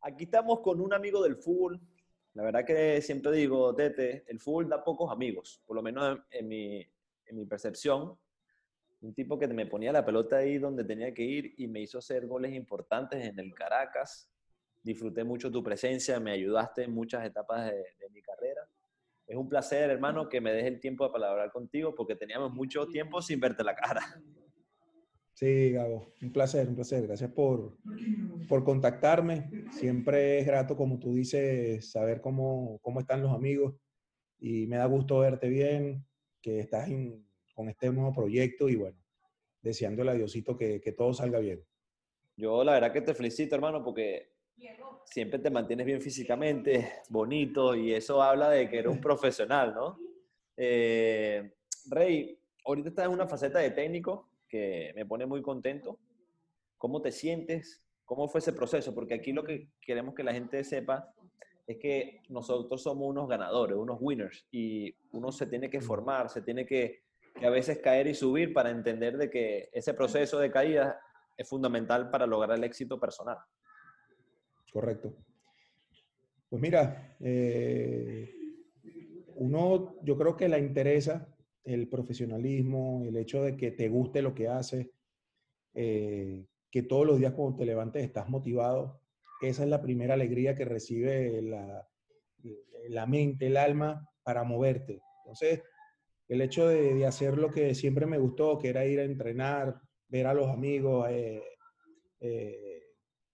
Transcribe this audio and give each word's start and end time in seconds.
Aquí 0.00 0.24
estamos 0.24 0.60
con 0.60 0.80
un 0.80 0.94
amigo 0.94 1.22
del 1.22 1.36
fútbol. 1.36 1.78
La 2.32 2.42
verdad 2.42 2.64
que 2.64 3.02
siempre 3.02 3.32
digo, 3.32 3.74
Tete, 3.74 4.24
el 4.28 4.40
fútbol 4.40 4.68
da 4.68 4.82
pocos 4.82 5.12
amigos, 5.12 5.60
por 5.66 5.76
lo 5.76 5.82
menos 5.82 6.20
en, 6.30 6.48
mi, 6.48 6.80
en 7.26 7.36
mi 7.36 7.44
percepción. 7.44 8.16
Un 9.06 9.14
tipo 9.14 9.38
que 9.38 9.46
me 9.46 9.66
ponía 9.66 9.92
la 9.92 10.04
pelota 10.04 10.38
ahí 10.38 10.58
donde 10.58 10.82
tenía 10.82 11.14
que 11.14 11.22
ir 11.22 11.54
y 11.58 11.68
me 11.68 11.80
hizo 11.80 11.98
hacer 11.98 12.26
goles 12.26 12.52
importantes 12.52 13.24
en 13.24 13.38
el 13.38 13.54
Caracas. 13.54 14.28
Disfruté 14.82 15.22
mucho 15.22 15.48
tu 15.48 15.62
presencia, 15.62 16.18
me 16.18 16.32
ayudaste 16.32 16.82
en 16.82 16.92
muchas 16.92 17.24
etapas 17.24 17.70
de, 17.70 17.84
mi 18.10 18.20
carrera. 18.20 18.68
Es 19.28 19.36
un 19.36 19.48
placer, 19.48 19.90
hermano, 19.90 20.28
que 20.28 20.40
me 20.40 20.52
des 20.52 20.64
el 20.64 20.80
tiempo 20.80 21.06
de 21.06 21.12
palabrar 21.12 21.52
contigo 21.52 21.94
porque 21.94 22.16
teníamos 22.16 22.52
mucho 22.52 22.88
tiempo 22.88 23.22
sin 23.22 23.38
verte 23.38 23.62
la 23.62 23.76
cara. 23.76 24.02
Sí, 25.34 25.70
Gabo, 25.70 26.12
un 26.20 26.32
placer, 26.32 26.66
un 26.66 26.74
placer. 26.74 27.06
Gracias 27.06 27.30
por, 27.30 27.76
por 28.48 28.64
contactarme. 28.64 29.50
Siempre 29.70 30.40
es 30.40 30.46
grato, 30.46 30.76
como 30.76 30.98
tú 30.98 31.14
dices, 31.14 31.92
saber 31.92 32.20
cómo, 32.20 32.80
cómo 32.82 32.98
están 32.98 33.22
los 33.22 33.32
amigos 33.32 33.74
y 34.40 34.66
me 34.66 34.78
da 34.78 34.86
gusto 34.86 35.20
verte 35.20 35.48
bien, 35.48 36.04
que 36.42 36.58
estás 36.58 36.88
en- 36.88 37.25
con 37.56 37.70
este 37.70 37.90
nuevo 37.90 38.12
proyecto 38.12 38.68
y 38.68 38.76
bueno, 38.76 38.98
deseándole 39.62 40.10
a 40.10 40.14
Diosito 40.14 40.56
que, 40.56 40.80
que 40.80 40.92
todo 40.92 41.14
salga 41.14 41.38
bien. 41.38 41.64
Yo 42.36 42.62
la 42.62 42.72
verdad 42.72 42.92
que 42.92 43.00
te 43.00 43.14
felicito, 43.14 43.54
hermano, 43.54 43.82
porque 43.82 44.34
siempre 45.06 45.38
te 45.38 45.50
mantienes 45.50 45.86
bien 45.86 46.02
físicamente, 46.02 47.00
bonito, 47.08 47.74
y 47.74 47.94
eso 47.94 48.22
habla 48.22 48.50
de 48.50 48.68
que 48.68 48.80
eres 48.80 48.92
un 48.92 49.00
profesional, 49.00 49.74
¿no? 49.74 49.98
Eh, 50.58 51.54
Rey, 51.88 52.38
ahorita 52.66 52.90
estás 52.90 53.06
en 53.06 53.12
una 53.12 53.26
faceta 53.26 53.58
de 53.60 53.70
técnico 53.70 54.28
que 54.46 54.92
me 54.94 55.06
pone 55.06 55.24
muy 55.24 55.40
contento. 55.40 55.98
¿Cómo 56.76 57.00
te 57.00 57.10
sientes? 57.10 57.82
¿Cómo 58.04 58.28
fue 58.28 58.40
ese 58.40 58.52
proceso? 58.52 58.94
Porque 58.94 59.14
aquí 59.14 59.32
lo 59.32 59.42
que 59.44 59.70
queremos 59.80 60.14
que 60.14 60.22
la 60.22 60.34
gente 60.34 60.62
sepa 60.62 61.14
es 61.66 61.78
que 61.78 62.20
nosotros 62.28 62.82
somos 62.82 63.08
unos 63.08 63.28
ganadores, 63.28 63.78
unos 63.78 63.96
winners, 63.98 64.46
y 64.52 64.94
uno 65.12 65.32
se 65.32 65.46
tiene 65.46 65.70
que 65.70 65.80
formar, 65.80 66.28
se 66.28 66.42
tiene 66.42 66.66
que, 66.66 67.05
que 67.38 67.46
a 67.46 67.50
veces 67.50 67.78
caer 67.78 68.06
y 68.06 68.14
subir 68.14 68.52
para 68.52 68.70
entender 68.70 69.16
de 69.16 69.30
que 69.30 69.68
ese 69.72 69.94
proceso 69.94 70.38
de 70.38 70.50
caída 70.50 71.00
es 71.36 71.48
fundamental 71.48 72.10
para 72.10 72.26
lograr 72.26 72.56
el 72.56 72.64
éxito 72.64 72.98
personal. 72.98 73.38
Correcto. 74.72 75.14
Pues 76.48 76.62
mira, 76.62 77.16
eh, 77.20 78.34
uno 79.34 79.96
yo 80.02 80.16
creo 80.16 80.36
que 80.36 80.48
la 80.48 80.58
interesa 80.58 81.28
el 81.66 81.88
profesionalismo, 81.88 83.02
el 83.04 83.16
hecho 83.16 83.42
de 83.42 83.56
que 83.56 83.72
te 83.72 83.88
guste 83.88 84.22
lo 84.22 84.34
que 84.34 84.48
haces, 84.48 84.88
eh, 85.74 86.46
que 86.70 86.82
todos 86.82 87.04
los 87.06 87.18
días 87.18 87.34
cuando 87.34 87.56
te 87.56 87.66
levantes 87.66 88.04
estás 88.04 88.28
motivado. 88.28 89.00
Esa 89.42 89.64
es 89.64 89.68
la 89.68 89.82
primera 89.82 90.14
alegría 90.14 90.54
que 90.54 90.64
recibe 90.64 91.42
la, 91.42 91.86
la 92.88 93.06
mente, 93.06 93.48
el 93.48 93.56
alma 93.56 94.08
para 94.22 94.44
moverte. 94.44 95.02
Entonces, 95.24 95.62
el 96.28 96.40
hecho 96.40 96.68
de, 96.68 96.94
de 96.94 97.06
hacer 97.06 97.38
lo 97.38 97.50
que 97.50 97.74
siempre 97.74 98.06
me 98.06 98.18
gustó, 98.18 98.58
que 98.58 98.68
era 98.68 98.84
ir 98.86 99.00
a 99.00 99.04
entrenar, 99.04 99.80
ver 100.08 100.26
a 100.26 100.34
los 100.34 100.48
amigos, 100.48 101.08
eh, 101.10 101.42
eh, 102.20 102.82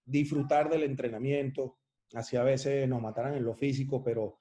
disfrutar 0.04 0.68
del 0.70 0.82
entrenamiento, 0.82 1.78
así 2.14 2.36
a 2.36 2.42
veces 2.42 2.89
nos 2.89 3.00
mataran 3.00 3.34
en 3.34 3.44
lo 3.44 3.55
físico, 3.55 4.02
pero, 4.02 4.40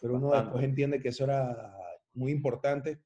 pero 0.00 0.14
uno 0.14 0.28
Bastante. 0.28 0.46
después 0.46 0.64
entiende 0.64 1.00
que 1.00 1.08
eso 1.08 1.24
era 1.24 1.76
muy 2.14 2.32
importante, 2.32 3.02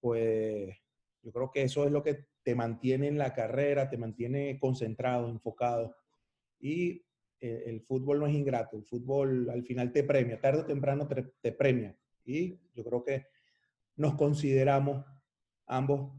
pues 0.00 0.76
yo 1.22 1.32
creo 1.32 1.50
que 1.50 1.62
eso 1.62 1.84
es 1.84 1.92
lo 1.92 2.02
que 2.02 2.26
te 2.42 2.54
mantiene 2.54 3.08
en 3.08 3.18
la 3.18 3.32
carrera, 3.32 3.88
te 3.88 3.96
mantiene 3.98 4.58
concentrado, 4.58 5.28
enfocado. 5.28 5.94
Y 6.58 7.04
eh, 7.40 7.64
el 7.66 7.82
fútbol 7.82 8.18
no 8.18 8.26
es 8.26 8.34
ingrato, 8.34 8.76
el 8.76 8.84
fútbol 8.84 9.48
al 9.50 9.62
final 9.62 9.92
te 9.92 10.02
premia, 10.02 10.40
tarde 10.40 10.62
o 10.62 10.66
temprano 10.66 11.06
te, 11.06 11.22
te 11.40 11.52
premia. 11.52 11.96
Y 12.24 12.58
yo 12.74 12.84
creo 12.84 13.04
que 13.04 13.26
nos 14.02 14.16
consideramos 14.16 15.06
ambos 15.66 16.12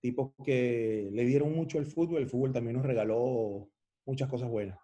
tipos 0.00 0.32
que 0.42 1.10
le 1.12 1.24
dieron 1.24 1.52
mucho 1.54 1.78
el 1.78 1.84
fútbol, 1.84 2.22
el 2.22 2.28
fútbol 2.28 2.52
también 2.52 2.76
nos 2.76 2.86
regaló 2.86 3.68
muchas 4.06 4.30
cosas 4.30 4.48
buenas. 4.48 4.78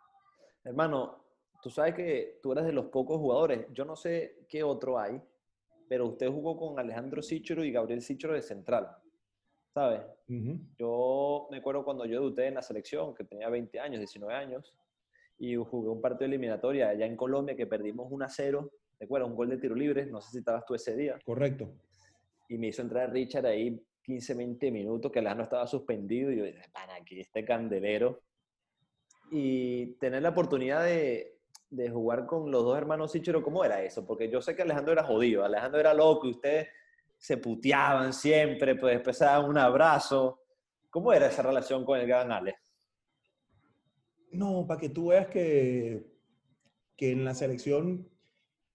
Hermano, 0.62 1.24
tú 1.62 1.70
sabes 1.70 1.94
que 1.94 2.38
tú 2.42 2.52
eres 2.52 2.66
de 2.66 2.72
los 2.72 2.86
pocos 2.86 3.18
jugadores, 3.18 3.66
yo 3.72 3.86
no 3.86 3.96
sé 3.96 4.44
qué 4.48 4.62
otro 4.62 4.98
hay, 4.98 5.20
pero 5.88 6.06
usted 6.06 6.28
jugó 6.28 6.56
con 6.56 6.78
Alejandro 6.78 7.22
Sichero 7.22 7.64
y 7.64 7.72
Gabriel 7.72 8.02
Sichero 8.02 8.34
de 8.34 8.42
central, 8.42 8.88
¿sabes? 9.72 10.02
Yo 10.78 11.48
me 11.50 11.58
acuerdo 11.58 11.82
cuando 11.82 12.04
yo 12.04 12.20
debuté 12.20 12.46
en 12.48 12.54
la 12.54 12.62
selección, 12.62 13.14
que 13.14 13.24
tenía 13.24 13.48
20 13.48 13.80
años, 13.80 14.00
19 14.00 14.34
años, 14.34 14.76
y 15.38 15.56
jugué 15.56 15.88
un 15.88 16.02
partido 16.02 16.26
eliminatoria 16.26 16.90
allá 16.90 17.06
en 17.06 17.16
Colombia 17.16 17.56
que 17.56 17.66
perdimos 17.66 18.08
1 18.10 18.24
a 18.24 18.28
0, 18.28 18.70
¿te 18.98 19.06
acuerdas? 19.06 19.30
Un 19.30 19.36
gol 19.36 19.48
de 19.48 19.56
tiro 19.56 19.74
libre, 19.74 20.04
no 20.06 20.20
sé 20.20 20.30
si 20.32 20.38
estabas 20.38 20.66
tú 20.66 20.74
ese 20.74 20.94
día, 20.94 21.18
Correcto. 21.24 21.72
Y 22.48 22.58
me 22.58 22.68
hizo 22.68 22.82
entrar 22.82 23.12
Richard 23.12 23.46
ahí 23.46 23.80
15, 24.02 24.34
20 24.34 24.70
minutos, 24.70 25.10
que 25.10 25.18
Alejandro 25.18 25.44
estaba 25.44 25.66
suspendido, 25.66 26.30
y 26.30 26.36
yo 26.36 26.44
dije, 26.44 26.62
para 26.72 26.96
aquí 26.96 27.20
este 27.20 27.44
candelero. 27.44 28.22
Y 29.30 29.94
tener 29.94 30.22
la 30.22 30.28
oportunidad 30.30 30.84
de, 30.84 31.38
de 31.70 31.90
jugar 31.90 32.26
con 32.26 32.50
los 32.50 32.62
dos 32.62 32.76
hermanos 32.76 33.12
Sichero, 33.12 33.42
¿cómo 33.42 33.64
era 33.64 33.82
eso? 33.82 34.06
Porque 34.06 34.30
yo 34.30 34.40
sé 34.40 34.54
que 34.54 34.62
Alejandro 34.62 34.92
era 34.92 35.04
jodido, 35.04 35.44
Alejandro 35.44 35.80
era 35.80 35.94
loco, 35.94 36.26
y 36.26 36.32
ustedes 36.32 36.68
se 37.16 37.38
puteaban 37.38 38.12
siempre, 38.12 38.76
pues 38.76 38.94
después 38.94 39.16
se 39.16 39.24
daban 39.24 39.48
un 39.48 39.58
abrazo. 39.58 40.40
¿Cómo 40.90 41.12
era 41.12 41.26
esa 41.26 41.42
relación 41.42 41.84
con 41.84 41.98
el 41.98 42.06
gran 42.06 42.30
Ale? 42.30 42.56
No, 44.30 44.66
para 44.66 44.80
que 44.80 44.90
tú 44.90 45.08
veas 45.08 45.28
que, 45.28 46.04
que 46.96 47.12
en 47.12 47.24
la 47.24 47.34
selección 47.34 48.08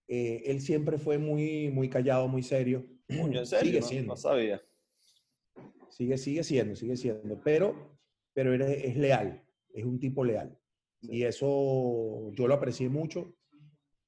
eh, 0.08 0.42
él 0.46 0.62
siempre 0.62 0.98
fue 0.98 1.18
muy, 1.18 1.70
muy 1.70 1.90
callado, 1.90 2.28
muy 2.28 2.42
serio. 2.42 2.86
¿En 3.10 3.46
serio? 3.46 3.72
Sigue 3.72 3.82
siendo. 3.82 4.14
no 4.14 4.18
sabía. 4.18 4.62
Sigue, 5.90 6.18
sigue 6.18 6.44
siendo, 6.44 6.76
sigue 6.76 6.96
siendo. 6.96 7.42
Pero, 7.44 7.98
pero 8.34 8.54
es, 8.54 8.86
es 8.86 8.96
leal, 8.96 9.44
es 9.74 9.84
un 9.84 10.00
tipo 10.00 10.24
leal. 10.24 10.58
Sí. 11.02 11.18
Y 11.18 11.24
eso 11.24 12.32
yo 12.34 12.48
lo 12.48 12.54
aprecié 12.54 12.90
mucho. 12.90 13.36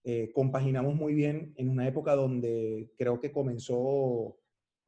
Eh, 0.03 0.31
compaginamos 0.33 0.95
muy 0.95 1.13
bien 1.13 1.53
en 1.57 1.69
una 1.69 1.87
época 1.87 2.15
donde 2.15 2.91
creo 2.97 3.19
que 3.19 3.31
comenzó 3.31 4.39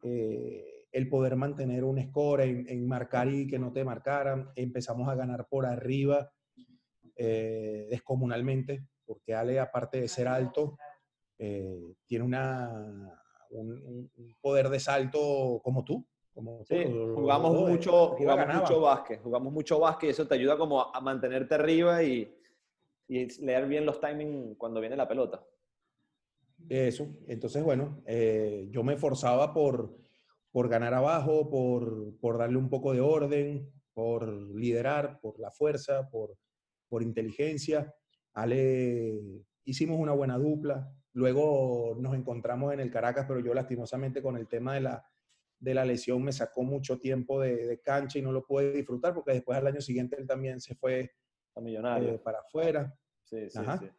eh, 0.02 0.88
el 0.92 1.08
poder 1.08 1.36
mantener 1.36 1.84
un 1.84 2.02
score, 2.02 2.42
en, 2.42 2.68
en 2.68 2.88
marcar 2.88 3.28
y 3.28 3.48
que 3.48 3.60
no 3.60 3.72
te 3.74 3.84
marcaran. 3.84 4.50
Empezamos 4.56 5.10
a 5.10 5.16
ganar 5.16 5.48
por 5.50 5.66
arriba 5.66 6.32
eh, 7.16 7.88
descomunalmente, 7.90 8.88
porque 9.06 9.34
Ale, 9.34 9.60
aparte 9.60 10.02
de 10.02 10.08
ser 10.08 10.28
alto, 10.28 10.78
tiene 12.08 12.24
una, 12.24 13.23
un, 13.54 14.10
un- 14.18 14.36
poder 14.42 14.70
de 14.70 14.80
salto 14.80 15.62
como 15.64 15.84
tú. 15.84 16.06
Como 16.34 16.64
Sí, 16.66 16.76
tú, 16.84 16.90
lo- 16.90 17.16
jugamos 17.16 17.54
mucho, 17.54 18.08
jugamos 18.18 18.56
mucho 18.56 18.82
básquet, 18.82 19.22
jugamos 19.22 19.54
mucho 19.54 19.80
básquet 19.80 20.08
y 20.08 20.12
eso 20.12 20.28
te 20.28 20.36
ayuda 20.36 20.58
como 20.58 20.82
a 20.94 21.00
mantenerte 21.00 21.56
arriba 21.56 22.02
y, 22.04 22.34
y 23.08 23.26
leer 23.46 23.68
bien 23.68 23.86
los 23.86 24.00
timings 24.02 24.58
cuando 24.58 24.80
viene 24.82 24.96
la 24.96 25.08
pelota. 25.08 25.44
Eso. 26.70 27.08
Entonces, 27.28 27.64
bueno, 27.64 28.02
eh, 28.06 28.68
yo 28.72 28.84
me 28.84 28.94
esforzaba 28.94 29.54
por, 29.54 29.96
por 30.52 30.70
ganar 30.70 30.94
abajo, 30.94 31.50
por, 31.50 32.18
por 32.20 32.38
darle 32.38 32.58
un 32.58 32.70
poco 32.70 32.94
de 32.94 33.02
orden, 33.02 33.70
por 33.94 34.28
liderar, 34.56 35.20
por 35.20 35.40
la 35.40 35.52
fuerza, 35.52 36.10
por, 36.10 36.36
por 36.90 37.04
inteligencia. 37.04 37.94
Ale, 38.34 39.20
hicimos 39.66 40.00
una 40.00 40.14
buena 40.14 40.38
dupla. 40.38 40.92
Luego 41.14 41.96
nos 42.00 42.16
encontramos 42.16 42.74
en 42.74 42.80
el 42.80 42.92
Caracas, 42.92 43.26
pero 43.28 43.40
yo 43.40 43.54
lastimosamente 43.54 44.22
con 44.22 44.36
el 44.38 44.48
tema 44.48 44.74
de 44.74 44.82
la, 44.82 45.08
de 45.60 45.74
la 45.74 45.86
lesión 45.86 46.24
me 46.24 46.32
sacó 46.32 46.64
mucho 46.64 47.00
tiempo 47.00 47.40
de, 47.40 47.68
de 47.68 47.80
cancha 47.82 48.20
y 48.20 48.22
no 48.22 48.32
lo 48.32 48.46
pude 48.46 48.72
disfrutar 48.74 49.14
porque 49.14 49.32
después 49.34 49.58
al 49.58 49.68
año 49.68 49.80
siguiente 49.82 50.16
él 50.20 50.28
también 50.28 50.60
se 50.60 50.76
fue 50.76 51.12
A 51.56 51.62
millonario. 51.62 52.10
eh, 52.16 52.20
para 52.20 52.40
afuera. 52.40 52.94
sí, 53.24 53.50
sí, 53.50 53.60
ajá. 53.60 53.78
sí. 53.78 53.90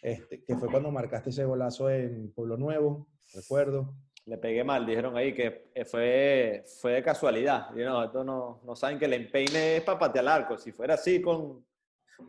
Este, 0.00 0.42
que 0.42 0.56
fue 0.56 0.68
cuando 0.68 0.90
marcaste 0.90 1.30
ese 1.30 1.44
golazo 1.44 1.88
en 1.88 2.32
Pueblo 2.32 2.56
Nuevo, 2.56 3.06
recuerdo. 3.34 3.94
Le 4.24 4.36
pegué 4.38 4.62
mal, 4.64 4.84
dijeron 4.86 5.16
ahí 5.16 5.32
que 5.34 5.70
eh, 5.74 5.84
fue, 5.84 6.64
fue 6.80 6.92
de 6.92 7.02
casualidad. 7.02 7.70
Y 7.76 7.80
no, 7.84 8.04
esto 8.04 8.22
no, 8.24 8.60
no 8.64 8.74
saben 8.76 8.98
que 8.98 9.04
el 9.06 9.12
empeine 9.14 9.76
es 9.76 9.82
para 9.82 9.98
patear 9.98 10.24
al 10.26 10.42
arco. 10.42 10.58
Si 10.58 10.70
fuera 10.72 10.94
así 10.94 11.20
con, 11.20 11.64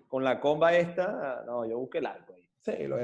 con 0.07 0.23
la 0.23 0.39
comba 0.39 0.75
esta, 0.75 1.43
no, 1.45 1.65
yo 1.65 1.77
busqué 1.79 1.99
el 1.99 2.05
arco 2.07 2.33
ahí. 2.33 2.47
Sí, 2.61 2.87
lo 2.87 2.97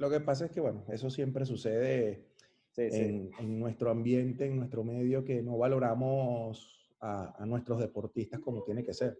lo 0.00 0.10
que 0.10 0.20
pasa 0.20 0.46
es 0.46 0.50
que, 0.50 0.60
bueno, 0.60 0.84
eso 0.88 1.10
siempre 1.10 1.44
sucede 1.44 2.30
Sí, 2.72 2.88
sí. 2.88 3.00
en, 3.00 3.30
en 3.40 3.58
nuestro 3.58 3.90
ambiente, 3.90 4.46
en 4.46 4.56
nuestro 4.56 4.84
medio, 4.84 5.24
que 5.24 5.42
no 5.42 5.58
valoramos 5.58 6.88
a, 7.00 7.44
nuestros 7.46 7.80
deportistas 7.80 8.40
como 8.40 8.62
tiene 8.62 8.84
que 8.84 8.94
ser. 8.94 9.18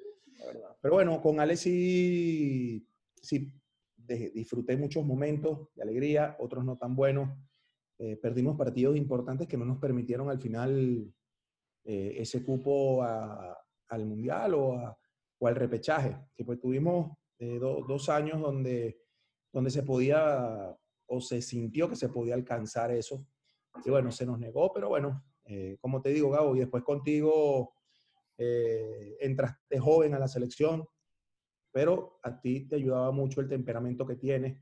Pero 0.80 0.94
bueno, 0.94 1.20
con 1.20 1.40
Alex 1.40 1.60
sí, 1.60 2.86
sí 3.20 3.52
disfruté 4.34 4.76
muchos 4.76 5.04
momentos 5.04 5.68
de 5.74 5.82
alegría, 5.82 6.36
otros 6.38 6.64
no 6.64 6.76
tan 6.76 6.94
buenos. 6.94 7.28
Eh, 7.98 8.16
perdimos 8.16 8.56
partidos 8.56 8.96
importantes 8.96 9.46
que 9.46 9.56
no 9.56 9.64
nos 9.64 9.78
permitieron 9.78 10.30
al 10.30 10.40
final 10.40 11.12
eh, 11.84 12.14
ese 12.16 12.44
cupo 12.44 13.02
al 13.02 14.06
Mundial 14.06 14.54
o, 14.54 14.96
al 15.42 15.54
repechaje. 15.56 16.16
Que 16.34 16.44
pues 16.44 16.60
tuvimos 16.60 17.16
eh, 17.38 17.58
dos 17.58 18.08
años 18.08 18.40
donde, 18.40 18.99
donde 19.52 19.70
se 19.70 19.82
podía 19.82 20.76
o 21.06 21.20
se 21.20 21.42
sintió 21.42 21.88
que 21.88 21.96
se 21.96 22.08
podía 22.08 22.34
alcanzar 22.34 22.90
eso. 22.92 23.26
Y 23.84 23.90
bueno, 23.90 24.10
se 24.12 24.26
nos 24.26 24.38
negó, 24.38 24.72
pero 24.72 24.88
bueno, 24.88 25.24
como 25.80 26.00
te 26.00 26.10
digo, 26.10 26.30
Gabo, 26.30 26.54
y 26.54 26.60
después 26.60 26.84
contigo 26.84 27.74
entraste 28.36 29.78
joven 29.78 30.14
a 30.14 30.18
la 30.18 30.28
selección, 30.28 30.86
pero 31.72 32.18
a 32.22 32.40
ti 32.40 32.66
te 32.68 32.76
ayudaba 32.76 33.10
mucho 33.12 33.40
el 33.40 33.48
temperamento 33.48 34.06
que 34.06 34.16
tienes, 34.16 34.60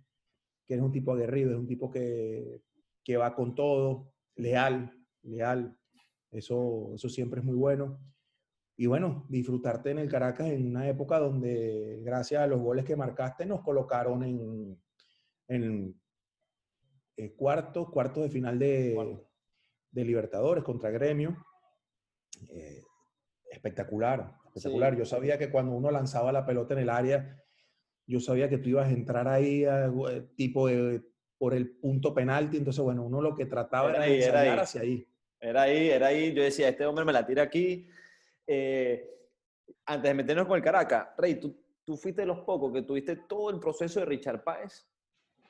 que 0.67 0.75
eres 0.75 0.85
un 0.85 0.93
tipo 0.93 1.13
aguerrido, 1.13 1.53
es 1.53 1.59
un 1.59 1.67
tipo 1.67 1.91
que, 1.91 2.63
que 3.05 3.17
va 3.17 3.35
con 3.35 3.55
todo, 3.55 4.13
leal, 4.37 4.93
leal. 5.23 5.77
Eso, 6.31 6.93
eso 6.95 7.09
siempre 7.09 7.41
es 7.41 7.47
muy 7.47 7.57
bueno. 7.57 7.99
Y 8.81 8.87
bueno, 8.87 9.27
disfrutarte 9.29 9.91
en 9.91 9.99
el 9.99 10.09
Caracas 10.09 10.47
en 10.47 10.69
una 10.69 10.89
época 10.89 11.19
donde, 11.19 12.01
gracias 12.05 12.41
a 12.41 12.47
los 12.47 12.61
goles 12.61 12.85
que 12.85 12.95
marcaste, 12.95 13.45
nos 13.45 13.61
colocaron 13.63 14.23
en, 14.23 14.81
en 15.49 16.01
eh, 17.17 17.35
cuarto, 17.35 17.91
cuarto 17.91 18.23
de 18.23 18.31
final 18.31 18.57
de, 18.57 19.19
de 19.91 20.05
Libertadores 20.05 20.63
contra 20.63 20.91
Gremio. 20.91 21.45
Eh, 22.51 22.85
espectacular, 23.51 24.37
espectacular. 24.47 24.97
Yo 24.97 25.05
sabía 25.05 25.39
que 25.39 25.51
cuando 25.51 25.73
uno 25.73 25.91
lanzaba 25.91 26.31
la 26.31 26.47
pelota 26.47 26.75
en 26.75 26.81
el 26.81 26.91
área, 26.91 27.37
yo 28.07 28.21
sabía 28.21 28.49
que 28.49 28.59
tú 28.59 28.69
ibas 28.69 28.87
a 28.87 28.93
entrar 28.93 29.27
ahí 29.27 29.65
eh, 29.65 30.29
tipo 30.37 30.69
de, 30.69 31.03
por 31.37 31.53
el 31.53 31.69
punto 31.79 32.15
penalti, 32.15 32.59
entonces 32.59 32.85
bueno, 32.85 33.03
uno 33.03 33.21
lo 33.23 33.35
que 33.35 33.47
trataba 33.47 33.91
era, 33.91 34.07
era 34.07 34.63
hacia 34.63 34.83
ahí. 34.83 35.05
Era 35.41 35.63
ahí, 35.63 35.89
era 35.89 36.07
ahí, 36.07 36.33
yo 36.33 36.45
decía, 36.45 36.69
este 36.69 36.87
hombre 36.87 37.05
me 37.05 37.13
la 37.13 37.27
tira 37.27 37.43
aquí. 37.43 37.89
Eh, 38.51 39.15
antes 39.85 40.11
de 40.11 40.15
meternos 40.15 40.47
con 40.47 40.57
el 40.57 40.63
Caracas, 40.63 41.09
Rey, 41.19 41.39
tú, 41.39 41.55
tú 41.85 41.97
fuiste 41.97 42.23
de 42.23 42.27
los 42.27 42.41
pocos 42.41 42.73
que 42.73 42.83
tuviste 42.83 43.17
todo 43.29 43.51
el 43.51 43.61
proceso 43.61 44.01
de 44.01 44.07
Richard 44.07 44.43
Páez 44.43 44.89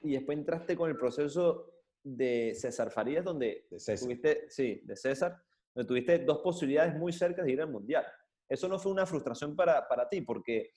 y 0.03 0.15
después 0.15 0.37
entraste 0.37 0.77
con 0.77 0.91
el 0.91 0.97
proceso 0.97 1.73
de 2.03 2.55
César 2.57 2.91
Farías, 2.91 3.25
donde 3.25 3.67
tuviste, 3.69 4.51
sí, 4.51 4.81
de 4.85 4.97
César, 4.97 5.41
donde 5.75 5.87
tuviste 5.87 6.19
dos 6.21 6.39
posibilidades 6.39 6.97
muy 6.97 7.13
cerca 7.13 7.43
de 7.43 7.53
ir 7.53 7.61
al 7.61 7.71
Mundial. 7.71 8.05
Eso 8.49 8.69
no 8.69 8.79
fue 8.79 8.91
una 8.91 9.07
frustración 9.07 9.55
para, 9.55 9.87
para 9.87 10.09
ti, 10.09 10.23
porque 10.23 10.73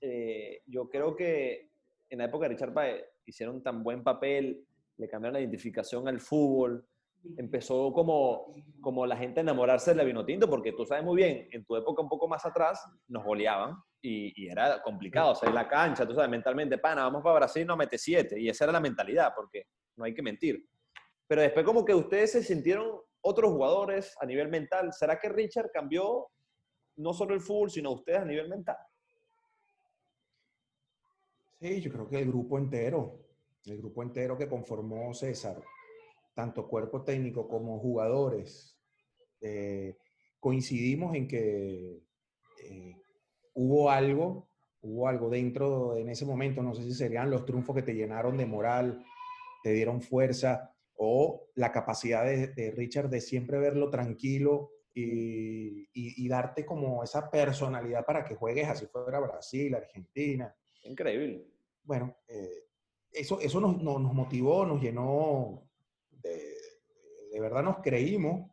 eh, 0.00 0.62
yo 0.66 0.88
creo 0.88 1.16
que 1.16 1.70
en 2.08 2.18
la 2.18 2.26
época 2.26 2.44
de 2.44 2.54
Richard 2.54 2.74
Páez 2.74 3.04
hicieron 3.24 3.62
tan 3.62 3.82
buen 3.82 4.04
papel, 4.04 4.64
le 4.98 5.08
cambiaron 5.08 5.34
la 5.34 5.40
identificación 5.40 6.06
al 6.06 6.20
fútbol, 6.20 6.86
empezó 7.36 7.92
como, 7.92 8.54
como 8.80 9.06
la 9.06 9.16
gente 9.16 9.40
a 9.40 9.42
enamorarse 9.42 9.94
del 9.94 10.06
vino 10.06 10.24
tinto, 10.24 10.48
porque 10.48 10.72
tú 10.72 10.84
sabes 10.84 11.04
muy 11.04 11.16
bien, 11.16 11.48
en 11.50 11.64
tu 11.64 11.76
época 11.76 12.02
un 12.02 12.08
poco 12.08 12.28
más 12.28 12.44
atrás 12.44 12.84
nos 13.08 13.24
goleaban 13.24 13.76
y, 14.00 14.48
era 14.48 14.82
complicado 14.82 15.34
salir 15.34 15.54
la 15.54 15.68
cancha, 15.68 16.06
tú 16.06 16.14
sabes, 16.14 16.30
mentalmente, 16.30 16.78
pana, 16.78 17.02
vamos 17.02 17.22
para 17.22 17.36
Brasil, 17.36 17.66
no 17.66 17.76
mete 17.76 17.98
siete, 17.98 18.40
y 18.40 18.48
esa 18.48 18.64
era 18.64 18.72
la 18.72 18.80
mentalidad, 18.80 19.32
porque 19.34 19.64
no 19.96 20.04
hay 20.04 20.14
que 20.14 20.22
mentir. 20.22 20.64
Pero 21.26 21.42
después 21.42 21.64
como 21.64 21.84
que 21.84 21.94
ustedes 21.94 22.32
se 22.32 22.42
sintieron 22.42 23.00
otros 23.20 23.50
jugadores 23.50 24.14
a 24.20 24.26
nivel 24.26 24.48
mental. 24.48 24.92
¿Será 24.92 25.18
que 25.18 25.28
Richard 25.28 25.70
cambió 25.72 26.28
no 26.96 27.12
solo 27.12 27.34
el 27.34 27.40
fútbol, 27.40 27.70
sino 27.70 27.90
ustedes 27.90 28.20
a 28.20 28.24
nivel 28.24 28.48
mental? 28.48 28.76
Sí, 31.60 31.80
yo 31.80 31.90
creo 31.90 32.08
que 32.08 32.18
el 32.18 32.28
grupo 32.28 32.58
entero, 32.58 33.18
el 33.64 33.78
grupo 33.78 34.02
entero 34.02 34.36
que 34.36 34.48
conformó 34.48 35.12
César, 35.14 35.60
tanto 36.36 36.68
cuerpo 36.68 37.02
técnico 37.02 37.48
como 37.48 37.80
jugadores, 37.80 38.78
eh, 39.40 39.96
coincidimos 40.38 41.16
en 41.16 41.26
que 41.26 42.02
eh, 42.62 42.96
hubo 43.54 43.90
algo, 43.90 44.50
hubo 44.82 45.08
algo 45.08 45.30
dentro 45.30 45.96
en 45.96 46.10
ese 46.10 46.26
momento, 46.26 46.62
no 46.62 46.74
sé 46.74 46.82
si 46.82 46.92
serían 46.92 47.30
los 47.30 47.46
triunfos 47.46 47.74
que 47.74 47.82
te 47.82 47.94
llenaron 47.94 48.36
de 48.36 48.44
moral, 48.44 49.02
te 49.62 49.72
dieron 49.72 50.02
fuerza, 50.02 50.76
o 50.98 51.48
la 51.54 51.72
capacidad 51.72 52.24
de, 52.24 52.70
Richard 52.70 53.08
de 53.08 53.22
siempre 53.22 53.58
verlo 53.58 53.88
tranquilo 53.88 54.72
y, 54.92 56.28
darte 56.28 56.66
como 56.66 57.02
esa 57.02 57.30
personalidad 57.30 58.04
para 58.04 58.24
que 58.24 58.34
juegues 58.34 58.68
así 58.68 58.86
fuera 58.86 59.20
Brasil, 59.20 59.74
Argentina. 59.74 60.54
Increíble. 60.82 61.46
Bueno, 61.82 62.16
eh, 62.28 62.66
eso, 63.10 63.40
eso 63.40 63.60
nos, 63.60 63.80
motivó, 63.82 64.66
nos 64.66 64.82
llenó, 64.82 65.66
de, 66.26 66.54
de, 67.32 67.40
verdad 67.40 67.62
nos 67.62 67.78
creímos 67.78 68.50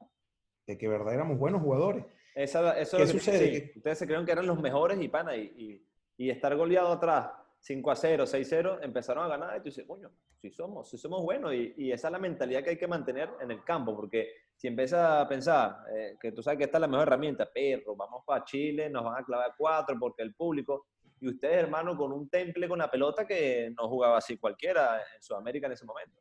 de 0.65 0.77
que 0.77 0.87
verdad 0.87 1.13
éramos 1.13 1.37
buenos 1.37 1.61
jugadores. 1.61 2.05
Esa, 2.35 2.79
eso 2.79 2.97
¿Qué 2.97 3.07
sucede? 3.07 3.73
ustedes 3.75 3.97
se 3.97 4.05
creyeron 4.05 4.25
que 4.25 4.31
eran 4.31 4.47
los 4.47 4.59
mejores 4.59 4.99
y 5.01 5.07
pana, 5.07 5.35
y, 5.35 5.85
y 6.17 6.29
estar 6.29 6.55
goleado 6.55 6.91
atrás 6.91 7.31
5 7.63 7.91
a 7.91 7.95
0, 7.95 8.25
6 8.25 8.45
a 8.45 8.49
0, 8.49 8.79
empezaron 8.81 9.23
a 9.23 9.27
ganar 9.29 9.55
y 9.55 9.59
tú 9.59 9.65
dices, 9.65 9.85
coño, 9.87 10.11
si 10.35 10.51
somos, 10.51 10.89
si 10.89 10.97
somos 10.97 11.23
buenos 11.23 11.53
y, 11.53 11.73
y, 11.77 11.91
esa 11.93 12.09
es 12.09 12.11
la 12.11 12.19
mentalidad 12.19 12.61
que 12.61 12.71
hay 12.71 12.77
que 12.77 12.87
mantener 12.87 13.29
en 13.39 13.51
el 13.51 13.63
campo, 13.63 13.95
porque 13.95 14.27
si 14.57 14.67
empiezas 14.67 15.21
a 15.21 15.27
pensar 15.29 15.77
eh, 15.95 16.17
que 16.19 16.33
tú 16.33 16.43
sabes 16.43 16.57
que 16.57 16.65
esta 16.65 16.77
es 16.77 16.81
la 16.81 16.89
mejor 16.89 17.07
herramienta, 17.07 17.49
perro, 17.49 17.95
vamos 17.95 18.23
para 18.25 18.43
Chile, 18.43 18.89
nos 18.89 19.05
van 19.05 19.21
a 19.21 19.25
clavar 19.25 19.53
cuatro 19.57 19.95
porque 19.97 20.23
el 20.23 20.35
público, 20.35 20.87
y 21.21 21.29
ustedes, 21.29 21.55
hermano, 21.55 21.95
con 21.95 22.11
un 22.11 22.29
temple 22.29 22.67
con 22.67 22.79
la 22.79 22.91
pelota 22.91 23.25
que 23.25 23.73
no 23.77 23.87
jugaba 23.87 24.17
así 24.17 24.37
cualquiera 24.37 24.97
en 24.97 25.21
Sudamérica 25.21 25.67
en 25.67 25.73
ese 25.73 25.85
momento. 25.85 26.19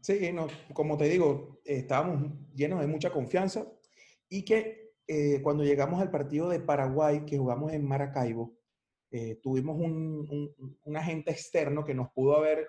Sí, 0.00 0.32
no, 0.32 0.46
como 0.72 0.96
te 0.96 1.04
digo, 1.04 1.60
estábamos 1.64 2.32
llenos 2.54 2.80
de 2.80 2.86
mucha 2.86 3.10
confianza 3.10 3.66
y 4.28 4.44
que 4.44 4.92
eh, 5.06 5.40
cuando 5.42 5.64
llegamos 5.64 6.00
al 6.00 6.10
partido 6.10 6.48
de 6.48 6.60
Paraguay, 6.60 7.24
que 7.24 7.38
jugamos 7.38 7.72
en 7.72 7.86
Maracaibo, 7.86 8.56
eh, 9.10 9.36
tuvimos 9.42 9.78
un, 9.80 10.96
agente 10.96 11.30
externo 11.30 11.84
que 11.84 11.94
nos 11.94 12.10
pudo 12.10 12.36
haber 12.36 12.68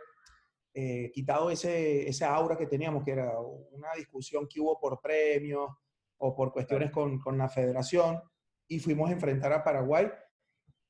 eh, 0.73 1.11
quitado 1.13 1.51
ese, 1.51 2.07
esa 2.07 2.33
aura 2.33 2.57
que 2.57 2.67
teníamos, 2.67 3.03
que 3.03 3.11
era 3.11 3.37
una 3.39 3.89
discusión 3.97 4.47
que 4.47 4.61
hubo 4.61 4.79
por 4.79 5.01
premios 5.01 5.69
o 6.17 6.35
por 6.35 6.53
cuestiones 6.53 6.91
con, 6.91 7.19
con, 7.19 7.37
la 7.37 7.49
federación, 7.49 8.21
y 8.67 8.79
fuimos 8.79 9.09
a 9.09 9.13
enfrentar 9.13 9.51
a 9.51 9.63
Paraguay, 9.63 10.09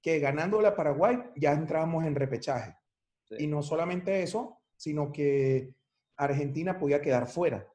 que 0.02 0.20
ganando 0.20 0.62
la 0.62 0.76
Paraguay 0.76 1.18
ya 1.36 1.52
entramos 1.52 2.06
en 2.06 2.16
repechaje. 2.16 2.76
Y 3.38 3.48
no 3.48 3.62
solamente 3.62 4.24
eso, 4.24 4.60
sino 4.76 5.12
que 5.12 5.76
Argentina 6.20 6.78
podía 6.78 7.02
quedar 7.02 7.28
fuera. 7.28 7.68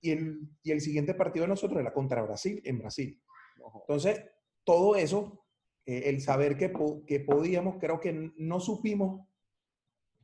Y 0.00 0.10
el, 0.10 0.40
y 0.62 0.70
el 0.70 0.80
siguiente 0.80 1.14
partido 1.14 1.44
de 1.44 1.48
nosotros 1.48 1.80
era 1.80 1.92
contra 1.92 2.22
Brasil, 2.22 2.60
en 2.64 2.78
Brasil. 2.78 3.20
Entonces, 3.80 4.24
todo 4.62 4.94
eso 4.94 5.44
eh, 5.86 6.10
el 6.10 6.20
saber 6.20 6.56
que, 6.56 6.72
que, 7.06 7.20
podíamos, 7.20 7.78
creo 7.80 7.98
que 7.98 8.30
no 8.36 8.60
supimos 8.60 9.26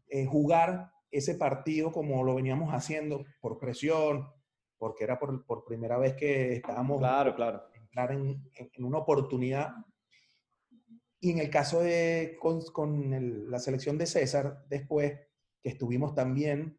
eh, 0.08 0.26
jugar 0.26 0.92
ese 1.10 1.34
partido 1.36 1.90
como 1.90 2.22
lo 2.22 2.34
veníamos 2.34 2.72
haciendo, 2.72 3.24
por 3.40 3.58
presión, 3.58 4.28
porque 4.76 5.04
era 5.04 5.18
por, 5.18 5.44
por 5.46 5.64
primera 5.64 5.96
vez 5.96 6.14
que 6.14 6.56
estábamos 6.56 6.98
claro, 6.98 7.34
claro. 7.34 7.62
entrar 7.72 8.12
en, 8.12 8.50
en, 8.54 8.84
una 8.84 8.98
oportunidad. 8.98 9.74
Y 11.18 11.30
en 11.30 11.38
el 11.38 11.48
caso 11.48 11.80
de 11.80 12.36
con, 12.38 12.60
con 12.66 13.50
la 13.50 13.58
selección 13.58 13.96
de 13.96 14.06
César, 14.06 14.64
después, 14.68 15.18
que 15.62 15.70
estuvimos 15.70 16.14
también 16.14 16.78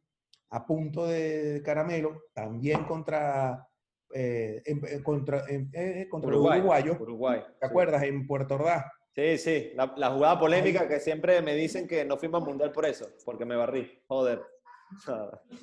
a 0.49 0.65
punto 0.65 1.07
de 1.07 1.61
caramelo, 1.63 2.23
también 2.33 2.83
contra 2.85 3.67
eh, 4.13 4.63
contra, 5.03 5.43
eh, 5.49 6.07
contra 6.09 6.29
Uruguay, 6.29 6.59
uruguayo. 6.59 6.97
Uruguay, 6.99 7.41
¿Te 7.59 7.65
acuerdas? 7.65 8.03
En 8.03 8.25
Puerto 8.25 8.55
Ordaz. 8.55 8.85
Sí, 9.13 9.37
sí, 9.37 9.71
la, 9.75 10.09
jugada 10.09 10.39
polémica 10.39 10.87
que 10.87 10.99
siempre 10.99 11.41
me 11.41 11.55
dicen 11.55 11.87
que 11.87 12.03
no 12.03 12.17
fuimos 12.17 12.43
mundial 12.45 12.71
por 12.71 12.85
eso, 12.85 13.07
porque 13.23 13.45
me 13.45 13.55
barrí. 13.55 13.89
Joder. 14.07 14.41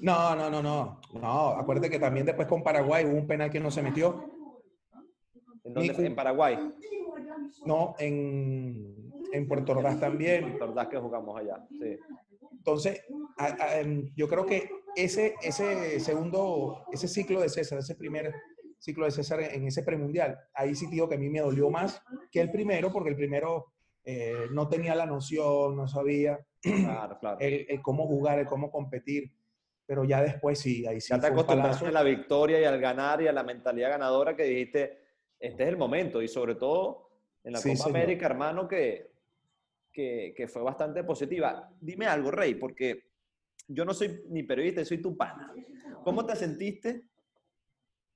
No, 0.01 0.35
no, 0.35 0.51
no, 0.51 0.63
no. 0.63 1.01
No, 1.13 1.49
acuérdate 1.51 1.91
que 1.91 1.99
también 1.99 2.27
después 2.27 2.49
con 2.49 2.63
Paraguay 2.63 3.05
hubo 3.05 3.17
un 3.17 3.27
penal 3.27 3.51
que 3.51 3.61
no 3.61 3.71
se 3.71 3.83
metió. 3.83 4.25
¿En 5.65 5.75
dónde? 5.75 6.07
¿En 6.07 6.15
Paraguay? 6.15 6.59
No, 7.65 7.95
en, 7.99 9.13
en 9.33 9.49
Puerto 9.49 9.73
Ordaz 9.73 10.01
también. 10.01 10.45
En 10.45 10.51
Puerto 10.51 10.65
Ordaz 10.71 10.89
que 10.89 10.99
jugamos 10.99 11.39
allá, 11.39 11.67
sí. 11.71 11.99
Entonces, 12.63 13.03
em, 13.75 14.13
yo 14.15 14.29
creo 14.29 14.47
que 14.47 14.71
ese, 14.95 15.35
ese 15.43 15.99
segundo, 15.99 16.85
ese 16.93 17.09
ciclo 17.09 17.41
de 17.41 17.49
César, 17.49 17.81
ese 17.81 17.97
primer 17.97 18.33
ciclo 18.79 19.05
de 19.05 19.11
César 19.11 19.41
en 19.41 19.67
ese 19.67 19.83
premundial, 19.83 20.39
ahí 20.55 20.77
sí 20.77 20.87
digo 20.87 21.09
que 21.09 21.17
a 21.17 21.19
mí 21.19 21.29
me 21.29 21.41
dolió 21.41 21.71
más 21.71 22.01
que 22.31 22.41
el 22.41 22.53
primero, 22.53 22.93
porque 22.93 23.11
el 23.11 23.17
primero 23.17 23.73
eh, 24.05 24.47
no 24.53 24.69
tenía 24.69 24.95
la 24.95 25.07
noción, 25.07 25.75
no 25.75 25.89
sabía 25.89 26.39
El, 27.41 27.83
cómo 27.83 28.07
jugar, 28.07 28.39
el 28.39 28.47
cómo 28.47 28.71
competir, 28.71 29.33
pero 29.85 30.05
ya 30.05 30.23
después 30.23 30.61
sí, 30.61 30.87
ahí 30.87 31.01
sí. 31.01 31.09
Ya 31.11 31.21
te 31.21 31.27
acostumbraste 31.27 31.87
a 31.87 31.91
la 31.91 32.05
victoria 32.05 32.61
y 32.61 32.65
al 32.65 32.81
ganar 32.81 33.23
y 33.23 33.27
a 33.27 33.33
la 33.33 33.43
mentalidad 33.43 33.91
ganadora 33.91 34.37
que 34.37 34.45
dijiste, 34.45 35.01
este 35.41 35.65
es 35.65 35.69
el 35.69 35.77
momento 35.77 36.23
y 36.23 36.29
sobre 36.29 36.55
todo 36.55 37.11
en 37.43 37.55
la 37.55 37.61
Copa 37.61 37.87
América, 37.87 38.27
hermano, 38.27 38.69
que, 38.69 39.12
que, 39.93 40.35
que, 40.37 40.49
fue 40.49 40.63
bastante 40.63 41.05
positiva. 41.05 41.71
Dime 41.81 42.07
algo, 42.07 42.31
Rey, 42.31 42.55
porque 42.55 43.11
yo 43.69 43.85
no 43.85 43.95
soy 43.95 44.23
ni 44.29 44.43
periodista, 44.43 44.85
soy 44.85 45.01
tu 45.01 45.17
pana. 45.17 45.53
¿Cómo 46.05 46.27
te 46.27 46.37
sentiste? 46.37 47.05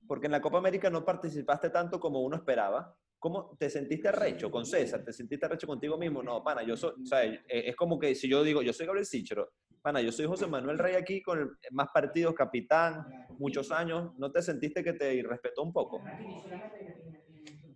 Porque 0.07 0.27
en 0.27 0.33
la 0.33 0.41
Copa 0.41 0.59
América 0.59 0.91
no 0.91 1.05
participaste 1.05 1.71
tanto 1.71 2.01
como 2.01 2.23
uno 2.23 2.37
esperaba. 2.37 2.97
¿Cómo 3.19 3.57
te 3.59 3.71
sentiste 3.71 4.13
recho 4.13 4.51
con 4.51 4.67
César? 4.67 5.05
¿Te 5.05 5.13
sentiste 5.13 5.49
recho 5.49 5.67
contigo 5.67 5.97
mismo? 5.97 6.23
No, 6.23 6.45
pana, 6.45 6.63
yo 6.63 6.77
soy, 6.77 6.93
o 7.03 7.07
sea, 7.07 7.25
e, 7.25 7.43
es 7.49 7.75
como 7.75 7.99
que 7.99 8.15
si 8.15 8.29
yo 8.29 8.43
digo, 8.43 8.63
yo 8.63 8.73
soy 8.73 8.87
Gabriel 8.87 9.07
Sichero, 9.07 9.53
pana, 9.81 10.01
yo 10.01 10.13
soy 10.13 10.27
José 10.27 10.47
Manuel 10.47 10.79
Rey 10.79 10.95
aquí 10.95 11.23
con 11.23 11.59
más 11.71 11.89
partidos, 11.93 12.35
capitán, 12.35 13.07
muchos 13.39 13.73
años, 13.73 14.13
¿no 14.19 14.31
te 14.31 14.43
sentiste 14.43 14.85
que 14.85 14.93
te 14.93 15.15
irrespetó 15.15 15.63
un 15.63 15.73
poco? 15.73 16.03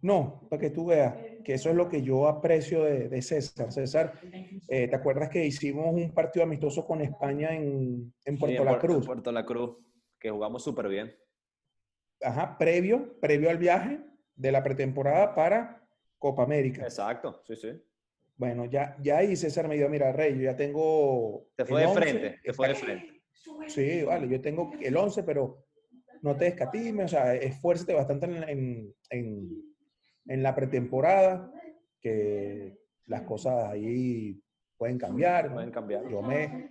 No, 0.03 0.47
para 0.49 0.61
que 0.61 0.71
tú 0.71 0.87
veas 0.87 1.15
que 1.43 1.55
eso 1.55 1.71
es 1.71 1.77
lo 1.77 1.89
que 1.89 2.03
yo 2.03 2.29
aprecio 2.29 2.85
de, 2.85 3.23
César. 3.23 3.73
César, 3.73 4.21
eh, 4.69 4.89
¿te 4.89 4.97
acuerdas 4.97 5.29
que 5.29 5.45
hicimos 5.45 5.87
un 5.93 6.13
partido 6.13 6.45
amistoso 6.45 6.87
con 6.87 7.01
España 7.01 7.55
en, 7.55 8.13
en 8.25 8.39
Puerto 8.39 8.65
La 8.65 8.79
Cruz? 8.79 8.99
En 8.99 9.05
Puerto 9.05 9.33
La 9.33 9.45
Cruz, 9.45 9.77
que 10.19 10.31
jugamos 10.31 10.63
súper 10.63 10.89
bien. 10.89 11.15
Ajá, 12.23 12.57
previo, 12.59 13.19
previo 13.21 13.51
al 13.51 13.59
viaje 13.59 14.01
de 14.35 14.53
la 14.53 14.63
pretemporada 14.63 15.35
para 15.35 15.87
Copa 16.19 16.43
América. 16.43 16.83
Exacto, 16.83 17.43
sí, 17.47 17.57
sí. 17.57 17.71
Bueno, 18.37 18.65
ya, 18.65 18.97
ya 19.03 19.19
ahí 19.19 19.37
César 19.37 19.69
me 19.69 19.77
dijo, 19.77 19.89
mira, 19.89 20.13
Rey, 20.13 20.35
yo 20.37 20.45
ya 20.45 20.57
tengo... 20.57 21.49
Te 21.57 21.65
fue 21.65 21.83
de 21.83 21.89
frente, 21.89 22.41
te 22.43 22.53
fue 22.53 22.69
de 22.69 22.75
frente. 22.75 23.23
Sí, 23.69 24.03
vale, 24.03 24.29
yo 24.29 24.41
tengo 24.41 24.73
el 24.81 24.97
11, 24.97 25.23
pero 25.23 25.67
no 26.23 26.37
te 26.37 26.49
escatimes, 26.49 27.07
o 27.07 27.09
sea, 27.09 27.35
esfuérzate 27.35 27.95
bastante 27.95 28.27
en, 28.27 28.43
en 28.49 28.95
en 29.11 29.70
la 30.39 30.55
pretemporada, 30.55 31.53
que 32.01 32.79
las 33.07 33.23
cosas 33.23 33.71
ahí 33.71 34.41
pueden 34.77 34.99
cambiar. 34.99 35.53
Pueden 35.53 35.71
cambiar. 35.71 36.09
Yo 36.09 36.23
me... 36.23 36.71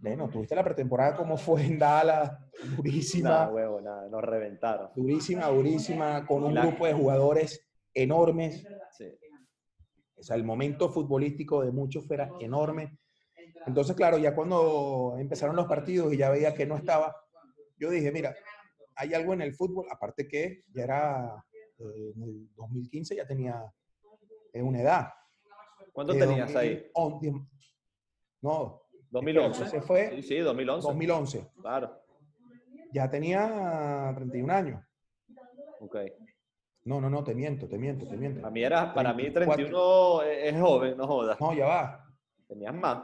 Bueno, 0.00 0.28
tuviste 0.28 0.54
la 0.54 0.64
pretemporada 0.64 1.16
como 1.16 1.36
fue 1.36 1.64
en 1.64 1.78
Dallas, 1.78 2.30
durísima. 2.76 3.30
Nada, 3.30 3.50
huevo, 3.50 3.80
nada, 3.80 4.08
nos 4.08 4.22
reventaron. 4.22 4.90
Durísima, 4.94 5.48
durísima, 5.48 6.26
con 6.26 6.44
un 6.44 6.54
grupo 6.54 6.86
de 6.86 6.92
jugadores 6.92 7.66
enormes. 7.92 8.66
Sí. 8.92 9.06
O 10.16 10.22
sea, 10.22 10.36
el 10.36 10.44
momento 10.44 10.88
futbolístico 10.88 11.62
de 11.64 11.72
muchos 11.72 12.10
era 12.10 12.30
enorme. 12.40 12.98
Entonces, 13.66 13.96
claro, 13.96 14.18
ya 14.18 14.34
cuando 14.34 15.16
empezaron 15.18 15.56
los 15.56 15.66
partidos 15.66 16.12
y 16.12 16.18
ya 16.18 16.30
veía 16.30 16.54
que 16.54 16.66
no 16.66 16.76
estaba, 16.76 17.14
yo 17.76 17.90
dije, 17.90 18.12
mira, 18.12 18.34
hay 18.94 19.12
algo 19.14 19.34
en 19.34 19.42
el 19.42 19.54
fútbol, 19.54 19.86
aparte 19.90 20.28
que 20.28 20.62
ya 20.72 20.84
era 20.84 21.44
eh, 21.78 22.12
en 22.14 22.22
el 22.22 22.48
2015 22.54 23.16
ya 23.16 23.26
tenía 23.26 23.72
eh, 24.52 24.62
una 24.62 24.80
edad. 24.80 25.08
¿Cuánto 25.92 26.14
eh, 26.14 26.18
tenías 26.18 26.54
ahí? 26.56 26.90
no. 28.42 28.82
2011. 29.10 29.66
Se 29.68 29.80
fue. 29.80 30.16
Sí, 30.16 30.22
sí, 30.22 30.38
2011. 30.38 30.88
2011. 30.88 31.50
Claro. 31.60 32.02
Ya 32.92 33.08
tenía 33.08 34.12
31 34.14 34.52
años. 34.52 34.84
Ok. 35.80 35.96
No, 36.84 37.00
no, 37.00 37.10
no, 37.10 37.24
te 37.24 37.34
miento, 37.34 37.68
te 37.68 37.78
miento, 37.78 38.06
te 38.06 38.16
miento. 38.16 38.46
A 38.46 38.50
mí 38.50 38.62
era, 38.62 38.94
para 38.94 39.12
mí 39.12 39.30
31 39.30 40.22
es 40.22 40.60
joven, 40.60 40.96
no 40.96 41.06
jodas. 41.06 41.40
No, 41.40 41.52
ya 41.52 41.66
va. 41.66 42.14
Tenías 42.46 42.74
más. 42.74 43.02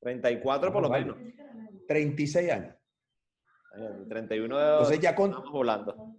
34 0.00 0.72
por 0.72 0.82
lo 0.82 0.90
menos. 0.90 1.16
36 1.88 2.50
años. 2.50 2.74
31 4.08 4.60
Entonces 4.60 5.00
ya 5.00 5.14
con, 5.14 5.30
estamos 5.30 5.50
volando. 5.50 6.14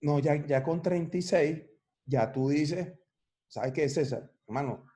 No, 0.00 0.18
ya, 0.18 0.44
ya 0.46 0.62
con 0.62 0.82
36, 0.82 1.62
ya 2.06 2.32
tú 2.32 2.48
dices, 2.48 2.92
¿sabes 3.48 3.72
qué, 3.72 3.88
César? 3.88 4.30
Hermano, 4.46 4.86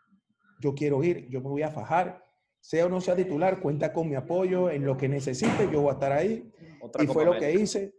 yo 0.61 0.75
quiero 0.75 1.03
ir, 1.05 1.29
yo 1.29 1.41
me 1.41 1.49
voy 1.49 1.63
a 1.63 1.71
fajar, 1.71 2.25
sea 2.61 2.87
o 2.87 2.89
no 2.89 3.01
sea 3.01 3.15
titular, 3.15 3.61
cuenta 3.61 3.93
con 3.93 4.09
mi 4.09 4.15
apoyo 4.15 4.71
en 4.71 4.85
lo 4.87 4.97
que 4.97 5.09
necesite, 5.09 5.69
yo 5.71 5.83
voy 5.83 5.91
a 5.91 5.95
estar 5.95 6.13
ahí. 6.13 6.51
y 6.99 7.07
fue 7.07 7.25
lo 7.25 7.39
que 7.39 7.53
hice, 7.53 7.95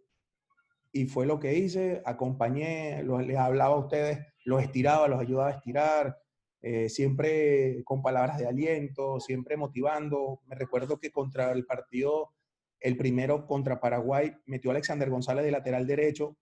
y 0.92 1.06
fue 1.06 1.26
lo 1.26 1.40
que 1.40 1.54
hice, 1.54 2.02
acompañé, 2.06 3.04
les 3.04 3.38
hablaba 3.38 3.76
a 3.76 3.80
ustedes, 3.80 4.20
los 4.46 4.64
estiraba, 4.64 5.08
los 5.08 5.20
ayudaba 5.20 5.50
a 5.50 5.58
estirar, 5.58 6.18
eh, 6.62 6.90
siempre 6.90 7.84
con 7.84 8.02
palabras 8.02 8.40
de 8.40 8.48
aliento, 8.48 9.20
siempre 9.20 9.56
motivando. 9.56 10.42
Me 10.48 10.56
recuerdo 10.56 10.98
que 10.98 11.12
contra 11.12 11.52
el 11.52 11.66
partido, 11.66 12.32
el 12.80 12.98
primero 12.98 13.46
contra 13.46 13.80
Paraguay, 13.80 14.34
metió 14.48 14.72
a 14.72 14.74
Alexander 14.74 15.10
González 15.12 15.46
de 15.46 15.52
lateral 15.52 15.86
derecho, 15.86 16.38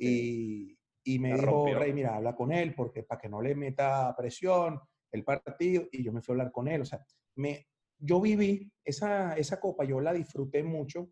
y, 0.00 0.78
y 1.04 1.18
me 1.18 1.34
dijo, 1.34 1.66
Rey, 1.74 1.92
mira, 1.92 2.16
habla 2.16 2.34
con 2.34 2.52
él 2.52 2.74
porque 2.74 3.02
para 3.02 3.20
que 3.20 3.28
no 3.28 3.42
le 3.42 3.54
meta 3.54 4.14
presión 4.16 4.80
el 5.12 5.24
partido. 5.24 5.84
Y 5.92 6.02
yo 6.02 6.12
me 6.12 6.22
fui 6.22 6.32
a 6.32 6.34
hablar 6.34 6.52
con 6.52 6.68
él. 6.68 6.82
O 6.82 6.84
sea, 6.84 7.04
me, 7.36 7.66
yo 7.98 8.20
viví 8.20 8.72
esa, 8.84 9.36
esa 9.36 9.60
copa, 9.60 9.84
yo 9.84 10.00
la 10.00 10.12
disfruté 10.12 10.62
mucho 10.62 11.10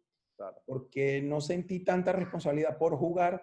porque 0.66 1.20
no 1.20 1.40
sentí 1.40 1.80
tanta 1.80 2.12
responsabilidad 2.12 2.78
por 2.78 2.96
jugar, 2.96 3.42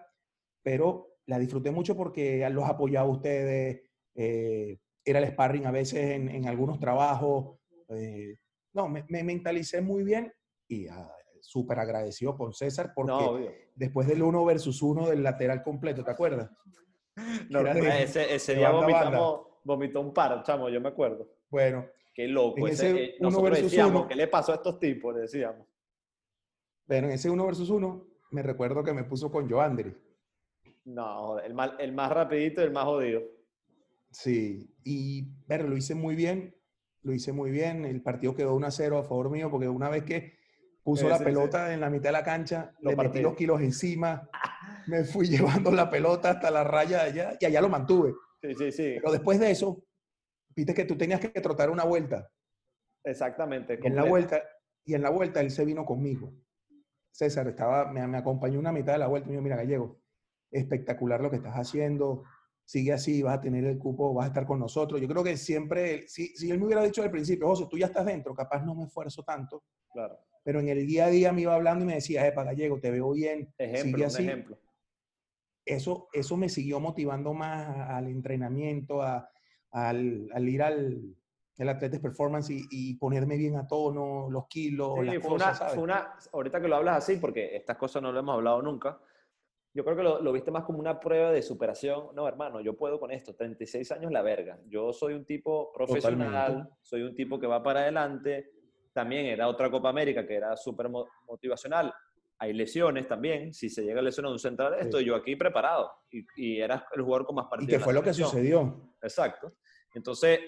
pero 0.63 1.17
la 1.25 1.37
disfruté 1.37 1.69
mucho 1.69 1.95
porque 1.95 2.47
los 2.49 2.63
apoyaba 2.63 3.07
a 3.07 3.11
ustedes, 3.11 3.81
eh, 4.15 4.79
era 5.03 5.19
el 5.19 5.27
sparring 5.27 5.65
a 5.65 5.71
veces 5.71 6.11
en, 6.11 6.29
en 6.29 6.47
algunos 6.47 6.79
trabajos. 6.79 7.59
Eh, 7.89 8.37
no, 8.73 8.87
me, 8.87 9.05
me, 9.09 9.23
mentalicé 9.23 9.81
muy 9.81 10.03
bien 10.03 10.31
y 10.69 10.87
ah, 10.87 11.11
súper 11.45 11.79
agradecido 11.79 12.35
con 12.35 12.53
César 12.53 12.91
porque 12.95 13.69
después 13.75 14.07
del 14.07 14.23
uno 14.23 14.43
versus 14.43 14.81
uno 14.81 15.07
del 15.07 15.23
lateral 15.23 15.63
completo, 15.63 16.03
¿te 16.03 16.11
acuerdas? 16.11 16.49
No, 17.49 17.61
ese, 17.61 18.35
ese 18.35 18.55
día 18.55 18.71
vomitamos, 18.71 19.47
vomitó 19.63 20.01
un 20.01 20.13
par, 20.13 20.43
chamo, 20.43 20.67
yo 20.67 20.81
me 20.81 20.89
acuerdo. 20.89 21.25
Bueno. 21.49 21.85
Qué 22.13 22.27
loco. 22.27 22.67
Ese, 22.67 22.91
eh, 22.91 23.15
uno 23.21 23.41
versus 23.41 23.73
uno, 23.73 24.05
¿qué 24.05 24.15
le 24.15 24.27
pasó 24.27 24.51
a 24.51 24.55
estos 24.55 24.79
tipos? 24.79 25.15
Le 25.15 25.21
decíamos. 25.21 25.65
Bueno, 26.85 27.07
en 27.07 27.13
ese 27.13 27.29
uno 27.29 27.45
versus 27.45 27.69
uno, 27.69 28.05
me 28.31 28.41
recuerdo 28.41 28.83
que 28.83 28.91
me 28.91 29.05
puso 29.05 29.31
con 29.31 29.49
Joandri. 29.49 29.95
No, 30.83 31.39
el, 31.39 31.53
mal, 31.53 31.77
el 31.79 31.93
más 31.93 32.11
rapidito 32.11 32.59
y 32.59 32.65
el 32.65 32.71
más 32.71 32.83
jodido. 32.83 33.21
Sí, 34.11 34.69
y 34.83 35.23
pero 35.47 35.67
lo 35.67 35.77
hice 35.77 35.95
muy 35.95 36.15
bien, 36.15 36.55
lo 37.01 37.13
hice 37.13 37.31
muy 37.31 37.51
bien. 37.51 37.85
El 37.85 38.01
partido 38.01 38.35
quedó 38.35 38.55
1 38.55 38.67
a 38.67 38.71
0 38.71 38.97
a 38.97 39.03
favor 39.03 39.29
mío, 39.29 39.49
porque 39.49 39.69
una 39.69 39.89
vez 39.89 40.03
que 40.03 40.37
puso 40.85 41.09
la 41.09 41.17
pelota 41.17 41.73
en 41.73 41.81
la 41.81 41.89
mitad 41.89 42.09
de 42.09 42.11
la 42.11 42.23
cancha, 42.23 42.71
le 42.79 42.95
metí 42.95 43.19
los 43.19 43.33
kilos 43.33 43.59
encima, 43.59 44.29
me 44.87 45.03
fui 45.03 45.27
llevando 45.27 45.71
la 45.71 45.89
pelota 45.89 46.29
hasta 46.29 46.51
la 46.51 46.63
raya 46.63 47.03
de 47.03 47.09
allá 47.09 47.37
y 47.39 47.45
allá 47.45 47.59
lo 47.59 47.69
mantuve. 47.69 48.13
Sí, 48.39 48.53
sí, 48.53 48.71
sí. 48.71 48.93
Pero 48.99 49.11
después 49.11 49.39
de 49.39 49.49
eso, 49.49 49.83
viste 50.55 50.75
que 50.75 50.85
tú 50.85 50.95
tenías 50.95 51.19
que 51.19 51.29
trotar 51.41 51.71
una 51.71 51.83
vuelta. 51.83 52.29
Exactamente. 53.03 53.79
Y 53.81 53.87
en 53.87 53.95
la 53.95 54.03
vuelta, 54.03 54.43
y 54.85 54.93
en 54.93 55.01
la 55.01 55.09
vuelta 55.09 55.41
él 55.41 55.49
se 55.49 55.65
vino 55.65 55.85
conmigo. 55.85 56.31
César 57.11 57.47
estaba, 57.47 57.91
me, 57.91 58.05
me 58.07 58.19
acompañó 58.19 58.59
una 58.59 58.71
mitad 58.71 58.93
de 58.93 58.99
la 58.99 59.07
vuelta 59.07 59.27
y 59.27 59.29
me 59.29 59.37
dijo, 59.37 59.43
mira, 59.43 59.55
Gallego, 59.55 60.01
espectacular 60.51 61.19
lo 61.19 61.31
que 61.31 61.37
estás 61.37 61.55
haciendo, 61.55 62.25
sigue 62.63 62.93
así, 62.93 63.23
vas 63.23 63.39
a 63.39 63.41
tener 63.41 63.65
el 63.65 63.79
cupo, 63.79 64.13
vas 64.13 64.25
a 64.25 64.27
estar 64.27 64.45
con 64.45 64.59
nosotros. 64.59 65.01
Yo 65.01 65.07
creo 65.07 65.23
que 65.23 65.35
siempre, 65.35 66.07
si, 66.07 66.27
si 66.35 66.51
él 66.51 66.59
me 66.59 66.65
hubiera 66.65 66.83
dicho 66.83 67.01
al 67.01 67.09
principio, 67.09 67.47
José, 67.47 67.65
tú 67.67 67.75
ya 67.75 67.87
estás 67.87 68.05
dentro, 68.05 68.35
capaz 68.35 68.63
no 68.63 68.75
me 68.75 68.83
esfuerzo 68.83 69.23
tanto. 69.23 69.63
Claro 69.91 70.19
pero 70.45 70.59
en 70.59 70.69
el 70.69 70.85
día 70.85 71.07
a 71.07 71.09
día 71.09 71.33
me 71.33 71.41
iba 71.41 71.55
hablando 71.55 71.83
y 71.83 71.87
me 71.87 71.95
decía, 71.95 72.25
Epa 72.27 72.43
Gallego, 72.43 72.79
te 72.79 72.91
veo 72.91 73.11
bien. 73.13 73.51
Ejemplo, 73.57 74.05
así. 74.05 74.21
ejemplo. 74.21 74.59
Eso, 75.65 76.07
eso 76.13 76.37
me 76.37 76.49
siguió 76.49 76.79
motivando 76.79 77.33
más 77.33 77.89
al 77.89 78.07
entrenamiento, 78.07 79.01
a, 79.01 79.27
al, 79.71 80.29
al, 80.31 80.47
ir 80.47 80.61
al 80.61 81.15
el 81.57 81.69
Athletics 81.69 82.03
Performance 82.03 82.51
y, 82.51 82.93
ponerme 82.97 83.37
bien 83.37 83.55
a 83.55 83.65
tono, 83.65 84.29
los 84.29 84.47
kilos, 84.47 85.03
las 85.03 85.15
fue 85.15 85.31
cosas, 85.31 85.59
una, 85.61 85.69
Fue 85.69 85.83
una, 85.83 86.13
ahorita 86.31 86.61
que 86.61 86.67
lo 86.67 86.75
hablas 86.75 86.97
así, 86.97 87.17
porque 87.17 87.55
estas 87.55 87.77
cosas 87.77 88.03
no 88.03 88.11
lo 88.11 88.19
hemos 88.19 88.35
hablado 88.35 88.61
nunca, 88.61 88.99
yo 89.73 89.83
creo 89.83 89.97
que 89.97 90.03
lo, 90.03 90.21
lo, 90.21 90.31
viste 90.31 90.51
más 90.51 90.63
como 90.63 90.77
una 90.77 90.99
prueba 90.99 91.31
de 91.31 91.41
superación. 91.41 92.09
No, 92.13 92.27
hermano, 92.27 92.61
yo 92.61 92.77
puedo 92.77 92.97
con 92.97 93.11
esto. 93.11 93.35
36 93.35 93.91
años 93.91 94.11
la 94.11 94.21
verga. 94.21 94.57
Yo 94.67 94.93
soy 94.93 95.15
un 95.15 95.25
tipo 95.25 95.73
profesional, 95.73 96.69
soy 96.81 97.01
un 97.01 97.13
tipo 97.13 97.37
que 97.39 97.47
va 97.47 97.61
para 97.61 97.81
adelante, 97.81 98.53
también 98.95 99.25
era 99.25 99.49
otra 99.49 99.69
Copa 99.69 99.89
América 99.89 100.25
que 100.25 100.35
era 100.35 100.55
súper 100.55 100.87
motivacional. 101.27 101.93
Hay 102.39 102.53
lesiones 102.53 103.07
también, 103.07 103.53
si 103.53 103.69
se 103.69 103.83
llega 103.83 103.99
a 103.99 104.03
lesionar 104.03 104.31
un 104.31 104.39
central, 104.39 104.75
estoy 104.79 105.03
yo 105.03 105.15
aquí 105.15 105.35
preparado 105.35 105.91
y, 106.09 106.25
y 106.37 106.61
eras 106.61 106.83
el 106.95 107.01
jugador 107.01 107.25
con 107.25 107.35
más 107.35 107.47
partidos. 107.47 107.73
Y 107.73 107.77
que 107.77 107.83
fue 107.83 107.93
lo 107.93 108.01
que 108.01 108.13
sucedió. 108.13 108.95
Exacto. 109.01 109.53
Entonces, 109.93 110.39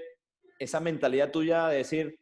esa 0.58 0.80
mentalidad 0.80 1.30
tuya 1.30 1.68
de 1.68 1.78
decir, 1.78 2.18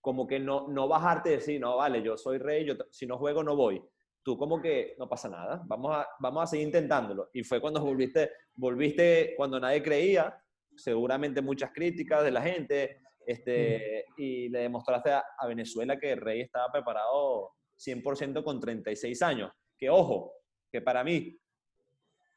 como 0.00 0.26
que 0.26 0.40
no, 0.40 0.66
no 0.66 0.88
bajarte 0.88 1.30
y 1.30 1.34
decir, 1.34 1.60
no, 1.60 1.76
vale, 1.76 2.02
yo 2.02 2.16
soy 2.16 2.38
rey, 2.38 2.64
yo 2.64 2.74
si 2.90 3.06
no 3.06 3.16
juego 3.16 3.44
no 3.44 3.54
voy. 3.54 3.80
Tú 4.24 4.36
como 4.36 4.60
que 4.60 4.96
no 4.98 5.08
pasa 5.08 5.28
nada, 5.28 5.62
vamos 5.66 5.96
a, 5.96 6.08
vamos 6.18 6.42
a 6.42 6.46
seguir 6.48 6.66
intentándolo. 6.66 7.30
Y 7.32 7.44
fue 7.44 7.60
cuando 7.60 7.80
volviste, 7.80 8.32
volviste 8.54 9.34
cuando 9.36 9.60
nadie 9.60 9.82
creía, 9.82 10.36
seguramente 10.76 11.42
muchas 11.42 11.70
críticas 11.72 12.24
de 12.24 12.32
la 12.32 12.42
gente, 12.42 13.01
este, 13.26 14.06
y 14.16 14.48
le 14.48 14.60
demostraste 14.60 15.12
a, 15.12 15.46
Venezuela 15.46 15.98
que 15.98 16.14
Rey 16.16 16.40
estaba 16.40 16.70
preparado 16.72 17.52
100% 17.78 18.42
con 18.44 18.60
36 18.60 19.22
años. 19.22 19.50
Que 19.76 19.90
ojo, 19.90 20.32
que 20.70 20.80
para 20.80 21.04
mí, 21.04 21.38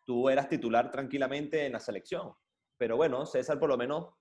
tú 0.06 0.30
eras 0.30 0.50
titular 0.50 0.92
tranquilamente 0.92 1.65
en 1.65 1.74
la 1.74 1.80
selección. 1.80 2.34
Pero 2.77 2.98
bueno, 2.98 3.25
César 3.25 3.60
por 3.60 3.70
lo 3.70 3.77
menos, 3.77 4.13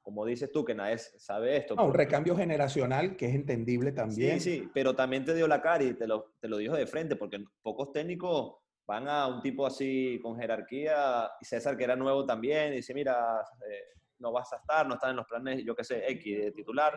como 0.00 0.24
dices 0.24 0.50
tú, 0.50 0.64
que 0.64 0.74
nadie 0.74 0.98
sabe 0.98 1.56
esto. 1.56 1.74
un 1.74 1.94
recambio 1.94 2.36
generacional 2.36 3.16
que 3.16 3.26
es 3.26 3.34
entendible 3.34 3.92
también. 3.92 4.40
Sí, 4.40 4.58
sí, 4.58 4.70
pero 4.72 4.94
también 4.94 5.24
te 5.24 5.34
dio 5.34 5.46
la 5.46 5.60
cara 5.60 5.84
y 5.84 5.94
te 5.94 6.06
lo, 6.06 6.34
te 6.40 6.48
lo 6.48 6.56
dijo 6.56 6.74
de 6.74 6.86
frente, 6.86 7.16
porque 7.16 7.44
pocos 7.62 7.92
técnicos 7.92 8.56
van 8.86 9.08
a 9.08 9.26
un 9.26 9.40
tipo 9.40 9.66
así 9.66 10.18
con 10.22 10.36
jerarquía, 10.36 11.30
y 11.40 11.44
César 11.44 11.76
que 11.76 11.84
era 11.84 11.96
nuevo 11.96 12.26
también, 12.26 12.72
y 12.72 12.76
dice, 12.76 12.94
mira, 12.94 13.40
eh, 13.68 14.00
no 14.22 14.32
vas 14.32 14.52
a 14.52 14.56
estar, 14.56 14.86
no 14.86 14.94
estás 14.94 15.10
en 15.10 15.16
los 15.16 15.26
planes, 15.26 15.62
yo 15.64 15.74
qué 15.74 15.84
sé, 15.84 16.04
X 16.10 16.44
de 16.44 16.52
titular. 16.52 16.94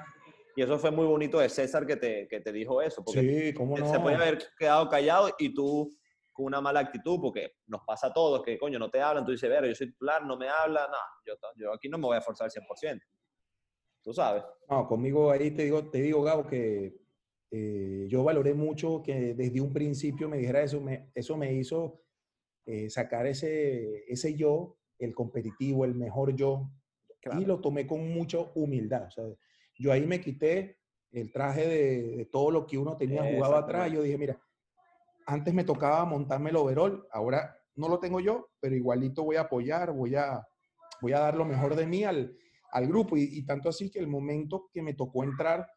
Y 0.55 0.62
eso 0.62 0.79
fue 0.79 0.91
muy 0.91 1.05
bonito 1.05 1.39
de 1.39 1.50
César 1.50 1.86
que 1.86 1.98
te, 1.98 2.27
que 2.29 2.39
te 2.39 2.53
dijo 2.53 2.82
eso, 2.82 3.03
porque 3.03 3.20
sí, 3.20 3.53
¿cómo 3.53 3.77
no? 3.77 3.91
se 3.91 4.00
puede 4.00 4.15
haber 4.15 4.38
quedado 4.58 4.88
callado 4.88 5.29
y 5.38 5.53
tú 5.53 5.89
con 6.32 6.46
una 6.46 6.62
mala 6.62 6.82
actitud, 6.82 7.20
porque 7.22 7.55
nos 7.67 7.82
pasa 7.86 8.08
a 8.08 8.13
todos 8.13 8.44
que, 8.44 8.58
coño, 8.58 8.77
no 8.77 8.89
te 8.89 9.01
hablan, 9.01 9.25
tú 9.25 9.32
dices, 9.32 9.50
ver, 9.50 9.65
yo 9.65 9.75
soy 9.75 9.88
titular, 9.88 10.25
no 10.25 10.38
me 10.38 10.50
habla, 10.50 10.88
no, 10.88 10.98
yo, 11.25 11.34
yo 11.55 11.74
aquí 11.74 11.89
no 11.89 11.98
me 11.98 12.05
voy 12.05 12.17
a 12.17 12.22
forzar 12.22 12.46
al 12.46 12.51
100%. 12.51 13.01
Tú 14.03 14.13
sabes. 14.13 14.44
No, 14.70 14.86
conmigo 14.86 15.32
ahí 15.32 15.51
te 15.51 15.63
digo, 15.63 15.89
te 15.89 16.01
digo 16.01 16.22
Gabo, 16.22 16.46
que 16.46 16.94
eh, 17.51 18.05
yo 18.10 18.24
valoré 18.24 18.53
mucho 18.53 19.01
que 19.01 19.34
desde 19.34 19.62
un 19.62 19.72
principio 19.72 20.27
me 20.27 20.38
dijera 20.38 20.62
eso, 20.62 20.82
me, 20.82 21.10
eso 21.15 21.38
me 21.38 21.53
hizo 21.53 22.01
eh, 22.65 22.89
sacar 22.89 23.27
ese, 23.27 24.03
ese 24.12 24.36
yo, 24.36 24.77
el 25.00 25.15
competitivo, 25.15 25.86
el 25.86 25.96
mejor 25.96 26.36
yo, 26.36 26.70
y 27.34 27.46
lo 27.46 27.60
tomé 27.60 27.88
con 27.88 28.08
mucha 28.13 28.39
humildad. 28.53 29.08
O 29.08 29.12
sea, 29.12 29.24
yo 29.77 29.91
ahí 29.91 30.05
me 30.05 30.22
quité 30.22 30.77
el 31.12 31.32
traje 31.32 31.67
de, 31.67 32.29
todo 32.32 32.51
lo 32.51 32.65
que 32.65 32.77
uno 32.77 32.98
tenía 32.98 33.24
jugado 33.24 33.55
atrás. 33.55 33.91
Yo 33.91 34.01
dije, 34.01 34.17
mira, 34.17 34.39
antes 35.25 35.53
me 35.53 35.63
tocaba 35.63 36.05
montarme 36.05 36.50
el 36.50 36.58
overall, 36.58 37.08
ahora 37.12 37.58
no 37.75 37.89
lo 37.89 38.00
tengo 38.00 38.20
yo, 38.20 38.50
pero 38.60 38.75
igualito 38.75 39.24
voy 39.24 39.38
a 39.38 39.41
apoyar, 39.41 39.91
voy 39.91 40.15
a, 40.15 40.46
voy 41.01 41.13
a 41.13 41.20
dar 41.20 41.36
lo 41.36 41.46
mejor 41.46 41.75
de 41.75 41.86
mí 41.86 42.03
al, 42.03 42.38
al 42.72 42.88
grupo. 42.88 43.17
Y, 43.17 43.46
tanto 43.46 43.70
así 43.70 43.89
que 43.89 44.00
el 44.00 44.08
momento 44.08 44.70
que 44.72 44.82
me 44.82 44.94
tocó 44.94 45.24
entrar 45.24 45.67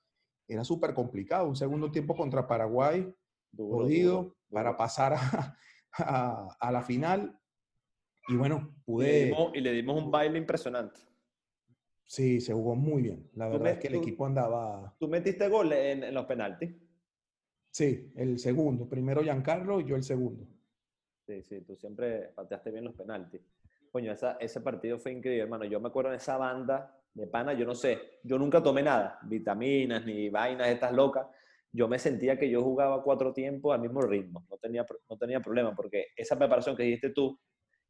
era 0.47 0.65
súper 0.65 0.95
complicado. 0.95 1.49
Un 1.49 1.57
segundo 1.57 1.91
tiempo 1.91 2.15
contra 2.15 2.47
Paraguay, 2.47 3.13
jodido, 3.57 4.37
para 4.51 4.77
pasar 4.77 5.15
a, 5.93 6.49
a, 6.61 6.73
la 6.73 6.83
final. 6.83 7.39
Y 8.29 8.37
bueno, 8.37 8.77
pude... 8.85 9.35
y 9.55 9.61
le 9.61 9.73
dimos 9.73 10.03
un 10.03 10.11
baile 10.11 10.39
impresionante. 10.39 11.08
Sí, 12.09 12.41
se 12.41 12.55
jugó 12.55 12.75
muy 12.75 13.03
bien. 13.03 13.29
La 13.35 13.49
verdad 13.49 13.73
es 13.73 13.79
que 13.81 13.89
el 13.89 13.97
equipo 13.97 14.25
andaba. 14.25 14.97
¿Tú 14.99 15.09
metiste 15.09 15.47
gol 15.47 15.71
en, 15.75 16.13
los 16.15 16.25
penaltis? 16.25 16.71
Sí, 17.71 18.11
el 18.17 18.39
segundo. 18.39 18.89
Primero 18.89 19.23
Giancarlo 19.23 19.79
y 19.79 19.85
yo 19.85 19.95
el 19.95 20.03
segundo. 20.03 20.49
Sí, 21.27 21.43
sí, 21.43 21.61
tú 21.61 21.77
siempre 21.77 22.31
pateaste 22.35 22.71
bien 22.71 22.85
los 22.85 22.95
penaltis. 22.95 23.43
Coño, 23.93 24.15
ese 24.41 24.61
partido 24.63 24.99
fue 24.99 25.13
increíble, 25.13 25.43
hermano. 25.43 25.67
Yo 25.67 25.81
me 25.81 25.89
acuerdo 25.89 26.11
de 26.11 26.17
esa 26.17 26.39
banda 26.39 26.99
de 27.13 27.27
pana, 27.27 27.53
yo 27.53 27.67
no 27.67 27.75
sé, 27.75 27.99
yo 28.23 28.39
nunca 28.39 28.63
tomé 28.63 28.83
nada, 28.83 29.19
vitaminas 29.25 30.07
ni 30.07 30.31
vainas 30.31 30.69
estas 30.69 30.93
locas. 30.93 31.27
Yo 31.71 31.89
me 31.89 31.99
sentía 31.99 32.39
que 32.39 32.49
yo 32.49 32.63
jugaba 32.63 33.03
cuatro 33.03 33.35
tiempos 33.35 33.75
al 33.75 33.83
mismo 33.83 34.01
ritmo. 34.01 34.47
No 34.49 34.57
tenía, 34.57 34.87
no 35.11 35.19
tenía 35.19 35.41
problema 35.41 35.75
porque 35.77 36.07
esa 36.17 36.39
preparación 36.39 36.75
que 36.75 36.85
dijiste 36.85 37.11
tú. 37.11 37.39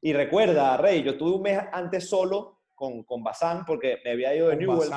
Y 0.01 0.13
recuerda, 0.13 0.77
Rey, 0.77 1.05
yo 1.05 1.17
tuve 1.17 1.37
un 1.37 1.43
mes 1.43 1.61
antes 1.71 2.09
solo 2.09 2.58
con, 2.79 3.03
con 3.03 3.23
Bazán 3.23 3.65
porque 3.67 3.99
me 4.05 4.13
había 4.13 4.35
ido 4.35 4.49
de 4.49 4.57
Newell. 4.57 4.89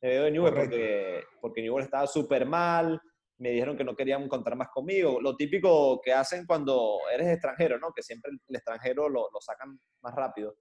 Me 0.00 0.08
había 0.08 0.14
ido 0.14 0.24
de 0.24 0.30
Newell 0.30 0.54
porque, 0.54 1.22
porque 1.40 1.62
Newell 1.62 1.84
estaba 1.84 2.06
súper 2.06 2.46
mal. 2.46 3.00
Me 3.38 3.50
dijeron 3.50 3.76
que 3.76 3.84
no 3.84 3.96
querían 3.96 4.22
encontrar 4.22 4.56
más 4.56 4.68
conmigo. 4.68 5.20
Lo 5.20 5.34
típico 5.36 6.00
que 6.00 6.12
hacen 6.12 6.46
cuando 6.46 6.98
eres 7.12 7.28
extranjero, 7.28 7.78
¿no? 7.78 7.92
Que 7.92 8.02
siempre 8.02 8.30
el 8.46 8.56
extranjero 8.56 9.08
lo, 9.08 9.28
lo 9.32 9.40
sacan 9.40 9.78
más 10.02 10.14
rápido. 10.14 10.56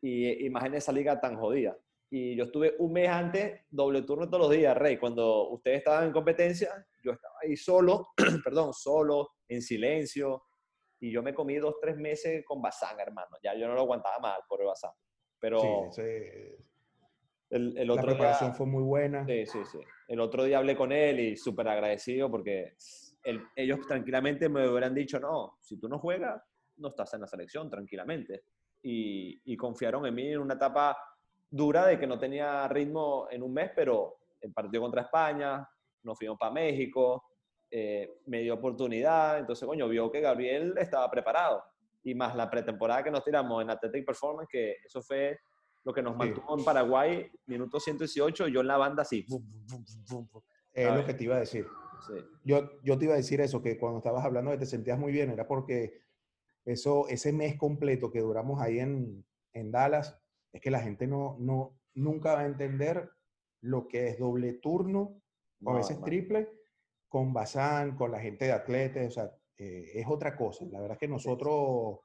Y, 0.00 0.46
en 0.46 0.74
esa 0.74 0.92
liga 0.92 1.20
tan 1.20 1.36
jodida. 1.36 1.76
Y 2.10 2.34
yo 2.34 2.44
estuve 2.44 2.74
un 2.78 2.92
mes 2.92 3.08
antes, 3.08 3.60
doble 3.68 4.02
turno 4.02 4.28
todos 4.28 4.48
los 4.48 4.50
días, 4.50 4.76
Rey. 4.76 4.96
Cuando 4.96 5.50
ustedes 5.50 5.78
estaban 5.78 6.06
en 6.06 6.12
competencia, 6.12 6.86
yo 7.02 7.12
estaba 7.12 7.34
ahí 7.42 7.56
solo, 7.56 8.08
perdón, 8.44 8.72
solo, 8.72 9.28
en 9.46 9.60
silencio. 9.60 10.44
Y 11.00 11.12
yo 11.12 11.22
me 11.22 11.34
comí 11.34 11.56
dos, 11.56 11.76
tres 11.80 11.96
meses 11.96 12.44
con 12.44 12.62
Bazán, 12.62 12.98
hermano. 12.98 13.36
Ya 13.42 13.54
yo 13.54 13.68
no 13.68 13.74
lo 13.74 13.82
aguantaba 13.82 14.18
mal 14.18 14.40
por 14.48 14.60
el 14.60 14.66
Bazán. 14.66 14.92
Pero 15.40 15.90
sí, 15.90 16.02
el, 17.50 17.78
el, 17.78 17.90
otro 17.90 18.02
la 18.02 18.12
preparación 18.12 18.54
fue 18.54 18.66
muy 18.66 18.82
buena. 18.82 19.24
Sí, 19.26 19.46
sí, 19.46 19.58
sí. 19.64 19.78
El 20.06 20.20
otro 20.20 20.44
día 20.44 20.58
hablé 20.58 20.76
con 20.76 20.92
él 20.92 21.20
y 21.20 21.36
súper 21.36 21.68
agradecido 21.68 22.30
porque 22.30 22.74
ellos 23.56 23.80
tranquilamente 23.86 24.48
me 24.48 24.68
hubieran 24.68 24.94
dicho, 24.94 25.20
no, 25.20 25.58
si 25.60 25.78
tú 25.78 25.88
no 25.88 25.98
juegas, 25.98 26.42
no 26.76 26.88
estás 26.88 27.12
en 27.14 27.20
la 27.20 27.26
selección 27.26 27.70
tranquilamente. 27.70 28.42
Y, 28.82 29.40
y 29.44 29.56
confiaron 29.56 30.06
en 30.06 30.14
mí 30.14 30.32
en 30.32 30.38
una 30.38 30.54
etapa 30.54 30.96
dura 31.50 31.86
de 31.86 31.98
que 31.98 32.06
no 32.06 32.18
tenía 32.18 32.68
ritmo 32.68 33.28
en 33.30 33.42
un 33.42 33.52
mes, 33.52 33.70
pero 33.74 34.18
el 34.40 34.52
partido 34.52 34.82
contra 34.82 35.02
España, 35.02 35.68
nos 36.02 36.18
fuimos 36.18 36.38
para 36.38 36.52
México, 36.52 37.24
eh, 37.70 38.20
me 38.26 38.40
dio 38.40 38.54
oportunidad, 38.54 39.38
entonces, 39.38 39.66
coño, 39.66 39.88
vio 39.88 40.10
que 40.10 40.20
Gabriel 40.20 40.74
estaba 40.78 41.10
preparado 41.10 41.62
y 42.02 42.14
más 42.14 42.34
la 42.36 42.48
pretemporada 42.50 43.02
que 43.02 43.10
nos 43.10 43.24
tiramos 43.24 43.62
en 43.62 43.70
Athletic 43.70 44.06
Performance, 44.06 44.48
que 44.50 44.76
eso 44.84 45.02
fue 45.02 45.38
lo 45.84 45.92
que 45.92 46.02
nos 46.02 46.16
mantuvo 46.16 46.58
en 46.58 46.64
Paraguay, 46.64 47.30
minuto 47.46 47.80
118, 47.80 48.48
yo 48.48 48.60
en 48.60 48.66
la 48.66 48.76
banda 48.76 49.02
así. 49.02 49.24
Es 50.72 50.94
lo 50.94 51.04
que 51.04 51.14
te 51.14 51.24
iba 51.24 51.36
a 51.36 51.40
decir. 51.40 51.66
Yo, 52.44 52.80
yo 52.82 52.98
te 52.98 53.06
iba 53.06 53.14
a 53.14 53.18
decir 53.18 53.40
eso, 53.40 53.62
que 53.62 53.78
cuando 53.78 53.98
estabas 53.98 54.24
hablando 54.24 54.50
de 54.50 54.58
te 54.58 54.66
sentías 54.66 54.98
muy 54.98 55.12
bien, 55.12 55.30
era 55.30 55.46
porque 55.46 56.00
eso, 56.64 57.08
ese 57.08 57.32
mes 57.32 57.56
completo 57.56 58.10
que 58.10 58.20
duramos 58.20 58.60
ahí 58.60 58.78
en, 58.78 59.24
en 59.52 59.70
Dallas, 59.70 60.18
es 60.52 60.60
que 60.60 60.70
la 60.70 60.80
gente 60.80 61.06
no, 61.06 61.36
no, 61.38 61.78
nunca 61.94 62.34
va 62.34 62.40
a 62.40 62.46
entender 62.46 63.10
lo 63.60 63.88
que 63.88 64.08
es 64.08 64.18
doble 64.18 64.54
turno, 64.54 65.20
o 65.64 65.70
a 65.72 65.76
veces 65.76 66.00
triple, 66.02 66.50
con 67.08 67.32
Bazán, 67.32 67.96
con 67.96 68.12
la 68.12 68.20
gente 68.20 68.44
de 68.44 68.52
atletas, 68.52 69.06
o 69.06 69.10
sea, 69.10 69.34
eh, 69.58 69.90
es 69.94 70.06
otra 70.08 70.36
cosa. 70.36 70.64
La 70.70 70.80
verdad 70.80 70.94
es 70.94 71.00
que 71.00 71.08
nosotros 71.08 72.00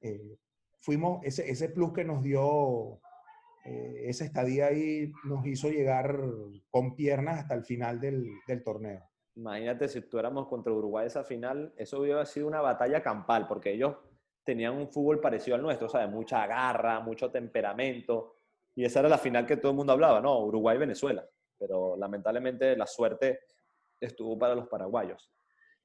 eh, 0.00 0.38
fuimos, 0.80 1.24
ese, 1.24 1.50
ese 1.50 1.68
plus 1.68 1.92
que 1.92 2.04
nos 2.04 2.22
dio 2.22 3.00
eh, 3.64 4.10
esa 4.10 4.24
estadía 4.24 4.66
ahí 4.66 5.10
nos 5.24 5.46
hizo 5.46 5.70
llegar 5.70 6.18
con 6.70 6.94
piernas 6.94 7.40
hasta 7.40 7.54
el 7.54 7.64
final 7.64 7.98
del, 7.98 8.26
del 8.46 8.62
torneo. 8.62 9.02
Imagínate 9.36 9.88
si 9.88 9.98
estuviéramos 10.00 10.46
contra 10.46 10.72
Uruguay 10.72 11.06
esa 11.06 11.24
final, 11.24 11.72
eso 11.76 12.00
hubiera 12.00 12.24
sido 12.26 12.46
una 12.46 12.60
batalla 12.60 13.02
campal, 13.02 13.48
porque 13.48 13.72
ellos 13.72 13.96
tenían 14.44 14.76
un 14.76 14.88
fútbol 14.88 15.20
parecido 15.20 15.56
al 15.56 15.62
nuestro, 15.62 15.86
o 15.86 15.90
sea, 15.90 16.02
de 16.02 16.08
mucha 16.08 16.46
garra, 16.46 17.00
mucho 17.00 17.30
temperamento, 17.30 18.36
y 18.76 18.84
esa 18.84 19.00
era 19.00 19.08
la 19.08 19.18
final 19.18 19.46
que 19.46 19.56
todo 19.56 19.72
el 19.72 19.76
mundo 19.76 19.92
hablaba, 19.94 20.20
¿no? 20.20 20.38
Uruguay-Venezuela, 20.44 21.26
pero 21.58 21.96
lamentablemente 21.96 22.76
la 22.76 22.86
suerte 22.86 23.40
estuvo 23.98 24.38
para 24.38 24.54
los 24.54 24.68
paraguayos. 24.68 25.32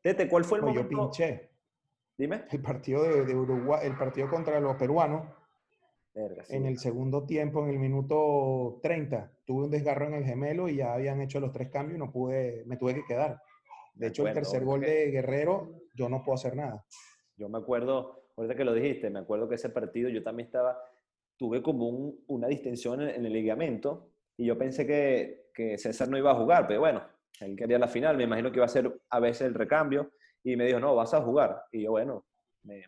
Tete, 0.01 0.27
¿cuál 0.29 0.45
fue 0.45 0.59
el 0.59 0.65
momento? 0.65 0.83
Yo 0.83 0.87
pinché. 0.89 1.49
Dime. 2.17 2.43
El 2.51 2.61
partido 2.61 3.03
de, 3.03 3.35
Uruguay, 3.35 3.81
el 3.85 3.97
partido 3.97 4.29
contra 4.29 4.59
los 4.59 4.75
peruanos. 4.75 5.25
En 6.49 6.65
el 6.65 6.77
segundo 6.77 7.25
tiempo, 7.25 7.63
en 7.63 7.69
el 7.69 7.79
minuto 7.79 8.79
30, 8.81 9.31
tuve 9.45 9.65
un 9.65 9.71
desgarro 9.71 10.07
en 10.07 10.15
el 10.15 10.25
gemelo 10.25 10.67
y 10.67 10.77
ya 10.77 10.93
habían 10.93 11.21
hecho 11.21 11.39
los 11.39 11.53
tres 11.53 11.69
cambios 11.69 11.95
y 11.95 11.99
no 11.99 12.11
pude, 12.11 12.63
me 12.65 12.75
tuve 12.75 12.95
que 12.95 13.05
quedar. 13.05 13.41
De 13.93 14.07
hecho, 14.07 14.27
el 14.27 14.33
tercer 14.33 14.65
gol 14.65 14.81
de 14.81 15.11
Guerrero, 15.11 15.81
yo 15.93 16.09
no 16.09 16.21
puedo 16.23 16.35
hacer 16.35 16.57
nada. 16.57 16.85
Yo 17.37 17.47
me 17.47 17.57
acuerdo, 17.57 18.25
ahorita 18.35 18.55
que 18.55 18.65
lo 18.65 18.73
dijiste, 18.73 19.09
me 19.09 19.19
acuerdo 19.19 19.47
que 19.47 19.55
ese 19.55 19.69
partido 19.69 20.09
yo 20.09 20.21
también 20.21 20.47
estaba, 20.47 20.77
tuve 21.37 21.61
como 21.61 22.13
una 22.27 22.47
distensión 22.47 23.01
en, 23.01 23.25
el 23.25 23.31
ligamento 23.31 24.09
y 24.35 24.45
yo 24.45 24.57
pensé 24.57 24.85
que, 24.85 25.49
que 25.53 25.77
César 25.77 26.09
no 26.09 26.17
iba 26.17 26.31
a 26.31 26.35
jugar, 26.35 26.67
pero 26.67 26.81
bueno, 26.81 27.01
él 27.39 27.55
quería 27.55 27.79
la 27.79 27.87
final, 27.87 28.17
me 28.17 28.23
imagino 28.23 28.51
que 28.51 28.57
iba 28.57 28.65
a 28.65 28.69
ser 28.69 29.01
a 29.09 29.19
veces 29.19 29.47
el 29.47 29.53
recambio, 29.53 30.11
y 30.43 30.55
me 30.55 30.65
dijo, 30.65 30.79
no, 30.79 30.95
vas 30.95 31.13
a 31.13 31.21
jugar. 31.21 31.63
Y 31.71 31.83
yo, 31.83 31.91
bueno, 31.91 32.25
me, 32.63 32.83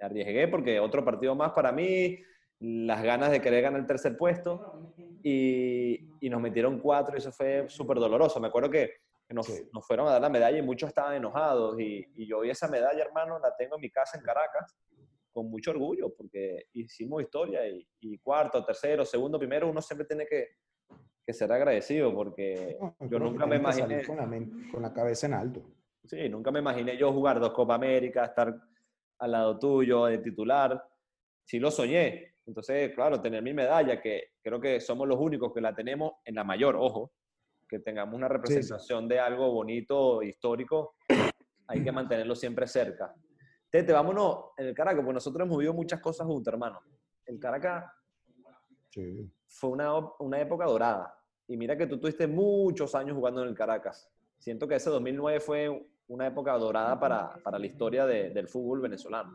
arriesgué 0.00 0.48
porque 0.48 0.80
otro 0.80 1.04
partido 1.04 1.34
más 1.34 1.52
para 1.52 1.72
mí, 1.72 2.18
las 2.60 3.02
ganas 3.02 3.30
de 3.30 3.40
querer 3.40 3.62
ganar 3.62 3.80
el 3.80 3.86
tercer 3.86 4.16
puesto, 4.16 4.92
y, 5.22 6.08
y 6.20 6.30
nos 6.30 6.40
metieron 6.40 6.78
cuatro, 6.78 7.14
y 7.14 7.18
eso 7.18 7.32
fue 7.32 7.66
súper 7.68 7.98
doloroso. 7.98 8.40
Me 8.40 8.48
acuerdo 8.48 8.70
que 8.70 8.92
nos, 9.30 9.48
nos, 9.72 9.86
fueron 9.86 10.08
a 10.08 10.12
dar 10.12 10.22
la 10.22 10.30
medalla 10.30 10.58
y 10.58 10.62
muchos 10.62 10.88
estaban 10.88 11.14
enojados, 11.14 11.78
y, 11.80 12.04
y 12.16 12.26
yo 12.26 12.42
esa 12.44 12.68
medalla, 12.68 13.02
hermano, 13.02 13.38
la 13.38 13.54
tengo 13.56 13.76
en 13.76 13.82
mi 13.82 13.90
casa 13.90 14.18
en 14.18 14.24
Caracas, 14.24 14.76
con 15.32 15.50
mucho 15.50 15.70
orgullo, 15.70 16.14
porque 16.14 16.64
hicimos 16.72 17.22
historia, 17.22 17.66
y, 17.68 17.86
y 18.00 18.18
cuarto, 18.18 18.64
tercero, 18.64 19.04
segundo, 19.04 19.38
primero, 19.38 19.68
uno 19.68 19.80
siempre 19.80 20.06
tiene 20.06 20.26
que 20.26 20.48
que 21.28 21.34
ser 21.34 21.52
agradecido 21.52 22.14
porque 22.14 22.78
yo 23.00 23.18
nunca 23.18 23.44
me 23.44 23.56
imaginé... 23.56 24.02
Con 24.02 24.16
la, 24.16 24.26
con 24.72 24.80
la, 24.80 24.94
cabeza 24.94 25.26
en 25.26 25.34
alto. 25.34 25.62
Sí, 26.02 26.26
nunca 26.26 26.50
me 26.50 26.60
imaginé 26.60 26.96
yo 26.96 27.12
jugar 27.12 27.38
dos 27.38 27.52
Copa 27.52 27.74
América, 27.74 28.24
estar 28.24 28.58
al 29.18 29.30
lado 29.30 29.58
tuyo 29.58 30.06
de 30.06 30.16
titular. 30.20 30.82
Sí 31.44 31.58
lo 31.58 31.70
soñé. 31.70 32.36
Entonces, 32.46 32.94
claro, 32.94 33.20
tener 33.20 33.42
mi 33.42 33.52
medalla, 33.52 34.00
que 34.00 34.36
creo 34.42 34.58
que 34.58 34.80
somos 34.80 35.06
los 35.06 35.18
únicos 35.20 35.52
que 35.52 35.60
la 35.60 35.74
tenemos 35.74 36.12
en 36.24 36.34
la 36.34 36.44
mayor, 36.44 36.76
ojo, 36.76 37.12
que 37.68 37.80
tengamos 37.80 38.14
una 38.14 38.28
representación 38.28 39.06
de 39.06 39.20
algo 39.20 39.52
bonito, 39.52 40.22
histórico, 40.22 40.94
hay 41.66 41.84
que 41.84 41.92
mantenerlo 41.92 42.34
siempre 42.34 42.66
cerca. 42.66 43.14
Tete, 43.70 43.92
vámonos 43.92 44.52
en 44.56 44.68
el 44.68 44.74
Caracas, 44.74 45.02
porque 45.04 45.12
nosotros 45.12 45.44
hemos 45.44 45.58
vivido 45.58 45.74
muchas 45.74 46.00
cosas 46.00 46.26
juntos, 46.26 46.54
hermano. 46.54 46.80
El 47.26 47.38
Caracas 47.38 47.84
fue 49.46 49.68
una, 49.68 49.92
una 50.20 50.40
época 50.40 50.64
dorada. 50.64 51.17
Y 51.48 51.56
mira 51.56 51.76
que 51.76 51.86
tú 51.86 51.98
tuviste 51.98 52.26
muchos 52.26 52.94
años 52.94 53.16
jugando 53.16 53.42
en 53.42 53.48
el 53.48 53.54
Caracas. 53.54 54.10
Siento 54.38 54.68
que 54.68 54.76
ese 54.76 54.90
2009 54.90 55.40
fue 55.40 55.86
una 56.08 56.26
época 56.26 56.52
dorada 56.52 57.00
para, 57.00 57.34
para 57.42 57.58
la 57.58 57.66
historia 57.66 58.06
de, 58.06 58.30
del 58.30 58.48
fútbol 58.48 58.80
venezolano. 58.80 59.32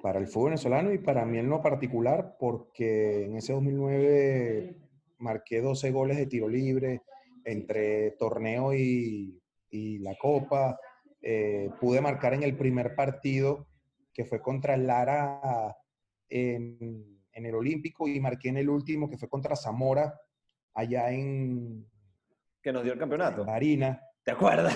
Para 0.00 0.20
el 0.20 0.28
fútbol 0.28 0.50
venezolano 0.50 0.92
y 0.92 0.98
para 0.98 1.24
mí 1.24 1.38
en 1.38 1.50
lo 1.50 1.60
particular, 1.60 2.36
porque 2.38 3.24
en 3.24 3.36
ese 3.36 3.52
2009 3.52 4.76
marqué 5.18 5.60
12 5.60 5.90
goles 5.90 6.16
de 6.18 6.26
tiro 6.26 6.48
libre 6.48 7.02
entre 7.44 8.12
torneo 8.12 8.72
y, 8.74 9.40
y 9.70 9.98
la 9.98 10.16
Copa. 10.16 10.78
Eh, 11.20 11.70
pude 11.80 12.00
marcar 12.00 12.34
en 12.34 12.42
el 12.42 12.56
primer 12.56 12.94
partido, 12.94 13.66
que 14.12 14.24
fue 14.24 14.40
contra 14.40 14.76
Lara 14.76 15.76
en, 17.34 17.46
el 17.46 17.54
Olímpico, 17.54 18.08
y 18.08 18.20
marqué 18.20 18.48
en 18.48 18.58
el 18.58 18.68
último, 18.68 19.08
que 19.08 19.18
fue 19.18 19.28
contra 19.28 19.56
Zamora, 19.56 20.20
allá 20.74 21.10
en... 21.10 21.86
Que 22.62 22.72
nos 22.72 22.82
dio 22.82 22.92
el 22.92 22.98
campeonato. 22.98 23.44
Marina. 23.44 24.00
¿Te 24.22 24.30
acuerdas? 24.30 24.74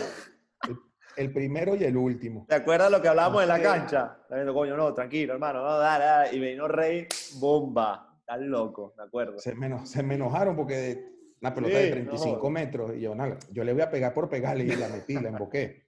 El, 1.16 1.32
primero 1.32 1.74
y 1.74 1.84
el 1.84 1.96
último. 1.96 2.46
¿Te 2.48 2.54
acuerdas 2.54 2.90
lo 2.90 3.00
que 3.02 3.08
hablábamos 3.08 3.42
en 3.42 3.48
la 3.48 3.60
cancha? 3.60 4.18
coño, 4.28 4.76
no, 4.76 4.94
tranquilo, 4.94 5.32
hermano, 5.32 5.62
no, 5.62 5.78
dale, 5.78 6.04
dale. 6.04 6.36
Y 6.36 6.38
vino 6.38 6.68
Rey, 6.68 7.06
bomba. 7.40 8.04
Tan 8.24 8.50
loco, 8.50 8.92
me 8.96 9.04
acuerdo. 9.04 9.38
Se 9.38 9.54
me, 9.54 9.86
se 9.86 10.02
me 10.02 10.16
enojaron 10.16 10.54
porque 10.54 11.18
una 11.40 11.54
pelota 11.54 11.78
de 11.78 11.90
35 11.90 12.50
metros 12.50 12.94
y 12.94 13.00
yo, 13.00 13.14
nada, 13.14 13.38
yo 13.50 13.64
le 13.64 13.72
voy 13.72 13.82
a 13.82 13.90
pegar 13.90 14.12
por 14.12 14.28
pegarle 14.28 14.64
y 14.64 14.76
la 14.76 14.88
metí, 14.88 15.14
la 15.14 15.30
emboqué. 15.30 15.86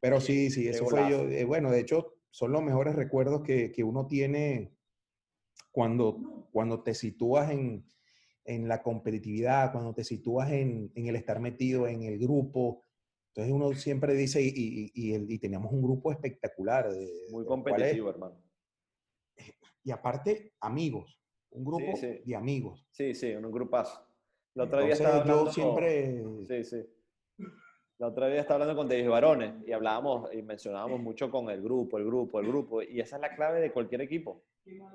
Pero 0.00 0.20
sí, 0.20 0.50
sí, 0.50 0.66
eso 0.68 0.86
fue 0.86 1.10
yo. 1.10 1.28
Eh, 1.28 1.44
bueno, 1.44 1.70
de 1.70 1.80
hecho, 1.80 2.14
son 2.30 2.52
los 2.52 2.62
mejores 2.62 2.94
recuerdos 2.94 3.42
que, 3.42 3.70
que 3.70 3.84
uno 3.84 4.06
tiene 4.06 4.72
cuando, 5.70 6.48
cuando 6.52 6.82
te 6.82 6.94
sitúas 6.94 7.50
en, 7.50 7.84
en 8.44 8.68
la 8.68 8.82
competitividad, 8.82 9.72
cuando 9.72 9.94
te 9.94 10.04
sitúas 10.04 10.50
en, 10.50 10.90
en, 10.94 11.06
el 11.06 11.16
estar 11.16 11.40
metido 11.40 11.86
en 11.86 12.02
el 12.02 12.18
grupo. 12.18 12.82
Entonces 13.28 13.52
uno 13.52 13.72
siempre 13.74 14.14
dice, 14.14 14.42
y, 14.42 14.48
y, 14.48 14.90
y, 14.94 15.34
y 15.34 15.38
teníamos 15.38 15.72
un 15.72 15.82
grupo 15.82 16.10
espectacular. 16.10 16.90
De, 16.90 17.08
Muy 17.30 17.44
competitivo, 17.44 18.10
hermano. 18.10 18.42
Y 19.84 19.90
aparte, 19.90 20.54
amigos, 20.60 21.20
un 21.50 21.64
grupo 21.64 21.98
de 22.00 22.36
amigos. 22.36 22.86
Sí, 22.90 23.14
sí, 23.14 23.34
un 23.34 23.50
grupazo. 23.50 24.06
La 24.54 24.64
otra 24.64 24.82
día 24.82 24.92
estaba 24.92 25.24
yo 25.24 25.50
siempre... 25.52 26.22
Sí, 26.46 26.64
sí. 26.64 26.86
La 27.98 28.08
otra 28.08 28.28
día 28.28 28.40
estaba 28.40 28.62
hablando 28.62 28.80
con 28.80 28.88
David 28.88 29.08
Barones 29.08 29.54
y 29.66 29.72
hablábamos 29.72 30.32
y 30.34 30.42
mencionábamos 30.42 31.00
mucho 31.00 31.30
con 31.30 31.50
el 31.50 31.62
grupo, 31.62 31.98
el 31.98 32.06
grupo, 32.06 32.40
el 32.40 32.46
grupo. 32.46 32.82
Y 32.82 32.98
esa 32.98 33.16
es 33.16 33.22
la 33.22 33.34
clave 33.36 33.60
de 33.60 33.72
cualquier 33.72 34.00
equipo. 34.00 34.42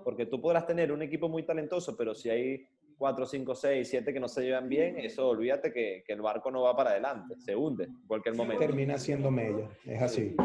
Porque 0.03 0.25
tú 0.25 0.41
podrás 0.41 0.65
tener 0.65 0.91
un 0.91 1.01
equipo 1.01 1.29
muy 1.29 1.43
talentoso, 1.43 1.95
pero 1.97 2.13
si 2.13 2.29
hay 2.29 2.67
cuatro, 2.97 3.25
cinco, 3.25 3.55
seis, 3.55 3.89
siete 3.89 4.13
que 4.13 4.19
no 4.19 4.27
se 4.27 4.43
llevan 4.43 4.69
bien, 4.69 4.97
eso 4.99 5.27
olvídate 5.29 5.71
que, 5.71 6.03
que 6.05 6.13
el 6.13 6.21
barco 6.21 6.51
no 6.51 6.61
va 6.63 6.75
para 6.75 6.91
adelante, 6.91 7.35
se 7.37 7.55
hunde 7.55 7.85
en 7.85 8.07
cualquier 8.07 8.35
momento. 8.35 8.59
Termina 8.59 8.97
siendo 8.97 9.31
mella, 9.31 9.69
es 9.85 10.01
así. 10.01 10.35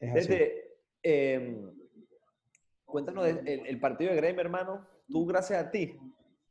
Es 0.00 0.14
Desde, 0.14 0.76
eh, 1.02 1.60
cuéntanos 2.84 3.26
el, 3.26 3.46
el, 3.46 3.80
partido 3.80 4.10
de 4.10 4.16
Graham, 4.16 4.40
hermano. 4.40 4.86
Tú, 5.08 5.26
gracias 5.26 5.64
a 5.64 5.70
ti, 5.70 5.94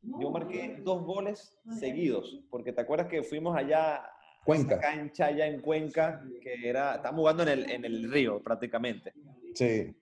yo 0.02 0.30
marqué 0.30 0.78
dos 0.82 1.04
goles 1.04 1.58
seguidos, 1.78 2.42
porque 2.50 2.72
te 2.72 2.80
acuerdas 2.80 3.08
que 3.08 3.22
fuimos 3.22 3.56
allá 3.56 4.02
Cuenca. 4.44 4.80
cancha 4.80 5.26
allá 5.26 5.46
en 5.46 5.60
Cuenca, 5.60 6.22
que 6.40 6.68
era, 6.68 6.96
estamos 6.96 7.20
jugando 7.20 7.42
en 7.44 7.48
el, 7.50 7.70
en 7.70 7.84
el 7.84 8.10
río 8.10 8.42
prácticamente. 8.42 9.12
Sí. 9.54 9.94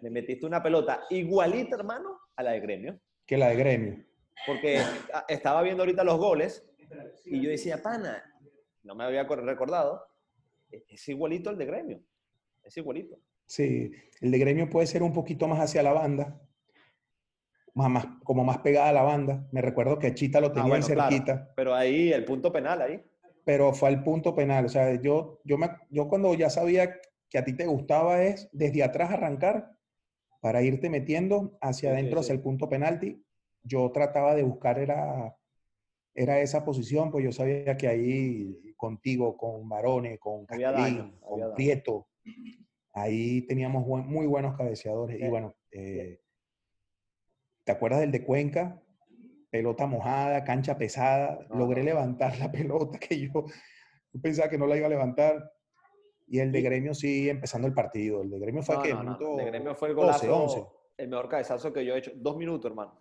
Le 0.00 0.10
metiste 0.10 0.46
una 0.46 0.62
pelota 0.62 1.04
igualita, 1.10 1.76
hermano, 1.76 2.20
a 2.36 2.42
la 2.42 2.52
de 2.52 2.60
gremio. 2.60 3.00
Que 3.26 3.36
la 3.36 3.48
de 3.48 3.56
gremio. 3.56 4.04
Porque 4.46 4.80
estaba 5.28 5.62
viendo 5.62 5.82
ahorita 5.82 6.04
los 6.04 6.18
goles 6.18 6.68
y 7.24 7.42
yo 7.42 7.50
decía, 7.50 7.82
pana, 7.82 8.22
no 8.82 8.94
me 8.94 9.04
había 9.04 9.24
recordado, 9.24 10.02
es 10.70 11.08
igualito 11.08 11.50
al 11.50 11.58
de 11.58 11.66
gremio. 11.66 12.00
Es 12.62 12.76
igualito. 12.76 13.18
Sí, 13.46 13.90
el 14.20 14.30
de 14.30 14.38
gremio 14.38 14.68
puede 14.68 14.86
ser 14.86 15.02
un 15.02 15.12
poquito 15.12 15.48
más 15.48 15.60
hacia 15.60 15.82
la 15.82 15.92
banda, 15.92 16.40
más, 17.74 17.90
más, 17.90 18.06
como 18.24 18.44
más 18.44 18.58
pegada 18.58 18.90
a 18.90 18.92
la 18.92 19.02
banda. 19.02 19.48
Me 19.52 19.62
recuerdo 19.62 19.98
que 19.98 20.14
Chita 20.14 20.40
lo 20.40 20.48
ah, 20.48 20.52
tenía 20.52 20.64
ah, 20.64 20.68
bueno, 20.68 20.86
cerquita. 20.86 21.34
Claro. 21.34 21.52
Pero 21.56 21.74
ahí, 21.74 22.12
el 22.12 22.24
punto 22.24 22.52
penal 22.52 22.82
ahí. 22.82 23.02
Pero 23.44 23.72
fue 23.72 23.88
al 23.88 24.02
punto 24.02 24.34
penal. 24.34 24.66
O 24.66 24.68
sea, 24.68 25.00
yo, 25.00 25.40
yo, 25.44 25.56
me, 25.56 25.70
yo 25.88 26.08
cuando 26.08 26.34
ya 26.34 26.50
sabía 26.50 27.00
que 27.30 27.38
a 27.38 27.44
ti 27.44 27.56
te 27.56 27.66
gustaba 27.66 28.22
es 28.22 28.48
desde 28.52 28.82
atrás 28.82 29.10
arrancar 29.10 29.77
para 30.40 30.62
irte 30.62 30.90
metiendo 30.90 31.58
hacia 31.60 31.90
adentro, 31.90 32.20
sí, 32.20 32.26
sí, 32.26 32.32
hacia 32.32 32.34
el 32.34 32.42
punto 32.42 32.68
penalti. 32.68 33.22
Yo 33.62 33.90
trataba 33.92 34.34
de 34.34 34.42
buscar 34.42 34.78
era, 34.78 35.36
era 36.14 36.40
esa 36.40 36.64
posición, 36.64 37.10
pues 37.10 37.24
yo 37.24 37.32
sabía 37.32 37.76
que 37.76 37.88
ahí 37.88 38.74
contigo, 38.76 39.36
con 39.36 39.68
Barone, 39.68 40.18
con 40.18 40.46
Castilín, 40.46 41.18
con 41.20 41.54
Prieto, 41.54 42.08
ahí 42.92 43.42
teníamos 43.42 43.84
buen, 43.84 44.06
muy 44.06 44.26
buenos 44.26 44.56
cabeceadores. 44.56 45.20
Y 45.20 45.28
bueno, 45.28 45.54
eh, 45.72 46.20
¿Te 47.68 47.72
acuerdas 47.72 48.00
del 48.00 48.12
de 48.12 48.24
Cuenca? 48.24 48.80
Pelota 49.50 49.86
mojada, 49.86 50.42
cancha 50.42 50.78
pesada. 50.78 51.46
No, 51.50 51.56
Logré 51.56 51.82
no. 51.82 51.84
levantar 51.84 52.38
la 52.38 52.50
pelota 52.52 52.98
que 52.98 53.20
yo, 53.20 53.44
yo, 54.10 54.20
pensaba 54.22 54.48
que 54.48 54.56
no 54.56 54.66
la 54.66 54.78
iba 54.78 54.86
a 54.86 54.88
levantar. 54.88 55.52
Y 56.30 56.40
el 56.40 56.52
de 56.52 56.60
Gremio 56.60 56.94
sí, 56.94 57.28
empezando 57.28 57.66
el 57.66 57.74
partido. 57.74 58.22
El 58.22 58.30
de 58.30 58.38
Gremio 58.38 58.62
fue 58.62 58.76
no, 58.76 58.82
que 58.82 58.92
no, 58.92 59.00
minuto 59.00 59.36
de 59.36 59.44
Gremio 59.46 59.74
fue 59.74 59.88
el 59.88 59.94
golazo, 59.94 60.26
12, 60.26 60.58
11. 60.58 60.68
el 60.98 61.08
mejor 61.08 61.28
cabezazo 61.28 61.72
que 61.72 61.84
yo 61.84 61.94
he 61.94 61.98
hecho. 61.98 62.12
Dos 62.14 62.36
minutos, 62.36 62.70
hermano. 62.70 62.98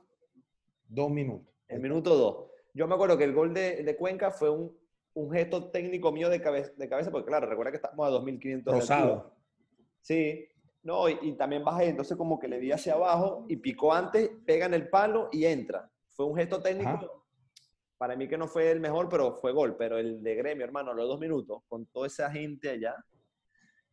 Dos 0.87 1.09
minutos. 1.09 1.47
El 1.67 1.81
minuto 1.81 2.15
dos. 2.15 2.51
Yo 2.73 2.87
me 2.87 2.95
acuerdo 2.95 3.17
que 3.17 3.25
el 3.25 3.33
gol 3.33 3.53
de, 3.53 3.83
de 3.83 3.95
Cuenca 3.97 4.31
fue 4.31 4.49
un, 4.49 4.77
un, 5.13 5.31
gesto 5.31 5.71
técnico 5.71 6.11
mío 6.11 6.29
de 6.29 6.41
cabeza, 6.41 6.71
de 6.77 6.87
cabeza, 6.87 7.11
porque 7.11 7.27
claro, 7.27 7.47
recuerda 7.47 7.71
que 7.71 7.77
estamos 7.77 8.07
a 8.07 8.11
2.500. 8.11 8.71
Rosado. 8.71 9.33
Sí, 9.99 10.47
no, 10.83 11.09
y, 11.09 11.17
y, 11.21 11.31
también 11.33 11.65
baja 11.65 11.83
y 11.83 11.89
entonces 11.89 12.15
como 12.15 12.39
que 12.39 12.47
le 12.47 12.59
di 12.59 12.71
hacia 12.71 12.93
abajo 12.93 13.45
y 13.49 13.57
picó 13.57 13.93
antes, 13.93 14.29
pega 14.45 14.67
en 14.67 14.73
el 14.73 14.89
palo 14.89 15.27
y 15.33 15.45
entra. 15.45 15.91
Fue 16.11 16.25
un 16.25 16.35
gesto 16.37 16.61
técnico, 16.61 16.89
Ajá. 16.89 17.07
para 17.97 18.15
mí 18.15 18.27
que 18.27 18.37
no 18.37 18.47
fue 18.47 18.71
el 18.71 18.79
mejor, 18.79 19.09
pero 19.09 19.33
fue 19.33 19.51
gol. 19.51 19.75
Pero 19.75 19.97
el 19.97 20.23
de 20.23 20.35
gremio, 20.35 20.63
hermano, 20.63 20.93
los 20.93 21.07
dos 21.07 21.19
minutos, 21.19 21.63
con 21.67 21.87
toda 21.87 22.07
esa 22.07 22.31
gente 22.31 22.69
allá, 22.69 22.95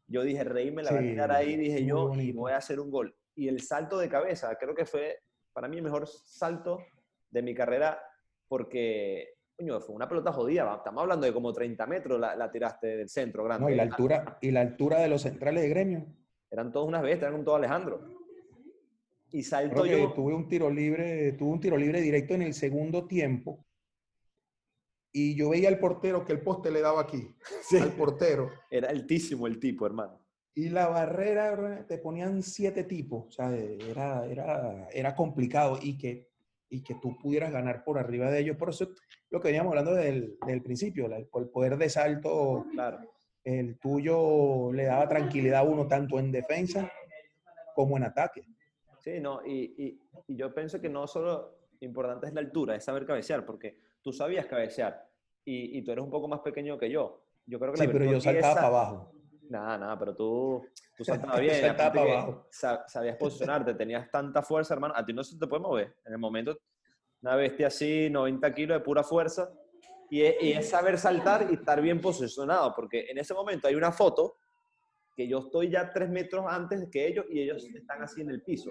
yo 0.06 0.22
dije, 0.22 0.44
Rey 0.44 0.70
me 0.70 0.82
la 0.82 0.90
sí, 0.90 0.94
va 0.94 1.00
a 1.00 1.04
tirar 1.04 1.32
ahí, 1.32 1.56
dije 1.56 1.84
yo, 1.84 2.08
bonito. 2.08 2.22
y 2.22 2.32
voy 2.32 2.52
a 2.52 2.58
hacer 2.58 2.80
un 2.80 2.90
gol. 2.90 3.14
Y 3.34 3.48
el 3.48 3.60
salto 3.60 3.98
de 3.98 4.08
cabeza, 4.08 4.54
creo 4.56 4.74
que 4.74 4.84
fue 4.84 5.18
para 5.52 5.68
mí 5.68 5.76
el 5.78 5.82
mejor 5.82 6.06
salto 6.06 6.84
de 7.30 7.42
mi 7.42 7.54
carrera, 7.54 8.00
porque 8.48 9.34
coño, 9.56 9.80
fue 9.80 9.94
una 9.94 10.08
pelota 10.08 10.32
jodida. 10.32 10.74
Estamos 10.76 11.02
hablando 11.02 11.26
de 11.26 11.32
como 11.32 11.52
30 11.52 11.86
metros 11.86 12.20
la, 12.20 12.36
la 12.36 12.50
tiraste 12.50 12.96
del 12.96 13.08
centro 13.08 13.44
grande. 13.44 13.64
No, 13.64 13.70
y 13.70 13.76
la 13.76 13.84
altura, 13.84 14.38
y 14.40 14.50
la 14.50 14.60
altura 14.60 15.00
de 15.00 15.08
los 15.08 15.22
centrales 15.22 15.62
de 15.62 15.68
gremio 15.68 16.06
eran 16.50 16.70
todos 16.70 16.86
unas 16.86 17.02
bestias, 17.02 17.30
eran 17.30 17.44
todo 17.44 17.56
Alejandro. 17.56 18.00
Y 19.30 19.42
salto 19.42 19.84
yo. 19.84 20.12
Tuve 20.12 20.34
un 20.34 20.48
tiro 20.48 20.70
libre, 20.70 21.32
tuve 21.32 21.50
un 21.50 21.60
tiro 21.60 21.76
libre 21.76 22.00
directo 22.00 22.34
en 22.34 22.42
el 22.42 22.54
segundo 22.54 23.06
tiempo. 23.06 23.64
Y 25.14 25.34
yo 25.34 25.48
veía 25.48 25.70
al 25.70 25.78
portero 25.78 26.26
que 26.26 26.32
el 26.32 26.42
poste 26.42 26.70
le 26.70 26.82
daba 26.82 27.00
aquí, 27.00 27.34
sí. 27.62 27.78
al 27.78 27.92
portero. 27.92 28.50
Era 28.70 28.90
altísimo 28.90 29.46
el 29.46 29.58
tipo, 29.58 29.86
hermano. 29.86 30.20
Y 30.54 30.68
la 30.68 30.88
barrera 30.88 31.86
te 31.86 31.96
ponían 31.96 32.42
siete 32.42 32.84
tipos, 32.84 33.26
o 33.28 33.30
sea, 33.30 33.56
era, 33.56 34.26
era, 34.26 34.88
era 34.92 35.14
complicado 35.14 35.78
y 35.82 35.96
que, 35.96 36.28
y 36.68 36.82
que 36.82 36.96
tú 36.96 37.16
pudieras 37.16 37.50
ganar 37.50 37.82
por 37.82 37.98
arriba 37.98 38.30
de 38.30 38.40
ellos. 38.40 38.56
Por 38.58 38.68
eso 38.68 38.90
lo 39.30 39.40
que 39.40 39.48
veníamos 39.48 39.70
hablando 39.70 39.94
del, 39.94 40.36
del 40.46 40.62
principio, 40.62 41.06
el 41.06 41.48
poder 41.48 41.78
de 41.78 41.88
salto 41.88 42.66
claro 42.72 43.00
el 43.44 43.78
tuyo 43.78 44.72
le 44.72 44.84
daba 44.84 45.06
tranquilidad 45.06 45.60
a 45.60 45.64
uno 45.64 45.86
tanto 45.86 46.18
en 46.18 46.32
defensa 46.32 46.90
como 47.74 47.96
en 47.96 48.04
ataque. 48.04 48.42
Sí, 49.00 49.20
no, 49.20 49.44
y, 49.44 49.74
y, 49.76 50.00
y, 50.26 50.36
yo 50.36 50.54
pienso 50.54 50.80
que 50.80 50.88
no 50.88 51.06
solo 51.06 51.58
importante 51.80 52.26
es 52.26 52.32
la 52.32 52.40
altura, 52.40 52.74
es 52.74 52.84
saber 52.84 53.04
cabecear, 53.04 53.44
porque 53.44 53.78
tú 54.04 54.12
sabías 54.12 54.46
cabecear 54.46 55.08
y, 55.44 55.78
y 55.78 55.82
tú 55.82 55.90
eres 55.90 56.04
un 56.04 56.10
poco 56.10 56.28
más 56.28 56.40
pequeño 56.40 56.78
que 56.78 56.90
yo. 56.90 57.24
Yo 57.46 57.58
creo 57.58 57.72
que 57.72 57.80
sí, 57.80 57.88
pero 57.88 58.04
yo 58.04 58.20
saltaba 58.20 58.52
esa... 58.52 58.54
para 58.54 58.66
abajo. 58.66 59.12
Nada, 59.48 59.78
nada, 59.78 59.98
pero 59.98 60.14
tú, 60.14 60.66
tú 60.96 61.04
saltabas 61.04 61.40
bien, 61.40 61.60
saltaba 61.60 61.92
para 61.92 62.12
abajo. 62.12 62.46
sabías 62.50 63.16
posicionarte, 63.16 63.74
tenías 63.74 64.10
tanta 64.10 64.42
fuerza, 64.42 64.74
hermano, 64.74 64.94
a 64.96 65.04
ti 65.04 65.12
no 65.12 65.24
se 65.24 65.38
te 65.38 65.46
puede 65.46 65.62
mover. 65.62 65.96
En 66.04 66.12
el 66.12 66.18
momento, 66.18 66.58
una 67.22 67.34
bestia 67.36 67.68
así, 67.68 68.08
90 68.10 68.54
kilos 68.54 68.78
de 68.78 68.84
pura 68.84 69.02
fuerza, 69.02 69.50
y 70.10 70.22
es, 70.22 70.36
y 70.42 70.52
es, 70.52 70.68
saber 70.68 70.98
saltar 70.98 71.46
y 71.50 71.54
estar 71.54 71.80
bien 71.80 72.00
posicionado, 72.00 72.74
porque 72.74 73.06
en 73.10 73.18
ese 73.18 73.32
momento 73.32 73.68
hay 73.68 73.74
una 73.74 73.90
foto 73.90 74.36
que 75.16 75.26
yo 75.26 75.38
estoy 75.38 75.70
ya 75.70 75.92
tres 75.92 76.10
metros 76.10 76.44
antes 76.48 76.88
que 76.90 77.06
ellos 77.06 77.24
y 77.30 77.40
ellos 77.40 77.64
están 77.74 78.02
así 78.02 78.20
en 78.20 78.30
el 78.30 78.42
piso. 78.42 78.70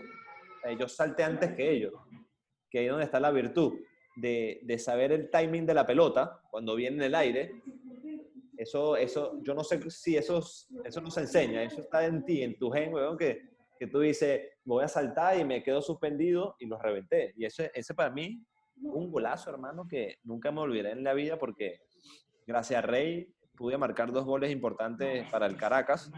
Yo 0.79 0.87
salté 0.87 1.23
antes 1.23 1.53
que 1.53 1.71
ellos, 1.71 1.93
que 2.69 2.79
ahí 2.79 2.85
es 2.85 2.91
donde 2.91 3.05
está 3.05 3.19
la 3.19 3.31
virtud 3.31 3.73
de, 4.15 4.59
de 4.63 4.79
saber 4.79 5.11
el 5.11 5.29
timing 5.29 5.65
de 5.65 5.73
la 5.73 5.85
pelota 5.85 6.41
cuando 6.49 6.75
viene 6.75 6.97
en 6.97 7.03
el 7.03 7.15
aire. 7.15 7.61
Eso, 8.57 8.95
eso, 8.95 9.39
yo 9.41 9.53
no 9.53 9.63
sé 9.63 9.79
si 9.89 10.15
eso, 10.15 10.41
eso 10.83 11.01
no 11.01 11.09
se 11.09 11.21
enseña, 11.21 11.63
eso 11.63 11.81
está 11.81 12.05
en 12.05 12.23
ti, 12.23 12.43
en 12.43 12.57
tu 12.57 12.69
gen, 12.69 12.93
weón, 12.93 13.17
que, 13.17 13.41
que 13.79 13.87
tú 13.87 13.99
dices, 13.99 14.41
voy 14.63 14.83
a 14.83 14.87
saltar 14.87 15.37
y 15.37 15.43
me 15.43 15.63
quedo 15.63 15.81
suspendido 15.81 16.55
y 16.59 16.67
lo 16.67 16.77
reventé. 16.77 17.33
Y 17.35 17.45
ese, 17.45 17.71
ese 17.73 17.93
para 17.93 18.11
mí, 18.11 18.41
un 18.81 19.11
golazo, 19.11 19.49
hermano, 19.49 19.87
que 19.87 20.19
nunca 20.23 20.51
me 20.51 20.61
olvidaré 20.61 20.91
en 20.91 21.03
la 21.03 21.13
vida 21.13 21.37
porque 21.37 21.81
gracias 22.45 22.83
a 22.83 22.87
Rey 22.87 23.33
pude 23.55 23.77
marcar 23.77 24.11
dos 24.11 24.25
goles 24.25 24.51
importantes 24.51 25.29
para 25.31 25.47
el 25.47 25.57
Caracas. 25.57 26.11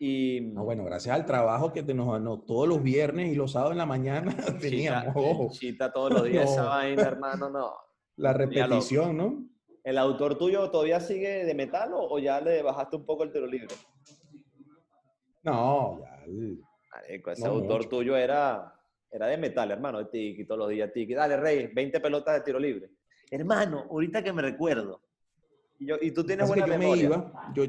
Y, 0.00 0.40
no, 0.52 0.64
bueno, 0.64 0.84
gracias 0.84 1.14
al 1.14 1.26
trabajo 1.26 1.72
que 1.72 1.82
te 1.82 1.92
nos 1.92 2.46
todos 2.46 2.68
los 2.68 2.82
viernes 2.82 3.32
y 3.32 3.34
los 3.34 3.52
sábados 3.52 3.72
en 3.72 3.78
la 3.78 3.86
mañana 3.86 4.34
teníamos. 4.60 5.58
Chita, 5.58 5.92
todos 5.92 6.12
los 6.12 6.24
días 6.24 6.50
esa 6.50 6.64
vaina, 6.64 7.02
hermano, 7.02 7.50
no. 7.50 7.74
La 8.16 8.32
repetición, 8.32 9.16
¿no? 9.16 9.44
¿El 9.82 9.98
autor 9.98 10.36
tuyo 10.36 10.70
todavía 10.70 11.00
sigue 11.00 11.44
de 11.44 11.54
metal 11.54 11.90
o, 11.94 12.18
ya 12.18 12.40
le 12.40 12.62
bajaste 12.62 12.96
un 12.96 13.06
poco 13.06 13.24
el 13.24 13.32
tiro 13.32 13.46
libre? 13.46 13.74
No, 15.42 16.00
ya. 16.00 17.32
ese 17.32 17.46
autor 17.46 17.86
tuyo 17.86 18.16
era, 18.16 18.74
era 19.10 19.26
de 19.26 19.38
metal, 19.38 19.70
hermano, 19.70 19.98
de 19.98 20.04
tiki, 20.06 20.44
todos 20.44 20.58
los 20.58 20.68
días 20.68 20.92
tiki. 20.92 21.14
Dale, 21.14 21.36
Rey, 21.38 21.70
20 21.72 22.00
pelotas 22.00 22.34
de 22.34 22.40
tiro 22.42 22.58
libre. 22.58 22.90
Hermano, 23.30 23.86
ahorita 23.90 24.22
que 24.22 24.32
me 24.32 24.42
recuerdo. 24.42 25.00
Y, 25.78 26.10
tú 26.10 26.24
tienes 26.24 26.48
buena 26.48 26.66
yo 26.66 26.78
Me 26.78 26.96
iba, 26.96 27.32
yo, 27.54 27.64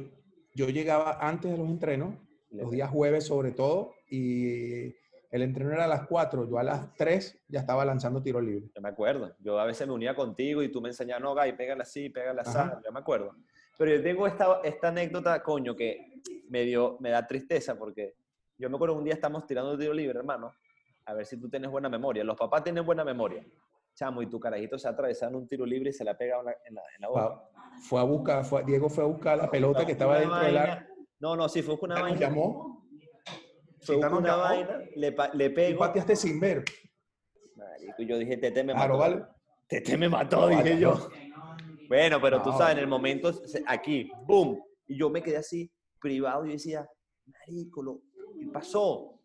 yo 0.60 0.68
llegaba 0.68 1.18
antes 1.22 1.50
de 1.50 1.58
los 1.58 1.70
entrenos, 1.70 2.16
los 2.52 2.70
días 2.70 2.90
jueves 2.90 3.26
sobre 3.26 3.54
todo, 3.54 3.94
y 4.10 4.88
el 5.32 5.42
entreno 5.42 5.72
era 5.72 5.86
a 5.86 5.88
las 5.88 6.06
4, 6.06 6.50
yo 6.50 6.60
a 6.60 6.64
las 6.64 6.94
3 6.96 7.46
ya 7.48 7.62
estaba 7.62 7.86
lanzando 7.86 8.22
tiro 8.22 8.42
libre. 8.42 8.70
Yo 8.76 8.82
me 8.82 8.90
acuerdo. 8.90 9.34
Yo 9.40 9.58
a 9.58 9.66
veces 9.66 9.88
me 9.88 9.94
unía 9.94 10.14
contigo 10.14 10.62
y 10.62 10.70
tú 10.70 10.82
me 10.82 10.90
enseñabas, 10.90 11.24
no, 11.24 11.34
Guy, 11.34 11.54
pégala 11.54 11.84
así, 11.84 12.10
pégala 12.10 12.42
así. 12.42 12.58
Yo 12.84 12.92
me 12.92 13.00
acuerdo. 13.00 13.34
Pero 13.78 13.96
yo 13.96 14.04
tengo 14.04 14.28
esta, 14.28 14.60
esta 14.66 14.90
anécdota, 14.90 15.42
coño, 15.42 15.78
que 15.78 16.22
me, 16.50 16.64
dio, 16.64 16.98
me 17.00 17.12
da 17.12 17.26
tristeza 17.26 17.80
porque 17.80 18.16
yo 18.58 18.70
me 18.70 18.76
acuerdo 18.76 18.96
un 18.96 19.06
día 19.06 19.14
estamos 19.14 19.48
tirando 19.48 19.78
tiro 19.78 19.94
libre, 19.94 20.20
hermano. 20.20 20.54
A 21.06 21.14
ver 21.14 21.26
si 21.26 21.40
tú 21.40 21.48
tienes 21.48 21.72
buena 21.72 21.88
memoria. 21.88 22.26
Los 22.26 22.36
papás 22.36 22.66
tienen 22.66 22.86
buena 22.86 23.06
memoria. 23.06 23.46
Chamo, 24.00 24.22
y 24.22 24.30
tu 24.30 24.40
carajito 24.40 24.80
se 24.80 24.88
atravesó 24.88 25.28
en 25.28 25.36
un 25.36 25.46
tiro 25.46 25.66
libre 25.66 25.90
y 25.90 25.94
se 25.94 26.06
la 26.06 26.18
pega 26.18 26.40
en 26.40 26.46
la, 26.46 26.82
en 26.96 27.02
la, 27.02 27.10
boca. 27.10 27.50
Fue 27.82 28.00
a 28.00 28.04
buscar, 28.04 28.46
fue, 28.46 28.64
Diego 28.64 28.90
fue 28.90 29.04
a 29.04 29.08
buscar 29.08 29.38
la 29.38 29.52
pelota 29.52 29.86
que 29.86 29.92
estaba 29.92 30.18
dentro 30.18 30.40
del 30.40 30.58
arco. 30.58 30.94
No, 31.20 31.36
no, 31.36 31.50
sí, 31.50 31.62
fue 31.62 31.78
una 31.82 32.02
vaina. 32.02 32.18
llamó? 32.18 32.88
Fue 33.82 33.98
una 33.98 34.38
vaina, 34.38 34.80
le, 34.96 35.14
le 35.34 35.50
pego. 35.50 35.76
Y 35.76 35.78
pateaste 35.78 36.16
sin 36.16 36.40
ver. 36.40 36.64
Marico, 37.58 38.04
yo 38.04 38.18
dije, 38.18 38.38
Tete 38.38 38.64
me 38.64 38.74
mató. 38.74 38.98
Vale. 38.98 39.26
Tete 39.68 39.98
me 39.98 40.08
mató, 40.08 40.48
dije 40.48 40.80
yo. 40.80 41.10
Bueno, 41.90 42.22
pero 42.22 42.42
tú 42.42 42.54
sabes, 42.54 42.76
en 42.76 42.80
el 42.80 42.88
momento, 42.88 43.34
aquí, 43.68 44.10
boom. 44.26 44.64
Y 44.88 44.98
yo 44.98 45.10
me 45.10 45.22
quedé 45.22 45.36
así, 45.36 45.70
privado, 46.00 46.46
y 46.46 46.54
decía, 46.54 46.88
marico, 47.26 48.02
¿qué 48.40 48.48
pasó? 48.48 49.19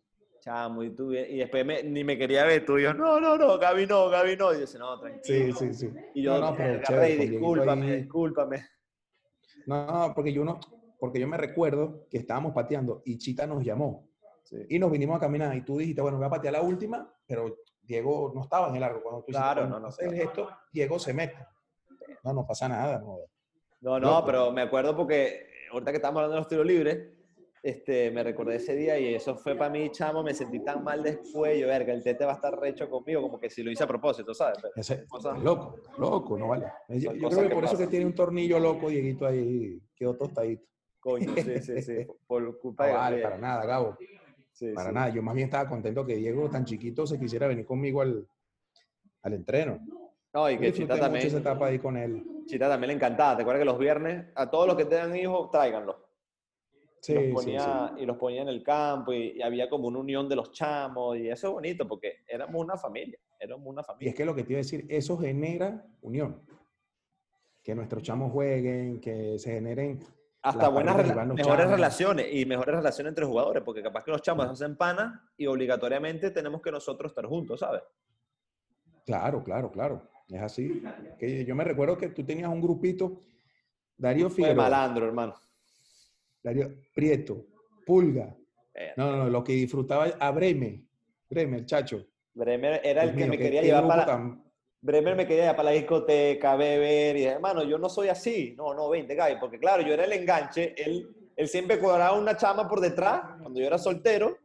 Chamo, 0.45 0.83
y, 0.83 0.91
tú, 0.91 1.11
y 1.11 1.37
después 1.37 1.65
ni 1.85 2.03
me 2.03 2.19
quería 2.19 2.45
ver, 2.45 2.63
tú 2.63 2.77
y 2.77 2.83
yo, 2.83 2.93
no, 2.93 3.19
no, 3.19 3.35
no, 3.35 3.57
Gaby 3.57 3.87
no, 3.87 4.09
Gaby 4.09 4.37
no. 4.37 4.51
Y 4.51 4.57
yo 4.57 4.59
decía, 4.59 4.79
no, 4.79 4.99
tranquilo. 4.99 5.55
Sí, 5.57 5.73
sí, 5.73 5.73
sí. 5.73 5.93
Y 6.13 6.21
yo, 6.21 6.39
no, 6.39 6.51
no, 6.51 6.55
pero 6.55 6.83
chévere, 6.83 7.15
discúlpame, 7.15 7.95
discúlpame. 7.95 8.67
No, 9.65 10.11
porque 10.13 10.31
yo 10.31 10.45
no, 10.45 10.59
porque 10.99 11.19
yo 11.19 11.27
me 11.27 11.37
recuerdo 11.37 12.05
que 12.11 12.19
estábamos 12.19 12.53
pateando 12.53 13.01
y 13.05 13.17
Chita 13.17 13.47
nos 13.47 13.63
llamó. 13.63 14.07
Y 14.69 14.77
nos 14.77 14.91
vinimos 14.91 15.17
a 15.17 15.19
caminar 15.19 15.55
y 15.57 15.61
tú 15.61 15.79
dijiste, 15.79 16.03
bueno, 16.03 16.17
voy 16.17 16.27
a 16.27 16.29
patear 16.29 16.53
la 16.53 16.61
última, 16.61 17.11
pero 17.25 17.63
Diego 17.81 18.31
no 18.35 18.43
estaba 18.43 18.69
en 18.69 18.75
el 18.75 18.81
largo. 18.81 19.01
Cuando 19.01 19.23
tú 19.23 19.31
claro, 19.31 19.65
no, 19.65 19.79
no, 19.79 19.89
el 19.97 20.13
gesto, 20.13 20.47
Diego 20.71 20.99
se 20.99 21.11
mete. 21.11 21.43
No, 22.23 22.33
no 22.33 22.45
pasa 22.45 22.69
nada. 22.69 22.99
No, 22.99 23.17
no, 23.81 23.99
no 23.99 24.23
pero 24.23 24.51
me 24.51 24.61
acuerdo 24.61 24.95
porque 24.95 25.47
ahorita 25.71 25.89
que 25.89 25.97
estamos 25.97 26.17
hablando 26.17 26.35
de 26.35 26.41
los 26.41 26.47
tiros 26.47 26.67
libres, 26.67 27.14
este, 27.65 28.11
me 28.11 28.21
recordé 28.21 28.57
ese 28.57 28.75
día 28.75 28.99
y 28.99 29.15
eso 29.15 29.35
fue 29.35 29.55
para 29.55 29.71
mí, 29.71 29.89
chamo, 29.89 30.21
me 30.21 30.35
sentí 30.35 30.59
tan 30.59 30.83
mal 30.83 31.01
después, 31.01 31.59
yo, 31.59 31.65
verga, 31.65 31.93
el 31.93 32.03
tete 32.03 32.23
va 32.23 32.33
a 32.33 32.35
estar 32.35 32.55
recho 32.59 32.87
conmigo, 32.87 33.23
como 33.23 33.39
que 33.39 33.49
si 33.49 33.63
lo 33.63 33.71
hice 33.71 33.83
a 33.83 33.87
propósito, 33.87 34.35
¿sabes? 34.35 34.59
loco, 35.41 35.79
loco, 35.97 36.37
no 36.37 36.49
vale. 36.49 36.67
Yo, 36.89 37.11
creo 37.13 37.49
que, 37.49 37.55
por 37.55 37.65
eso 37.65 37.75
que 37.75 37.87
tiene 37.87 38.05
un 38.05 38.13
tornillo 38.13 38.59
loco, 38.59 38.87
Dieguito 38.87 39.25
ahí 39.25 39.81
quedó 39.95 40.15
tostadito. 40.15 40.63
Coño, 40.99 41.33
sí, 41.37 41.59
sí, 41.59 41.81
sí, 41.81 42.05
por 42.27 42.59
culpa 42.59 42.83
no, 42.83 42.89
de... 42.89 42.97
Vale, 42.97 43.21
para 43.23 43.37
nada, 43.39 43.65
Gabo. 43.65 43.97
para 44.75 44.91
nada, 44.91 45.09
yo 45.09 45.23
más 45.23 45.33
bien 45.33 45.45
estaba 45.45 45.67
contento 45.67 46.05
que 46.05 46.17
Diego, 46.17 46.47
tan 46.51 46.65
chiquito, 46.65 47.07
se 47.07 47.19
quisiera 47.19 47.47
venir 47.47 47.65
conmigo 47.65 48.01
al, 48.01 48.27
al 49.23 49.33
entreno. 49.33 49.79
No, 50.35 50.51
y 50.51 50.59
que 50.59 50.71
Chita 50.71 50.99
también... 50.99 51.25
esa 51.25 51.39
etapa 51.39 51.65
ahí 51.65 51.79
con 51.79 51.97
él. 51.97 52.23
Chita 52.45 52.69
también 52.69 52.89
le 52.89 52.93
encantaba, 52.93 53.35
te 53.35 53.41
acuerdas 53.41 53.61
que 53.61 53.65
los 53.65 53.79
viernes, 53.79 54.27
a 54.35 54.51
todos 54.51 54.67
los 54.67 54.75
que 54.75 54.85
tengan 54.85 55.15
hijos, 55.15 55.49
tráiganlos 55.49 56.04
y, 57.07 57.13
los 57.13 57.43
ponía, 57.43 57.93
y 57.97 58.05
los 58.05 58.17
ponía 58.17 58.41
en 58.41 58.47
el 58.49 58.63
campo 58.63 59.13
y, 59.13 59.41
había 59.41 59.69
como 59.69 59.87
una 59.87 59.99
unión 59.99 60.27
de 60.29 60.35
los 60.35 60.51
chamos 60.51 61.17
y 61.17 61.29
eso 61.29 61.47
es 61.47 61.53
bonito 61.53 61.87
porque 61.87 62.23
éramos 62.27 62.63
una 62.63 62.77
familia, 62.77 63.19
éramos 63.39 63.67
una 63.67 63.83
familia. 63.83 64.07
Y 64.07 64.09
es 64.09 64.15
que 64.15 64.25
lo 64.25 64.35
que 64.35 64.43
te 64.43 64.53
iba 64.53 64.57
a 64.57 64.63
decir, 64.63 64.85
eso 64.89 65.17
genera 65.17 65.85
unión. 66.01 66.41
Que 67.63 67.75
nuestros 67.75 68.03
chamos 68.03 68.31
jueguen, 68.31 68.99
que 68.99 69.39
se 69.39 69.53
generen... 69.53 69.99
Hasta 70.41 70.67
buenas, 70.69 70.95
mejores 71.33 71.67
relaciones 71.67 72.27
y 72.31 72.45
mejores 72.45 72.75
relaciones 72.75 73.09
entre 73.09 73.25
jugadores, 73.25 73.63
porque 73.63 73.81
capaz 73.81 74.03
que 74.03 74.11
los 74.11 74.21
chamos 74.21 74.45
hacen 74.45 74.77
panas 74.77 75.19
y 75.37 75.47
obligatoriamente 75.47 76.29
tenemos 76.29 76.61
que 76.61 76.71
nosotros 76.71 77.11
estar 77.11 77.25
juntos, 77.25 77.61
¿sabes? 77.61 77.81
Claro, 79.05 79.43
claro, 79.43 79.71
claro. 79.71 80.07
Es 80.27 80.41
así. 80.41 80.83
Que 81.17 81.45
yo 81.45 81.55
me 81.55 81.63
recuerdo 81.63 81.97
que 81.97 82.09
tú 82.09 82.23
tenías 82.23 82.49
un 82.49 82.61
grupito, 82.61 83.23
Darío 83.97 84.29
Figueroa. 84.29 84.63
malandro, 84.63 85.05
hermano. 85.05 85.35
Darío 86.45 86.69
Prieto, 86.93 87.47
Pulga. 87.87 88.37
No, 88.97 89.11
no, 89.11 89.17
no, 89.17 89.29
lo 89.29 89.43
que 89.43 89.53
disfrutaba 89.53 90.05
a 90.19 90.31
Bremer, 90.31 90.79
Bremer, 91.27 91.65
chacho. 91.65 92.05
Bremer 92.35 92.81
era 92.83 93.03
el 93.03 93.15
que 93.15 93.25
me 93.25 93.37
quería 93.37 93.63
llevar 93.63 93.87
para... 93.87 94.37
Bremer 94.79 95.15
me 95.15 95.25
quería 95.25 95.43
llevar 95.45 95.55
para 95.55 95.69
la 95.71 95.75
discoteca, 95.75 96.55
beber, 96.55 97.17
y 97.17 97.23
hermano, 97.23 97.63
yo 97.63 97.79
no 97.79 97.89
soy 97.89 98.09
así. 98.09 98.53
No, 98.55 98.75
no, 98.75 98.87
vente, 98.89 99.15
Gaby, 99.15 99.37
porque 99.39 99.57
claro, 99.57 99.81
yo 99.81 99.93
era 99.93 100.05
el 100.05 100.13
enganche, 100.13 100.75
él, 100.77 101.31
él 101.35 101.47
siempre 101.47 101.79
cuadraba 101.79 102.15
una 102.15 102.37
chama 102.37 102.69
por 102.69 102.79
detrás, 102.79 103.23
cuando 103.41 103.59
yo 103.59 103.65
era 103.65 103.79
soltero, 103.79 104.37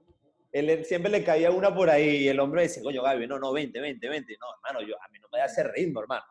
él, 0.51 0.83
siempre 0.87 1.11
le 1.11 1.23
caía 1.23 1.51
una 1.51 1.75
por 1.75 1.91
ahí, 1.91 2.23
y 2.23 2.29
el 2.29 2.41
hombre 2.41 2.63
decía, 2.63 2.83
coño, 2.83 3.03
Gaby, 3.03 3.27
no, 3.27 3.39
no, 3.39 3.53
vente, 3.53 3.79
vente, 3.79 4.09
vente. 4.09 4.39
No, 4.41 4.47
hermano, 4.55 4.89
yo, 4.89 4.95
a 5.03 5.09
mí 5.09 5.19
no 5.21 5.29
me 5.31 5.39
da 5.41 5.45
ese 5.45 5.65
ritmo, 5.65 6.01
hermano. 6.01 6.25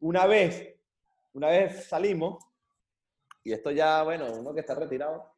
Una 0.00 0.26
vez, 0.26 0.74
una 1.34 1.48
vez 1.50 1.84
salimos, 1.84 2.44
y 3.44 3.52
esto 3.52 3.70
ya, 3.70 4.02
bueno, 4.02 4.26
uno 4.32 4.54
que 4.54 4.60
está 4.60 4.74
retirado. 4.74 5.32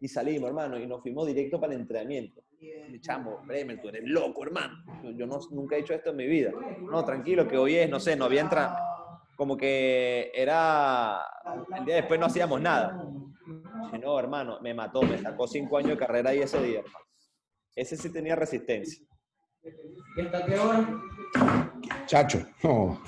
Y 0.00 0.06
salimos, 0.06 0.48
hermano, 0.48 0.78
y 0.78 0.86
nos 0.86 1.02
fuimos 1.02 1.26
directo 1.26 1.60
para 1.60 1.74
el 1.74 1.80
entrenamiento. 1.80 2.42
Y 2.60 3.00
chamo, 3.00 3.42
Bremer, 3.44 3.80
tú 3.80 3.88
eres 3.88 4.02
loco, 4.04 4.44
hermano. 4.44 4.74
Yo, 5.16 5.26
no, 5.26 5.38
nunca 5.50 5.76
he 5.76 5.80
hecho 5.80 5.94
esto 5.94 6.10
en 6.10 6.16
mi 6.16 6.26
vida. 6.26 6.52
No, 6.80 7.04
tranquilo, 7.04 7.46
que 7.48 7.56
hoy 7.56 7.76
es, 7.76 7.90
no 7.90 7.98
sé, 7.98 8.16
no 8.16 8.24
había 8.24 8.42
entrado. 8.42 8.76
Como 9.36 9.56
que 9.56 10.30
era. 10.34 11.20
El 11.76 11.84
día 11.84 11.96
después 11.96 12.18
no 12.18 12.26
hacíamos 12.26 12.60
nada. 12.60 13.04
no, 14.00 14.18
hermano, 14.18 14.60
me 14.60 14.74
mató, 14.74 15.02
me 15.02 15.18
sacó 15.18 15.46
cinco 15.46 15.78
años 15.78 15.90
de 15.90 15.98
carrera 15.98 16.30
ahí 16.30 16.40
ese 16.40 16.62
día, 16.62 16.80
hermano. 16.80 17.06
Ese 17.74 17.96
sí 17.96 18.12
tenía 18.12 18.34
resistencia. 18.34 19.04
¿Y 20.16 20.20
hasta 20.20 20.46
qué 20.46 20.58
hora? 20.58 21.00
Chacho, 22.06 22.44
no. 22.62 23.00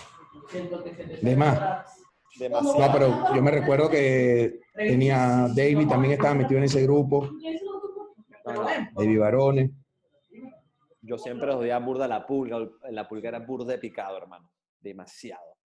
De 1.23 1.37
más. 1.37 2.00
No, 2.39 2.93
pero 2.93 3.35
yo 3.35 3.43
me 3.43 3.51
recuerdo 3.51 3.91
que 3.91 4.61
tenía 4.75 5.49
David, 5.55 5.89
también 5.89 6.15
estaba 6.15 6.35
metido 6.35 6.59
en 6.59 6.65
ese 6.65 6.83
grupo. 6.83 7.29
David 8.95 9.19
Barone. 9.19 9.71
Yo 11.03 11.19
siempre 11.19 11.49
los 11.49 11.61
veía 11.61 11.79
burda 11.79 12.07
la 12.07 12.27
pulga. 12.27 12.59
La 12.91 13.09
pulga 13.09 13.31
era 13.31 13.41
burda 13.41 13.73
de 13.73 13.79
picado, 13.79 14.17
hermano. 14.17 14.51
Demasiado. 14.81 15.57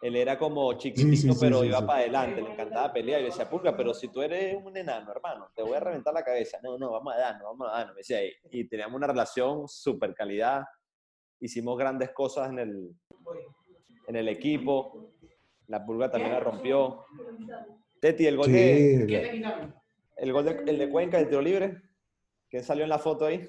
Él 0.00 0.16
era 0.16 0.36
como 0.36 0.72
chiquitito, 0.74 1.34
pero 1.38 1.64
iba 1.64 1.84
para 1.84 2.00
adelante. 2.00 2.42
Le 2.42 2.52
encantaba 2.52 2.92
pelear. 2.92 3.20
Y 3.20 3.24
yo 3.24 3.30
decía, 3.30 3.48
pulga, 3.48 3.76
pero 3.76 3.94
si 3.94 4.08
tú 4.08 4.22
eres 4.22 4.56
un 4.62 4.76
enano, 4.76 5.10
hermano, 5.10 5.50
te 5.54 5.62
voy 5.62 5.74
a 5.74 5.80
reventar 5.80 6.12
la 6.14 6.24
cabeza. 6.24 6.58
No, 6.62 6.78
no, 6.78 6.92
vamos 6.92 7.14
a 7.14 7.18
darnos, 7.18 7.42
vamos 7.44 7.68
a 7.68 7.78
darnos. 7.78 7.94
Me 7.94 8.00
decía, 8.00 8.18
y 8.50 8.64
teníamos 8.68 8.96
una 8.96 9.06
relación 9.06 9.68
súper 9.68 10.14
calidad. 10.14 10.64
Hicimos 11.40 11.76
grandes 11.78 12.10
cosas 12.10 12.50
en 12.50 12.58
el, 12.58 12.90
en 14.06 14.16
el 14.16 14.28
equipo 14.28 15.11
la 15.72 15.86
pulga 15.86 16.10
también 16.10 16.32
la 16.32 16.40
rompió. 16.40 17.06
Teti, 17.98 18.26
el 18.26 18.36
gol 18.36 18.52
de. 18.52 19.42
El 20.16 20.32
gol 20.32 20.44
de, 20.44 20.62
el 20.66 20.78
de 20.78 20.90
Cuenca, 20.90 21.18
el 21.18 21.28
tiro 21.28 21.40
libre. 21.40 21.80
¿Quién 22.50 22.62
salió 22.62 22.84
en 22.84 22.90
la 22.90 22.98
foto 22.98 23.24
ahí? 23.24 23.48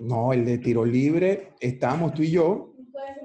No, 0.00 0.32
el 0.32 0.44
de 0.44 0.58
tiro 0.58 0.84
libre, 0.84 1.52
estábamos 1.60 2.12
tú 2.14 2.22
y 2.22 2.32
yo. 2.32 2.74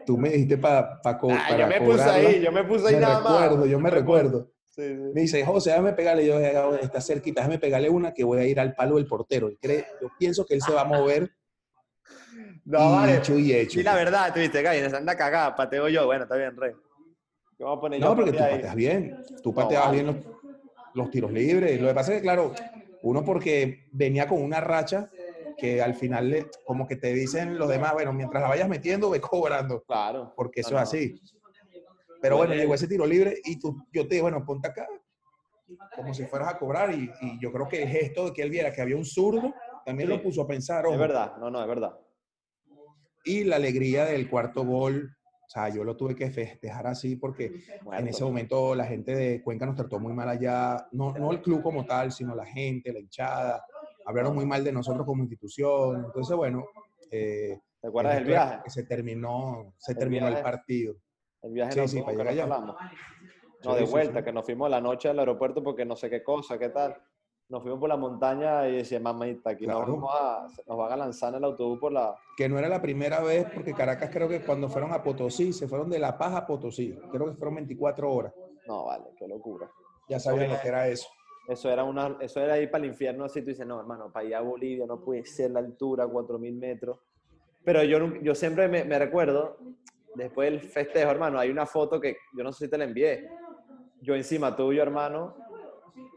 Tú 0.06 0.18
me 0.18 0.30
dijiste 0.30 0.58
para 0.60 1.02
pa, 1.02 1.20
ah, 1.24 1.58
Yo 1.58 1.68
me 1.68 1.82
puse 1.82 2.04
ahí, 2.04 2.42
yo 2.42 2.52
me 2.52 2.64
puse 2.64 2.88
ahí 2.88 2.96
me 2.96 3.02
nada 3.02 3.20
recuerdo, 3.20 3.66
Yo 3.66 3.80
me 3.80 3.90
recuerdo. 3.90 4.52
Me 4.78 5.22
dice, 5.22 5.44
José, 5.44 5.72
déjame 5.72 5.94
pegarle. 5.94 6.26
Yo, 6.26 6.40
está 6.76 7.02
cerquita, 7.02 7.42
déjame 7.42 7.58
pegarle 7.58 7.90
una 7.90 8.14
que 8.14 8.24
voy 8.24 8.40
a 8.40 8.46
ir 8.46 8.60
al 8.60 8.76
palo 8.76 8.98
del 8.98 9.08
portero. 9.08 9.50
Yo 9.50 10.08
pienso 10.20 10.46
que 10.46 10.54
él 10.54 10.62
se 10.62 10.72
va 10.72 10.82
a 10.82 10.86
mover 10.86 11.32
no, 12.70 12.92
vale. 12.92 13.16
Hecho 13.18 13.38
y 13.38 13.54
hecho. 13.54 13.80
Sí, 13.80 13.84
la 13.84 13.96
verdad, 13.96 14.34
tú 14.34 14.40
viste, 14.40 14.62
Gay, 14.62 14.80
anda 14.82 15.16
cagada, 15.16 15.56
pateo 15.56 15.88
yo. 15.90 16.06
Bueno, 16.06 16.24
está 16.24 16.36
bien, 16.36 16.56
rey. 16.56 16.74
vamos 17.60 17.78
a 17.78 17.82
poner 17.82 18.00
No, 18.00 18.10
yo 18.10 18.16
porque 18.16 18.32
tú 18.34 18.44
ahí? 18.44 18.52
pateas 18.56 18.76
bien. 18.76 19.24
Tú 19.44 19.50
No, 19.50 19.56
pateabas 19.56 19.90
vale. 19.90 20.04
bien 20.04 20.16
los, 20.16 20.26
los 20.94 21.12
tiros 21.12 21.32
libres. 21.32 21.82
Lo 21.82 21.88
que 21.88 21.94
pasa 21.94 22.12
es 22.14 22.18
que, 22.18 22.24
claro, 22.24 22.54
uno 23.02 23.24
porque 23.24 23.88
venía 23.92 24.28
con 24.28 24.42
una 24.42 24.62
racha 24.62 25.10
que 25.58 25.82
al 25.82 25.94
final, 25.96 26.30
le- 26.30 26.48
como 26.66 26.88
que 26.88 26.96
te 26.96 27.14
dicen 27.14 27.58
los 27.58 27.68
demás, 27.68 27.94
bueno, 27.94 28.14
mientras 28.14 28.42
la 28.42 28.48
vayas 28.50 28.70
metiendo, 28.70 29.10
ve 29.10 29.20
cobrando, 29.20 29.82
Claro. 29.84 30.34
porque 30.36 30.62
eso 30.62 30.72
No, 30.72 30.78
es 30.78 30.82
no. 30.84 30.84
así. 30.84 31.22
Pero 32.22 32.38
bueno, 32.38 32.54
llegó 32.54 32.76
ese 32.76 32.88
tiro 32.88 33.06
libre 33.06 33.36
y 33.46 33.60
tú, 33.60 33.76
yo 33.92 34.04
te 34.04 34.10
dije, 34.16 34.22
bueno, 34.22 34.46
ponte 34.46 34.68
acá, 34.68 34.86
como 35.96 36.14
si 36.14 36.26
fueras 36.26 36.50
a 36.50 36.58
cobrar. 36.58 36.94
Y, 36.94 37.10
y 37.22 37.40
yo 37.42 37.52
creo 37.52 37.68
que 37.68 37.84
el 37.84 37.90
gesto 37.90 38.26
de 38.26 38.34
que 38.34 38.42
él 38.42 38.50
viera 38.50 38.72
que 38.74 38.82
había 38.82 38.96
un 38.98 39.06
zurdo 39.06 39.54
también 39.86 40.10
Sí. 40.10 40.16
lo 40.16 40.22
puso 40.22 40.42
a 40.44 40.48
pensar. 40.48 40.86
Es 40.86 40.90
ojo. 40.92 40.98
verdad, 41.00 41.38
no, 41.40 41.50
no, 41.50 41.62
es 41.62 41.68
verdad. 41.68 41.98
Y 43.30 43.44
la 43.44 43.58
alegría 43.58 44.06
del 44.06 44.28
cuarto 44.28 44.66
gol, 44.66 45.16
o 45.24 45.50
sea, 45.50 45.70
yo 45.70 45.84
lo 45.84 45.96
tuve 45.96 46.16
que 46.16 46.32
festejar 46.32 46.88
así 46.88 47.16
porque 47.16 47.62
en 47.94 48.08
ese 48.08 48.24
momento 48.24 48.74
la 48.74 48.86
gente 48.86 49.16
de 49.16 49.44
Cuenca 49.44 49.68
nos 49.68 49.76
trató 49.76 50.00
muy 50.00 50.14
mal 50.14 50.30
allá, 50.30 50.88
no, 50.94 51.14
no 51.14 51.32
el 51.32 51.40
club 51.40 51.62
como 51.62 51.86
tal, 51.86 52.12
sino 52.12 52.34
la 52.34 52.46
gente, 52.46 52.92
la 52.92 53.00
hinchada, 53.00 53.64
hablaron 54.04 54.34
muy 54.34 54.48
mal 54.48 54.64
de 54.64 54.72
nosotros 54.72 55.06
como 55.06 55.22
institución. 55.22 56.06
Entonces, 56.06 56.36
bueno, 56.36 56.66
eh, 57.12 57.60
¿Te 57.80 57.88
acuerdas 57.88 58.16
del 58.16 58.26
viaje? 58.26 58.62
que 58.64 58.70
se 58.72 58.84
terminó, 58.84 59.76
se 59.78 59.92
El 59.92 59.98
terminó 60.00 60.28
el 60.28 60.42
partido. 60.42 60.96
El 61.44 61.54
viaje 61.54 61.88
Sí, 61.88 62.02
para 62.02 62.12
llegar 62.12 62.28
allá. 62.30 62.44
Sí, 62.44 62.88
No, 63.64 63.76
de 63.76 63.84
vuelta, 63.84 64.24
que 64.24 64.34
nos 64.34 64.44
fuimos 64.44 64.72
la 64.72 64.82
noche 64.82 65.10
al 65.10 65.20
aeropuerto 65.20 65.62
porque 65.62 65.86
no 65.86 65.96
sé 65.96 66.10
qué 66.10 66.24
cosa, 66.24 66.58
qué 66.58 66.70
tal. 66.70 67.00
Nos 67.50 67.64
fuimos 67.64 67.80
por 67.80 67.90
la 67.90 67.98
montaña 67.98 68.68
y 68.70 68.76
decía, 68.78 69.00
mamita, 69.00 69.50
aquí 69.52 69.66
nos, 69.66 69.78
Claro. 69.78 69.94
vamos 69.94 70.12
a, 70.20 70.48
nos 70.68 70.78
van 70.78 70.92
a 70.92 70.98
lanzar 70.98 71.30
en 71.34 71.38
el 71.40 71.44
autobús 71.46 71.80
por 71.80 71.92
la... 71.92 72.16
Que 72.38 72.48
no 72.48 72.60
era 72.60 72.70
la 72.70 72.80
primera 72.82 73.22
vez, 73.22 73.48
porque 73.52 73.74
Caracas 73.74 74.12
creo 74.14 74.30
que 74.30 74.42
cuando 74.42 74.70
fueron 74.70 74.94
a 74.94 75.02
Potosí, 75.02 75.52
se 75.52 75.68
fueron 75.68 75.90
de 75.90 75.98
La 75.98 76.16
Paz 76.16 76.36
a 76.36 76.46
Potosí. 76.46 76.96
Creo 77.12 77.26
que 77.28 77.34
fueron 77.34 77.56
24 77.56 78.12
horas. 78.12 78.34
No, 78.68 78.86
vale, 78.86 79.06
qué 79.18 79.28
locura. 79.28 79.68
Ya 80.08 80.20
sabían 80.20 80.46
Ok. 80.52 80.58
lo 80.58 80.62
que 80.62 80.68
era 80.68 80.88
eso. 80.88 81.08
Eso 81.48 81.72
era, 81.72 81.84
una, 81.84 82.18
eso 82.20 82.40
era 82.40 82.60
ir 82.60 82.70
para 82.70 82.84
el 82.84 82.92
infierno, 82.92 83.26
así 83.26 83.42
tú 83.42 83.48
dices, 83.48 83.66
no, 83.66 83.80
hermano, 83.80 84.12
para 84.12 84.28
allá 84.28 84.38
a 84.38 84.42
Bolivia 84.42 84.86
no 84.86 85.04
puede 85.04 85.26
ser 85.26 85.50
la 85.50 85.60
altura, 85.60 86.06
4.000 86.06 86.56
metros. 86.56 87.00
Pero 87.66 87.84
yo, 87.84 87.98
yo 88.22 88.36
siempre 88.36 88.68
me, 88.68 88.84
me 88.84 89.00
recuerdo, 89.00 89.58
después 90.14 90.52
del 90.52 90.60
festejo, 90.62 91.10
hermano, 91.10 91.40
hay 91.40 91.50
una 91.50 91.66
foto 91.66 92.00
que 92.00 92.18
yo 92.38 92.44
no 92.44 92.54
sé 92.54 92.66
si 92.66 92.70
te 92.72 92.78
la 92.78 92.84
envié. 92.84 93.28
Yo 94.02 94.14
encima 94.14 94.56
tuyo, 94.56 94.84
hermano. 94.84 95.36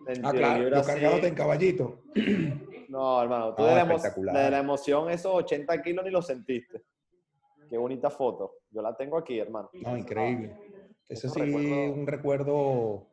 En 0.07 0.25
Ah, 0.27 0.33
claro, 0.33 0.69
yo 0.69 0.83
cargándote 0.83 1.29
en 1.29 1.35
caballito. 1.35 2.03
No, 2.89 3.23
hermano, 3.23 3.55
tú 3.55 3.63
No, 3.63 3.69
de, 3.69 3.75
la 3.75 4.43
de 4.45 4.51
la 4.51 4.59
emoción, 4.59 5.09
esos 5.11 5.33
80 5.35 5.81
kilos 5.81 6.05
ni 6.05 6.11
lo 6.11 6.21
sentiste. 6.21 6.83
Qué 7.71 7.79
bonita 7.79 8.11
foto. 8.11 8.57
Yo 8.71 8.83
la 8.83 8.95
tengo 8.95 9.17
aquí, 9.17 9.39
hermano. 9.39 9.71
No, 9.73 9.97
increíble. 9.97 10.55
Ese 11.09 11.27
Esos 11.27 11.33
sí, 11.33 11.41
recuerdos- 11.41 11.97
un 11.97 12.07
recuerdo. 12.07 13.09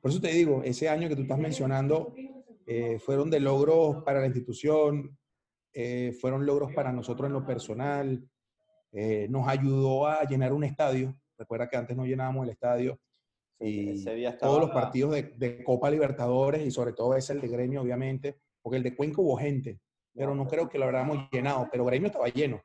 Por 0.00 0.10
eso 0.10 0.22
te 0.22 0.28
digo, 0.28 0.62
ese 0.64 0.88
año 0.88 1.06
que 1.06 1.16
tú 1.16 1.22
estás 1.22 1.38
mencionando 1.38 2.14
eh, 2.66 2.98
fueron 2.98 3.28
de 3.28 3.40
logros 3.40 4.02
para 4.04 4.20
la 4.20 4.26
institución, 4.26 5.18
eh, 5.74 6.16
fueron 6.18 6.46
logros 6.46 6.72
para 6.72 6.90
nosotros 6.90 7.26
en 7.26 7.34
lo 7.34 7.44
personal, 7.44 8.26
eh, 8.92 9.26
nos 9.28 9.46
ayudó 9.46 10.06
a 10.06 10.22
llenar 10.24 10.54
un 10.54 10.64
estadio. 10.64 11.14
Recuerda 11.36 11.68
que 11.68 11.76
antes 11.76 11.94
no 11.94 12.06
llenábamos 12.06 12.44
el 12.44 12.52
estadio 12.52 12.98
y 13.60 13.90
Ese 13.90 14.14
día 14.14 14.30
estaba... 14.30 14.50
todos 14.52 14.62
los 14.66 14.70
partidos 14.70 15.12
de, 15.12 15.22
de 15.36 15.62
Copa 15.62 15.90
Libertadores 15.90 16.66
y 16.66 16.70
sobre 16.70 16.92
todo 16.94 17.14
ese 17.14 17.34
el 17.34 17.40
de 17.40 17.48
Gremio, 17.48 17.82
obviamente, 17.82 18.36
porque 18.62 18.78
el 18.78 18.82
de 18.82 18.96
Cuenca 18.96 19.20
hubo 19.20 19.36
gente, 19.36 19.78
pero 20.14 20.34
no 20.34 20.46
creo 20.46 20.68
que 20.68 20.78
lo 20.78 20.86
habríamos 20.86 21.28
llenado, 21.30 21.68
pero 21.70 21.84
Gremio 21.84 22.06
estaba 22.06 22.28
lleno. 22.28 22.62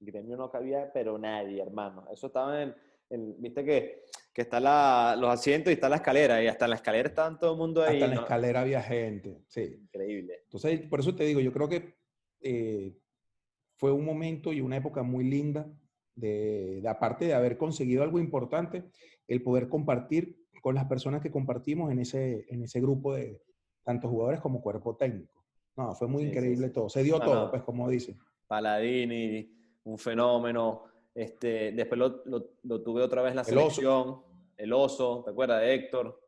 Gremio 0.00 0.36
no 0.36 0.50
cabía, 0.50 0.90
pero 0.92 1.18
nadie, 1.18 1.62
hermano. 1.62 2.06
Eso 2.12 2.26
estaba 2.26 2.62
en, 2.62 2.74
en- 3.10 3.40
viste 3.40 3.64
que, 3.64 4.04
que 4.32 4.42
está 4.42 4.60
la, 4.60 5.16
los 5.18 5.30
asientos 5.30 5.70
y 5.70 5.74
está 5.74 5.88
la 5.88 5.96
escalera, 5.96 6.42
y 6.42 6.46
hasta 6.46 6.66
en 6.66 6.70
la 6.70 6.76
escalera 6.76 7.08
estaban 7.08 7.38
todo 7.38 7.52
el 7.52 7.58
mundo 7.58 7.82
ahí. 7.82 7.94
Hasta 7.94 8.04
en 8.06 8.14
la 8.16 8.22
escalera 8.22 8.60
había 8.62 8.82
gente, 8.82 9.42
sí. 9.48 9.78
Increíble. 9.82 10.40
Entonces, 10.44 10.80
por 10.88 11.00
eso 11.00 11.14
te 11.14 11.24
digo, 11.24 11.40
yo 11.40 11.52
creo 11.52 11.68
que 11.68 11.94
eh, 12.40 12.98
fue 13.76 13.92
un 13.92 14.04
momento 14.04 14.52
y 14.52 14.60
una 14.60 14.76
época 14.76 15.02
muy 15.02 15.24
linda, 15.24 15.66
de, 16.14 16.80
de 16.82 16.88
aparte 16.88 17.24
de 17.26 17.34
haber 17.34 17.56
conseguido 17.56 18.02
algo 18.02 18.18
importante, 18.18 18.84
el 19.28 19.42
poder 19.42 19.68
compartir 19.68 20.36
con 20.62 20.74
las 20.74 20.86
personas 20.86 21.20
que 21.20 21.30
compartimos 21.30 21.90
en 21.92 21.98
ese, 21.98 22.46
en 22.48 22.62
ese 22.62 22.80
grupo 22.80 23.14
de 23.14 23.42
tanto 23.82 24.08
jugadores 24.08 24.40
como 24.40 24.62
cuerpo 24.62 24.96
técnico. 24.96 25.44
No, 25.76 25.94
fue 25.94 26.06
muy 26.08 26.22
Sí, 26.22 26.28
sí, 26.30 26.34
increíble 26.36 26.66
sí. 26.68 26.72
todo. 26.72 26.88
Se 26.88 27.02
dio 27.02 27.18
No, 27.18 27.24
todo, 27.24 27.44
no. 27.46 27.50
pues 27.50 27.62
como 27.62 27.88
dicen. 27.90 28.16
Paladini, 28.46 29.50
un 29.84 29.98
fenómeno. 29.98 30.84
Este, 31.14 31.72
después 31.72 31.98
lo, 31.98 32.22
lo- 32.26 32.46
lo 32.62 32.82
tuve 32.82 33.02
otra 33.02 33.22
vez 33.22 33.34
la 33.34 33.42
El 33.42 33.58
oso. 33.58 33.70
selección. 33.70 34.22
El 34.56 34.72
oso, 34.72 35.22
¿te 35.24 35.30
acuerdas 35.32 35.60
de 35.60 35.74
Héctor? 35.74 36.20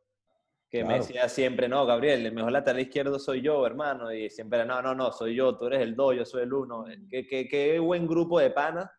Que 0.69 0.79
me 0.83 0.89
Claro. 0.89 1.03
decía 1.03 1.29
siempre, 1.29 1.69
no, 1.69 1.85
Gabriel, 1.85 2.25
el 2.25 2.33
mejor 2.33 2.51
lateral 2.51 2.81
izquierdo 2.81 3.17
soy 3.19 3.41
yo, 3.41 3.65
hermano. 3.65 4.11
Y 4.13 4.29
siempre, 4.29 4.65
no, 4.65 4.81
no, 4.81 4.93
no, 4.93 5.11
soy 5.13 5.33
yo, 5.35 5.57
tú 5.57 5.67
eres 5.67 5.81
el 5.81 5.95
dos, 5.95 6.15
yo 6.15 6.25
soy 6.25 6.43
el 6.43 6.53
uno. 6.53 6.85
Qué, 7.09 7.25
qué, 7.25 7.47
qué 7.47 7.79
buen 7.79 8.05
grupo 8.05 8.39
de 8.39 8.51
panas. 8.51 8.89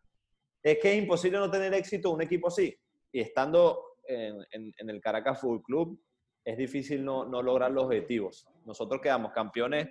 Es 0.63 0.77
que 0.79 0.91
es 0.93 0.97
imposible 0.99 1.37
no 1.39 1.49
tener 1.49 1.73
éxito 1.73 2.11
un 2.11 2.21
equipo 2.21 2.47
así. 2.47 2.75
Y 3.11 3.21
estando 3.21 3.95
en, 4.05 4.37
en- 4.51 4.73
en 4.77 4.89
el 4.89 5.01
Caracas 5.01 5.39
Fútbol 5.39 5.63
Club, 5.63 6.01
es 6.43 6.57
difícil 6.57 7.03
no, 7.03 7.25
no 7.25 7.41
lograr 7.41 7.71
los 7.71 7.85
objetivos. 7.85 8.47
Nosotros 8.65 9.01
quedamos 9.01 9.31
campeones 9.31 9.87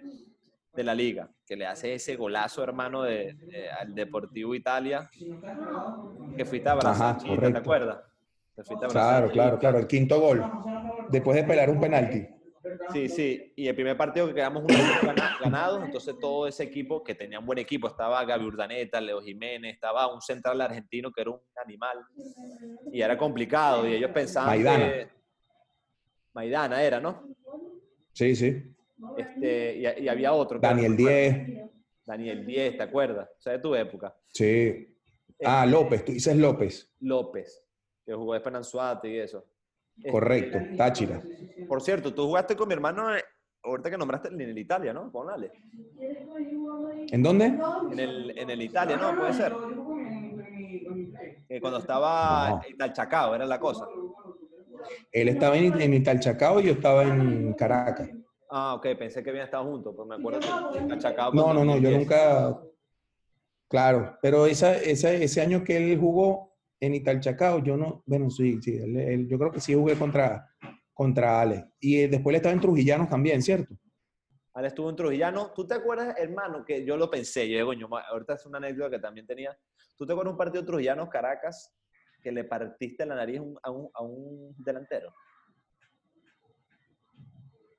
de 0.74 0.84
la 0.84 0.94
liga, 0.94 1.30
que 1.46 1.56
le 1.56 1.66
hace 1.66 1.94
ese 1.94 2.16
golazo, 2.16 2.62
hermano, 2.62 3.02
de, 3.02 3.34
de- 3.46 3.70
al 3.70 3.94
Deportivo 3.94 4.54
Italia, 4.54 5.08
que 6.36 6.44
fuiste 6.44 6.68
a 6.68 6.72
abrazar, 6.72 7.18
¿te 7.52 7.58
acuerdas? 7.58 8.00
Te 8.54 8.64
fuiste 8.64 8.84
a 8.84 8.88
abrazar 8.88 9.10
Claro, 9.10 9.32
claro, 9.32 9.58
claro. 9.58 9.78
El 9.78 9.86
quinto 9.86 10.20
gol, 10.20 10.46
después 11.08 11.36
de 11.36 11.44
pelar 11.44 11.70
un 11.70 11.80
penalti. 11.80 12.26
Sí, 12.92 13.08
sí. 13.08 13.52
Y 13.56 13.68
el 13.68 13.74
primer 13.74 13.96
partido 13.96 14.26
que 14.26 14.34
quedamos 14.34 14.64
ganados, 15.42 15.84
entonces 15.84 16.14
todo 16.18 16.46
ese 16.46 16.64
equipo, 16.64 17.02
que 17.02 17.14
tenía 17.14 17.38
un 17.38 17.46
buen 17.46 17.58
equipo, 17.58 17.88
estaba 17.88 18.24
Gaby 18.24 18.44
Urdaneta, 18.44 19.00
Leo 19.00 19.20
Jiménez, 19.20 19.74
estaba 19.74 20.12
un 20.12 20.20
central 20.20 20.60
argentino 20.60 21.10
que 21.12 21.20
era 21.22 21.30
un 21.30 21.40
animal. 21.64 21.98
Y 22.92 23.00
era 23.00 23.16
complicado. 23.16 23.86
Y 23.88 23.94
ellos 23.94 24.10
pensaban 24.12 24.50
Maidana. 24.50 24.84
que... 24.84 25.08
Maidana 26.34 26.82
era, 26.82 27.00
¿no? 27.00 27.34
Sí, 28.12 28.34
sí. 28.34 28.74
Este, 29.16 29.76
y, 29.76 30.04
y 30.04 30.08
había 30.08 30.32
otro. 30.32 30.58
Daniel 30.58 30.96
no 30.96 31.04
me 31.04 31.26
acuerdo. 31.28 31.46
10. 31.46 31.70
Daniel 32.08 32.46
10, 32.46 32.76
¿te 32.78 32.82
acuerdas? 32.82 33.28
O 33.38 33.40
sea, 33.40 33.52
de 33.52 33.58
tu 33.58 33.74
época. 33.74 34.16
Sí. 34.28 34.96
Ah, 35.44 35.66
López, 35.66 36.04
tú 36.04 36.12
dices 36.12 36.34
López. 36.36 36.90
López, 37.00 37.62
que 38.04 38.14
jugó 38.14 38.34
de 38.34 38.40
Penanzuate 38.40 39.08
y 39.10 39.18
eso. 39.18 39.44
Este, 39.98 40.10
Correcto, 40.10 40.58
Táchira. 40.76 41.22
Por 41.68 41.82
cierto, 41.82 42.14
tú 42.14 42.26
jugaste 42.26 42.56
con 42.56 42.68
mi 42.68 42.74
hermano, 42.74 43.14
eh, 43.14 43.22
ahorita 43.62 43.90
que 43.90 43.98
nombraste 43.98 44.28
en 44.28 44.40
el 44.40 44.56
Italia, 44.58 44.92
¿no? 44.92 45.10
Con 45.10 45.28
Ale. 45.28 45.50
¿En 47.10 47.22
dónde? 47.22 47.46
En 47.90 47.98
el, 47.98 48.38
en 48.38 48.50
el 48.50 48.62
Italia, 48.62 48.96
¿no? 48.96 49.16
Puede 49.16 49.32
ser. 49.32 49.52
Que 51.48 51.60
cuando 51.60 51.78
estaba 51.78 52.50
No. 52.50 52.60
en 52.68 52.76
Talchacao, 52.76 53.34
era 53.34 53.44
la 53.46 53.58
cosa. 53.58 53.86
Él 55.10 55.28
estaba 55.28 55.56
en, 55.56 55.80
en 55.80 55.94
Italchacao 55.94 56.60
y 56.60 56.64
yo 56.66 56.72
estaba 56.72 57.02
en 57.02 57.52
Caracas. 57.54 58.10
Ah, 58.50 58.74
ok, 58.74 58.86
pensé 58.98 59.22
que 59.22 59.30
habían 59.30 59.44
estado 59.46 59.64
juntos, 59.64 59.94
pues 59.96 60.08
me 60.08 60.14
acuerdo 60.14 60.40
que. 60.40 60.46
No, 61.34 61.52
no, 61.52 61.64
no, 61.64 61.76
yo 61.78 61.90
2010. 61.90 61.98
nunca. 61.98 62.60
Claro, 63.68 64.16
pero 64.22 64.46
esa, 64.46 64.76
esa- 64.76 65.12
ese 65.12 65.40
año 65.42 65.62
que 65.62 65.76
él 65.76 65.98
jugó 65.98 66.47
en 66.80 66.94
Italchacao, 66.94 67.62
yo 67.62 67.76
no. 67.76 68.02
Bueno, 68.06 68.30
sí, 68.30 68.60
sí, 68.62 68.76
él- 68.76 68.96
él- 68.96 69.28
yo 69.28 69.38
creo 69.38 69.50
que 69.50 69.60
sí 69.60 69.74
jugué 69.74 69.96
contra, 69.96 70.48
contra 70.92 71.40
Ale. 71.40 71.72
Y 71.80 72.00
eh, 72.00 72.08
después 72.08 72.32
él 72.32 72.36
estaba 72.36 72.52
en 72.54 72.60
Trujillanos 72.60 73.08
también, 73.08 73.42
¿cierto? 73.42 73.74
Ale 74.54 74.68
estuvo 74.68 74.90
en 74.90 74.96
Trujillano. 74.96 75.52
¿Tú 75.54 75.66
te 75.66 75.74
acuerdas, 75.74 76.16
hermano, 76.18 76.64
que 76.64 76.84
yo 76.84 76.96
lo 76.96 77.08
pensé? 77.10 77.48
Yo 77.48 77.58
digo, 77.72 77.88
ma- 77.88 78.00
ahorita 78.02 78.34
es 78.34 78.46
una 78.46 78.58
anécdota 78.58 78.90
que 78.90 78.98
también 78.98 79.26
tenía. 79.26 79.56
¿Tú 79.96 80.04
te 80.06 80.12
acuerdas 80.12 80.32
un 80.32 80.38
partido 80.38 80.64
Trujillanos 80.64 81.08
Caracas 81.08 81.72
que 82.22 82.32
le 82.32 82.42
partiste 82.44 83.06
la 83.06 83.14
nariz 83.14 83.40
a 83.62 83.70
un, 83.70 83.88
a 83.94 84.02
un- 84.02 84.54
delantero? 84.58 85.12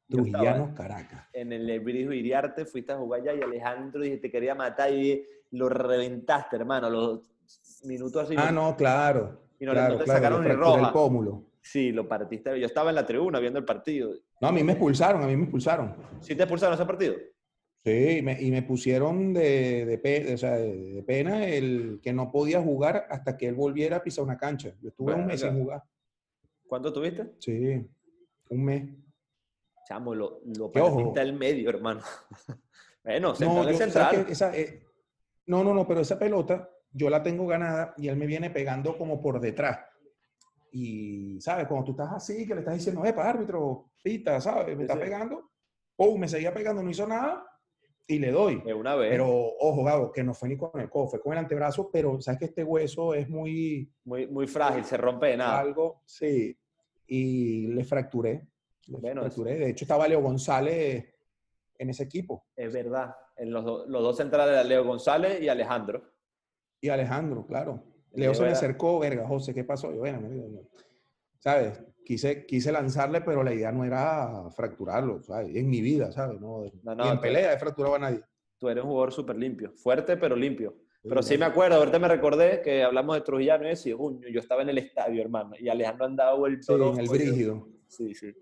Yo 0.08 0.18
Trujillanos, 0.18 0.74
Caracas. 0.76 1.28
En 1.34 1.52
el 1.54 1.70
Ebrijo 1.70 2.12
Iriarte 2.14 2.66
fuiste 2.66 2.92
a 2.94 2.98
jugar 2.98 3.22
allá 3.22 3.34
y 3.36 3.42
Alejandro 3.42 4.02
dije, 4.02 4.18
te 4.18 4.32
quería 4.32 4.56
matar 4.56 4.92
y 4.94 5.24
lo 5.52 5.70
reventaste, 5.70 6.56
hermano, 6.56 6.90
los 6.90 7.30
minutos 7.86 8.24
así. 8.24 8.36
Ah, 8.38 8.52
no, 8.52 8.76
claro. 8.76 9.40
Y 9.60 9.66
no 9.66 9.72
claro, 9.74 9.98
no 10.00 10.06
sacaron 10.06 10.44
fracturé 10.44 10.54
roja. 10.78 10.88
el 10.88 10.94
pómulo. 10.94 11.44
Sí, 11.62 11.92
lo 11.92 12.08
partiste. 12.08 12.58
Yo 12.60 12.66
estaba 12.66 12.90
en 12.90 12.96
la 12.96 13.06
tribuna 13.06 13.40
viendo 13.40 13.60
el 13.60 13.66
partido. 13.66 14.12
No, 14.42 14.48
a 14.48 14.52
mí 14.52 14.64
me 14.64 14.72
expulsaron, 14.74 15.22
a 15.22 15.28
mí 15.28 15.36
me 15.36 15.44
expulsaron. 15.44 15.96
¿Sí 16.22 16.36
te 16.36 16.44
expulsaron 16.44 16.76
ese 16.76 16.86
partido? 16.86 17.16
Sí, 17.84 18.18
y 18.18 18.22
me, 18.22 18.42
y 18.42 18.52
me 18.52 18.64
pusieron 18.64 19.34
de, 19.34 19.86
de, 19.86 19.98
pe- 19.98 20.34
o 20.34 20.38
sea, 20.38 20.58
de- 20.58 20.94
de 20.94 21.04
pena 21.04 21.46
el 21.46 22.00
que 22.02 22.12
no 22.14 22.32
podía 22.32 22.62
jugar 22.62 23.06
hasta 23.10 23.38
que 23.38 23.48
él 23.48 23.56
volviera 23.56 23.98
a 23.98 24.04
pisar 24.04 24.24
una 24.24 24.38
cancha. 24.38 24.74
Yo 24.82 24.90
estuve 24.90 25.14
un 25.14 25.26
mes 25.26 25.42
sin 25.42 25.58
jugar. 25.62 25.84
¿Cuánto 26.68 26.92
tuviste? 26.94 27.32
Sí, 27.40 27.86
un 28.50 28.64
mes. 28.64 28.90
Chamo, 29.88 30.14
lo, 30.14 30.42
lo 30.58 30.72
Que 30.72 30.80
partiste 30.82 31.20
al 31.20 31.34
medio, 31.34 31.70
hermano. 31.70 32.02
bueno, 33.04 33.30
No, 33.30 33.36
central 33.36 33.66
yo, 33.66 33.72
es 33.72 33.78
¿sabes 33.78 33.94
central. 33.94 34.26
qué? 34.26 34.32
Esa, 34.32 34.58
eh, 34.58 34.84
no, 35.48 35.64
no, 35.64 35.74
no, 35.74 35.88
pero 35.88 36.02
esa 36.02 36.18
pelota 36.20 36.70
yo 36.92 37.10
la 37.10 37.24
tengo 37.24 37.48
ganada 37.48 37.94
y 37.98 38.08
él 38.08 38.18
me 38.18 38.26
viene 38.26 38.50
pegando 38.50 38.98
como 38.98 39.22
por 39.22 39.40
detrás. 39.40 39.80
Y, 40.72 41.40
¿sabes? 41.42 41.68
Cuando 41.68 41.86
tú 41.86 41.92
estás 41.92 42.14
así, 42.14 42.46
que 42.48 42.54
le 42.54 42.62
estás 42.62 42.76
diciendo, 42.76 43.04
epa, 43.04 43.28
árbitro, 43.28 43.92
pita, 44.04 44.40
¿sabes? 44.40 44.78
Me 44.78 44.84
está 44.84 44.98
pegando. 45.00 45.52
Oh, 45.96 46.18
me 46.18 46.28
seguía 46.28 46.54
pegando, 46.54 46.84
no 46.84 46.90
hizo 46.90 47.08
nada 47.08 47.46
y 48.10 48.18
le 48.18 48.32
doy. 48.32 48.56
una 48.74 48.96
vez. 48.96 49.12
Pero, 49.12 49.28
ojo, 49.30 49.84
Gabo, 49.84 50.12
que 50.12 50.24
no 50.24 50.34
fue 50.34 50.50
ni 50.50 50.58
con 50.58 50.82
el 50.82 50.90
codo, 50.90 51.10
fue 51.10 51.22
con 51.22 51.34
el 51.34 51.40
antebrazo, 51.40 51.92
pero 51.92 52.20
sabes 52.20 52.40
que 52.40 52.46
este 52.46 52.64
hueso 52.64 53.14
es 53.14 53.30
muy... 53.30 53.94
Muy, 54.04 54.26
muy 54.26 54.48
frágil, 54.48 54.84
se 54.84 54.98
rompe 54.98 55.28
de 55.28 55.38
nada. 55.38 55.60
Algo, 55.60 56.02
sí. 56.06 56.58
Y 57.06 57.68
le 57.68 57.84
fracturé. 57.84 58.48
Le 58.88 59.14
fracturé. 59.14 59.60
De 59.60 59.70
hecho, 59.70 59.86
estaba 59.86 60.08
Leo 60.08 60.22
González 60.22 61.06
en 61.78 61.90
ese 61.92 62.04
equipo. 62.04 62.48
Es 62.56 62.74
verdad. 62.74 63.16
En 63.36 63.52
los, 63.52 63.64
los 63.88 64.02
dos 64.02 64.18
centrales, 64.18 64.66
Leo 64.66 64.84
González 64.84 65.40
y 65.40 65.48
Alejandro. 65.48 66.02
Y 66.82 66.90
Alejandro, 66.90 67.46
claro. 67.46 67.84
Leo 68.14 68.34
se 68.34 68.44
me 68.44 68.50
acercó, 68.50 69.00
verga, 69.00 69.28
José, 69.28 69.54
¿qué 69.54 69.64
pasó? 69.64 69.92
Yo, 69.92 70.00
bueno, 70.00 70.22
¿sabes? 71.40 71.82
Quise, 72.04 72.46
quise 72.46 72.72
lanzarle, 72.72 73.22
pero 73.22 73.44
la 73.44 73.54
idea 73.54 73.72
no 73.72 73.86
era 73.86 74.50
fracturarlo, 74.56 75.22
¿sabes? 75.22 75.56
En 75.56 75.70
mi 75.70 75.82
vida, 75.82 76.12
¿sabes? 76.12 76.42
No, 76.42 76.64
en 76.66 77.20
pelea 77.20 77.54
he 77.54 77.60
fracturado 77.60 77.96
a 77.96 78.00
nadie. 78.00 78.22
Tú 78.58 78.68
eres 78.68 78.84
un 78.84 78.90
jugador 78.90 79.14
súper 79.14 79.36
limpio, 79.36 79.72
fuerte, 79.76 80.18
pero 80.18 80.36
limpio. 80.36 80.76
Pero 81.02 81.22
sí 81.22 81.38
me 81.38 81.46
acuerdo, 81.46 81.78
ahorita 81.78 81.98
me 81.98 82.10
recordé 82.10 82.62
que 82.62 82.84
hablamos 82.84 83.16
de 83.16 83.22
Trujillano 83.22 83.66
y 83.66 83.70
decía, 83.70 83.96
yo 83.96 84.40
estaba 84.40 84.64
en 84.64 84.70
el 84.70 84.80
estadio, 84.80 85.22
hermano, 85.22 85.54
y 85.58 85.70
Alejandro 85.70 86.06
andaba 86.06 86.48
el 86.48 86.62
Sí, 86.62 86.74
en 86.74 87.00
el 87.00 87.08
brígido. 87.08 87.68
Sí, 87.88 88.14
sí. 88.14 88.34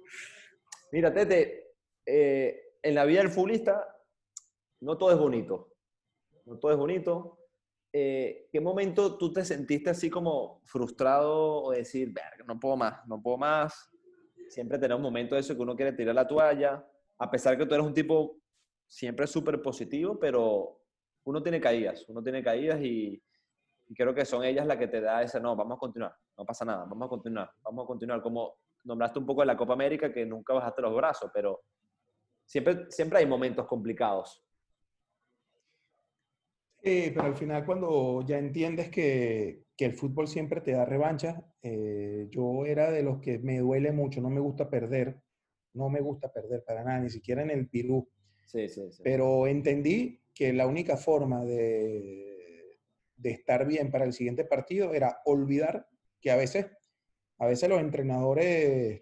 Mira, 0.92 1.14
Tete, 1.14 1.76
eh, 2.06 2.74
en 2.82 2.96
la 2.96 3.06
vida 3.06 3.20
del 3.20 3.30
futbolista 3.30 3.86
no 4.82 4.98
todo 4.98 5.12
es 5.12 5.18
bonito. 5.18 5.74
No 6.46 6.58
todo 6.58 6.72
es 6.72 6.78
bonito. 6.78 7.38
Eh, 7.94 8.48
¿qué 8.52 8.60
momento 8.60 9.18
tú 9.18 9.32
te 9.32 9.46
sentiste 9.46 9.90
así 9.90 10.10
como 10.10 10.62
frustrado 10.66 11.64
o 11.64 11.72
decir, 11.72 12.14
no 12.46 12.60
puedo 12.60 12.76
más, 12.76 13.08
no 13.08 13.22
puedo 13.22 13.38
más? 13.38 13.90
Siempre 14.50 14.78
tenemos 14.78 15.02
momentos 15.02 15.36
de 15.36 15.40
eso 15.42 15.56
que 15.56 15.62
uno 15.62 15.76
quiere 15.76 15.94
tirar 15.94 16.16
la 16.16 16.28
toalla, 16.28 16.86
a 17.18 17.32
pesar 17.32 17.58
que 17.58 17.66
tú 17.66 17.74
eres 17.74 17.86
un 17.86 17.94
tipo 17.94 18.38
siempre 18.86 19.28
súper 19.28 19.62
positivo, 19.62 20.20
pero 20.20 20.82
uno 21.26 21.44
tiene 21.44 21.60
caídas, 21.60 22.08
uno 22.08 22.24
tiene 22.24 22.44
caídas 22.44 22.82
y, 22.82 23.22
creo 23.96 24.14
que 24.14 24.26
son 24.26 24.44
ellas 24.44 24.66
las 24.66 24.78
que 24.78 24.88
te 24.88 25.00
da 25.00 25.22
ese, 25.22 25.40
no, 25.40 25.56
vamos 25.56 25.78
a 25.78 25.80
continuar, 25.80 26.14
no 26.38 26.46
pasa 26.46 26.66
nada, 26.66 26.86
vamos 26.86 27.06
a 27.06 27.10
continuar, 27.10 27.52
vamos 27.64 27.84
a 27.84 27.88
continuar. 27.88 28.22
Como 28.22 28.58
nombraste 28.84 29.20
un 29.20 29.26
poco 29.26 29.42
de 29.42 29.48
la 29.48 29.58
Copa 29.58 29.74
América, 29.74 30.12
que 30.12 30.26
nunca 30.26 30.54
bajaste 30.54 30.82
los 30.82 30.96
brazos, 30.96 31.32
pero 31.34 31.62
siempre, 32.46 32.90
siempre 32.90 33.20
hay 33.20 33.26
momentos 33.26 33.66
complicados. 33.66 34.44
Sí, 36.84 37.12
pero 37.14 37.24
al 37.24 37.36
final 37.36 37.66
cuando 37.66 38.24
ya 38.26 38.38
entiendes 38.38 38.90
que, 38.90 39.66
que 39.76 39.86
el 39.86 39.94
fútbol 39.94 40.28
siempre 40.28 40.62
te 40.62 40.72
da 40.72 40.86
revancha, 40.86 41.44
eh, 41.62 42.28
yo 42.30 42.66
era 42.66 42.92
de 42.92 43.04
los 43.04 43.20
que 43.20 43.40
me 43.40 43.60
duele 43.60 43.92
mucho, 43.92 44.22
no 44.22 44.30
me 44.30 44.40
gusta 44.40 44.70
perder, 44.70 45.22
no 45.74 45.90
me 45.90 46.02
gusta 46.02 46.32
perder 46.32 46.64
para 46.64 46.84
nada, 46.84 47.00
ni 47.00 47.10
siquiera 47.10 47.42
en 47.42 47.52
el 47.52 47.68
Pirú. 47.68 48.10
Sí, 48.46 48.70
sí, 48.70 48.92
sí. 48.92 49.02
Pero 49.04 49.48
entendí 49.48 50.22
que 50.34 50.54
la 50.54 50.68
única 50.68 50.98
forma 50.98 51.44
de, 51.44 52.80
de 53.18 53.32
estar 53.32 53.68
bien 53.68 53.92
para 53.92 54.06
el 54.06 54.14
siguiente 54.14 54.46
partido 54.46 54.94
era 54.94 55.22
olvidar 55.26 55.88
que 56.22 56.32
a 56.32 56.36
veces, 56.36 56.68
a 57.38 57.48
veces 57.48 57.70
los 57.70 57.82
entrenadores 57.82 59.02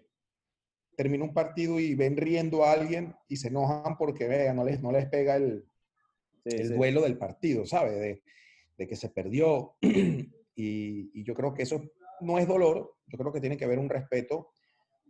terminan 0.96 1.28
un 1.28 1.34
partido 1.34 1.78
y 1.78 1.94
ven 1.94 2.16
riendo 2.16 2.64
a 2.64 2.72
alguien 2.72 3.14
y 3.28 3.36
se 3.36 3.48
enojan 3.48 3.96
porque 3.96 4.26
vea, 4.26 4.52
no 4.54 4.64
les, 4.64 4.82
no 4.82 4.90
les 4.90 5.06
pega 5.06 5.36
el, 5.36 5.66
el 6.46 6.76
duelo 6.76 7.02
del 7.02 7.18
partido, 7.18 7.66
¿sabe? 7.66 8.22
De, 8.76 8.86
que 8.86 8.96
se 8.96 9.08
perdió. 9.08 9.76
y, 10.54 11.22
yo 11.24 11.34
creo 11.34 11.54
que 11.54 11.62
eso 11.62 11.82
no 12.20 12.38
es 12.38 12.46
dolor, 12.46 12.94
yo 13.06 13.18
creo 13.18 13.32
que 13.32 13.40
tiene 13.40 13.56
que 13.56 13.64
haber 13.64 13.78
un 13.78 13.88
respeto 13.88 14.50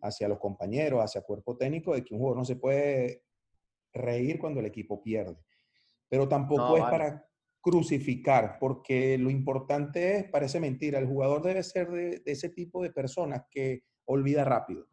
hacia 0.03 0.28
los 0.28 0.39
compañeros, 0.39 1.03
hacia 1.03 1.20
el 1.20 1.24
cuerpo 1.24 1.57
técnico, 1.57 1.95
de 1.95 2.05
que 2.05 2.14
un 2.14 2.20
jugador 2.20 2.39
no 2.39 2.45
se 2.45 2.57
puede 2.57 3.22
reír 3.93 4.39
cuando 4.39 4.61
el 4.61 4.66
equipo 4.66 5.03
pierde. 5.03 5.37
Pero 6.09 6.28
tampoco 6.28 6.76
es 6.76 6.84
para 6.84 7.26
crucificar, 7.61 8.59
porque 8.61 9.18
lo 9.18 9.28
importante 9.28 10.16
es, 10.16 10.24
parece 10.30 10.61
mentira, 10.61 10.99
el 11.01 11.07
jugador 11.07 11.43
debe 11.43 11.62
ser 11.64 11.91
de, 11.91 12.22
ese 12.24 12.51
tipo 12.51 12.82
de 12.82 12.91
personas 12.91 13.43
que 13.51 13.82
olvida 14.05 14.45
rápido. 14.45 14.87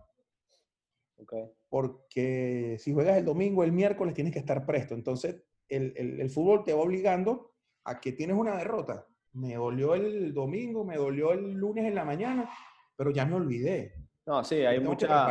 Porque 1.69 2.77
si 2.79 2.93
juegas 2.93 3.17
el 3.17 3.25
domingo, 3.25 3.63
el 3.63 3.71
miércoles 3.71 4.13
tienes 4.13 4.33
que 4.33 4.39
estar 4.39 4.65
presto. 4.65 4.95
Entonces, 4.95 5.43
el, 5.75 6.29
fútbol 6.29 6.63
te 6.63 6.73
va 6.73 6.81
obligando 6.81 7.53
a 7.85 7.99
que 7.99 8.13
tienes 8.13 8.35
una 8.37 8.57
derrota. 8.57 9.05
Me 9.33 9.55
dolió 9.55 9.95
el 9.95 10.33
domingo, 10.33 10.83
me 10.83 10.97
dolió 10.97 11.33
el 11.33 11.53
lunes 11.53 11.85
en 11.85 11.95
la 11.95 12.05
mañana, 12.05 12.49
pero 12.95 13.11
ya 13.11 13.25
me 13.25 13.35
olvidé. 13.35 13.95
No, 14.25 14.43
sí, 14.43 14.63
hay 14.63 14.79
mucha, 14.79 15.27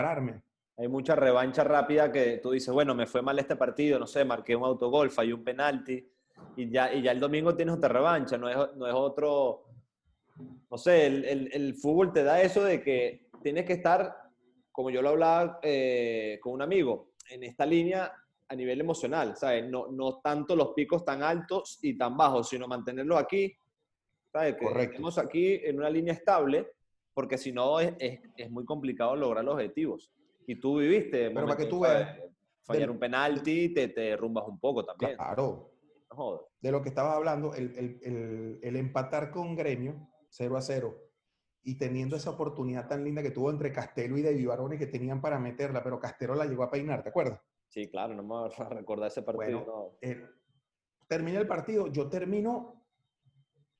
hay 0.76 0.88
mucha 0.88 1.14
revancha 1.14 1.64
rápida 1.64 2.10
que 2.10 2.38
tú 2.38 2.50
dices, 2.50 2.72
bueno, 2.72 2.94
me 2.94 3.06
fue 3.06 3.22
mal 3.22 3.38
este 3.38 3.56
partido, 3.56 3.98
no 3.98 4.06
sé, 4.06 4.24
marqué 4.24 4.56
un 4.56 4.64
autogol, 4.64 5.10
fallé 5.10 5.32
un 5.32 5.44
penalti, 5.44 6.06
y 6.56 6.70
ya, 6.70 6.92
y 6.92 7.02
ya 7.02 7.12
el 7.12 7.20
domingo 7.20 7.54
tienes 7.54 7.74
otra 7.74 7.88
revancha, 7.88 8.36
no 8.36 8.48
es, 8.48 8.56
no 8.76 8.86
es 8.86 8.94
otro, 8.94 9.64
no 10.70 10.78
sé, 10.78 11.06
el, 11.06 11.50
el, 11.52 11.74
fútbol 11.74 12.12
te 12.12 12.24
da 12.24 12.42
eso 12.42 12.64
de 12.64 12.82
que 12.82 13.28
tienes 13.42 13.64
que 13.64 13.74
estar, 13.74 14.14
como 14.70 14.90
yo 14.90 15.02
lo 15.02 15.10
hablaba 15.10 15.58
eh, 15.62 16.38
con 16.42 16.52
un 16.52 16.62
amigo, 16.62 17.12
en 17.30 17.44
esta 17.44 17.64
línea 17.64 18.12
a 18.52 18.54
nivel 18.54 18.80
emocional, 18.80 19.34
¿sabes? 19.34 19.68
No, 19.70 19.90
no 19.90 20.20
tanto 20.20 20.54
los 20.54 20.72
picos 20.74 21.06
tan 21.06 21.22
altos 21.22 21.78
y 21.80 21.96
tan 21.96 22.18
bajos, 22.18 22.50
sino 22.50 22.68
mantenerlos 22.68 23.18
aquí, 23.18 23.56
¿sabes? 24.30 24.56
Que 24.56 24.82
estemos 24.82 25.16
aquí 25.16 25.54
en 25.64 25.78
una 25.78 25.88
línea 25.88 26.12
estable, 26.12 26.70
porque 27.14 27.38
si 27.38 27.50
no 27.50 27.80
es, 27.80 27.94
es, 27.98 28.50
muy 28.50 28.66
complicado 28.66 29.16
lograr 29.16 29.42
los 29.42 29.54
objetivos. 29.54 30.12
Y 30.46 30.56
tú 30.56 30.78
viviste. 30.80 31.30
Pero 31.30 31.46
para 31.46 31.56
que 31.56 31.64
tú 31.64 31.80
veas. 31.80 32.18
Fallar 32.64 32.90
un 32.90 32.98
penalti, 32.98 33.70
te, 33.70 33.88
te 33.88 34.02
derrumbas 34.02 34.46
un 34.46 34.60
poco 34.60 34.84
también. 34.84 35.16
Claro. 35.16 35.70
De 36.60 36.70
lo 36.70 36.82
que 36.82 36.90
estabas 36.90 37.16
hablando, 37.16 37.54
el, 37.54 37.74
el, 38.02 38.60
el, 38.62 38.76
empatar 38.76 39.30
con 39.30 39.56
Gremio, 39.56 40.10
0 40.28 40.56
a 40.58 40.60
0, 40.60 40.94
y 41.64 41.78
teniendo 41.78 42.16
esa 42.16 42.30
oportunidad 42.30 42.86
tan 42.86 43.02
linda 43.02 43.22
que 43.22 43.30
tuvo 43.30 43.50
entre 43.50 43.72
Castelo 43.72 44.18
y 44.18 44.22
De 44.22 44.34
Vivarone 44.34 44.78
que 44.78 44.86
tenían 44.86 45.22
para 45.22 45.38
meterla, 45.38 45.82
pero 45.82 45.98
Castelo 45.98 46.34
la 46.34 46.44
llegó 46.44 46.64
a 46.64 46.70
peinar, 46.70 47.02
¿te 47.02 47.08
acuerdas? 47.08 47.40
Sí, 47.72 47.88
claro, 47.88 48.14
no 48.14 48.22
me 48.22 48.28
voy 48.28 48.50
a 48.54 48.68
recordar 48.68 49.08
ese 49.08 49.22
partido. 49.22 49.96
Eh, 50.02 50.22
termina 51.08 51.40
el 51.40 51.46
partido, 51.46 51.86
yo 51.86 52.06
termino 52.06 52.84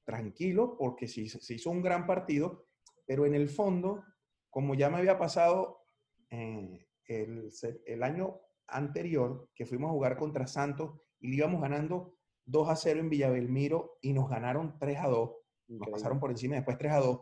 tranquilo 0.03 0.78
porque 0.78 1.07
se, 1.07 1.28
se, 1.28 1.55
hizo 1.55 1.68
un 1.68 1.82
gran 1.82 2.07
partido, 2.07 2.68
pero 3.05 3.26
en 3.26 3.34
el 3.34 3.51
fondo, 3.51 4.03
como 4.49 4.74
ya 4.74 4.88
me 4.88 4.97
había 4.97 5.18
pasado 5.18 5.84
eh, 6.30 6.88
el, 7.05 7.51
el, 7.84 8.03
año 8.03 8.40
anterior, 8.66 9.51
que 9.55 9.66
fuimos 9.66 9.90
a 9.90 9.93
jugar 9.93 10.16
contra 10.16 10.47
Santos 10.47 10.99
y 11.20 11.28
le 11.28 11.36
íbamos 11.36 11.61
ganando 11.61 12.16
2 12.47 12.70
a 12.70 12.76
0 12.76 12.99
en 12.99 13.11
Villabelmiro 13.11 13.99
y 14.01 14.14
nos 14.14 14.30
ganaron 14.30 14.78
3 14.78 15.01
a 15.01 15.09
2, 15.09 15.30
nos 15.68 15.90
pasaron 15.90 16.18
por 16.18 16.30
encima 16.30 16.55
después 16.55 16.78
3 16.78 16.93
a 16.93 17.01
2, 17.01 17.20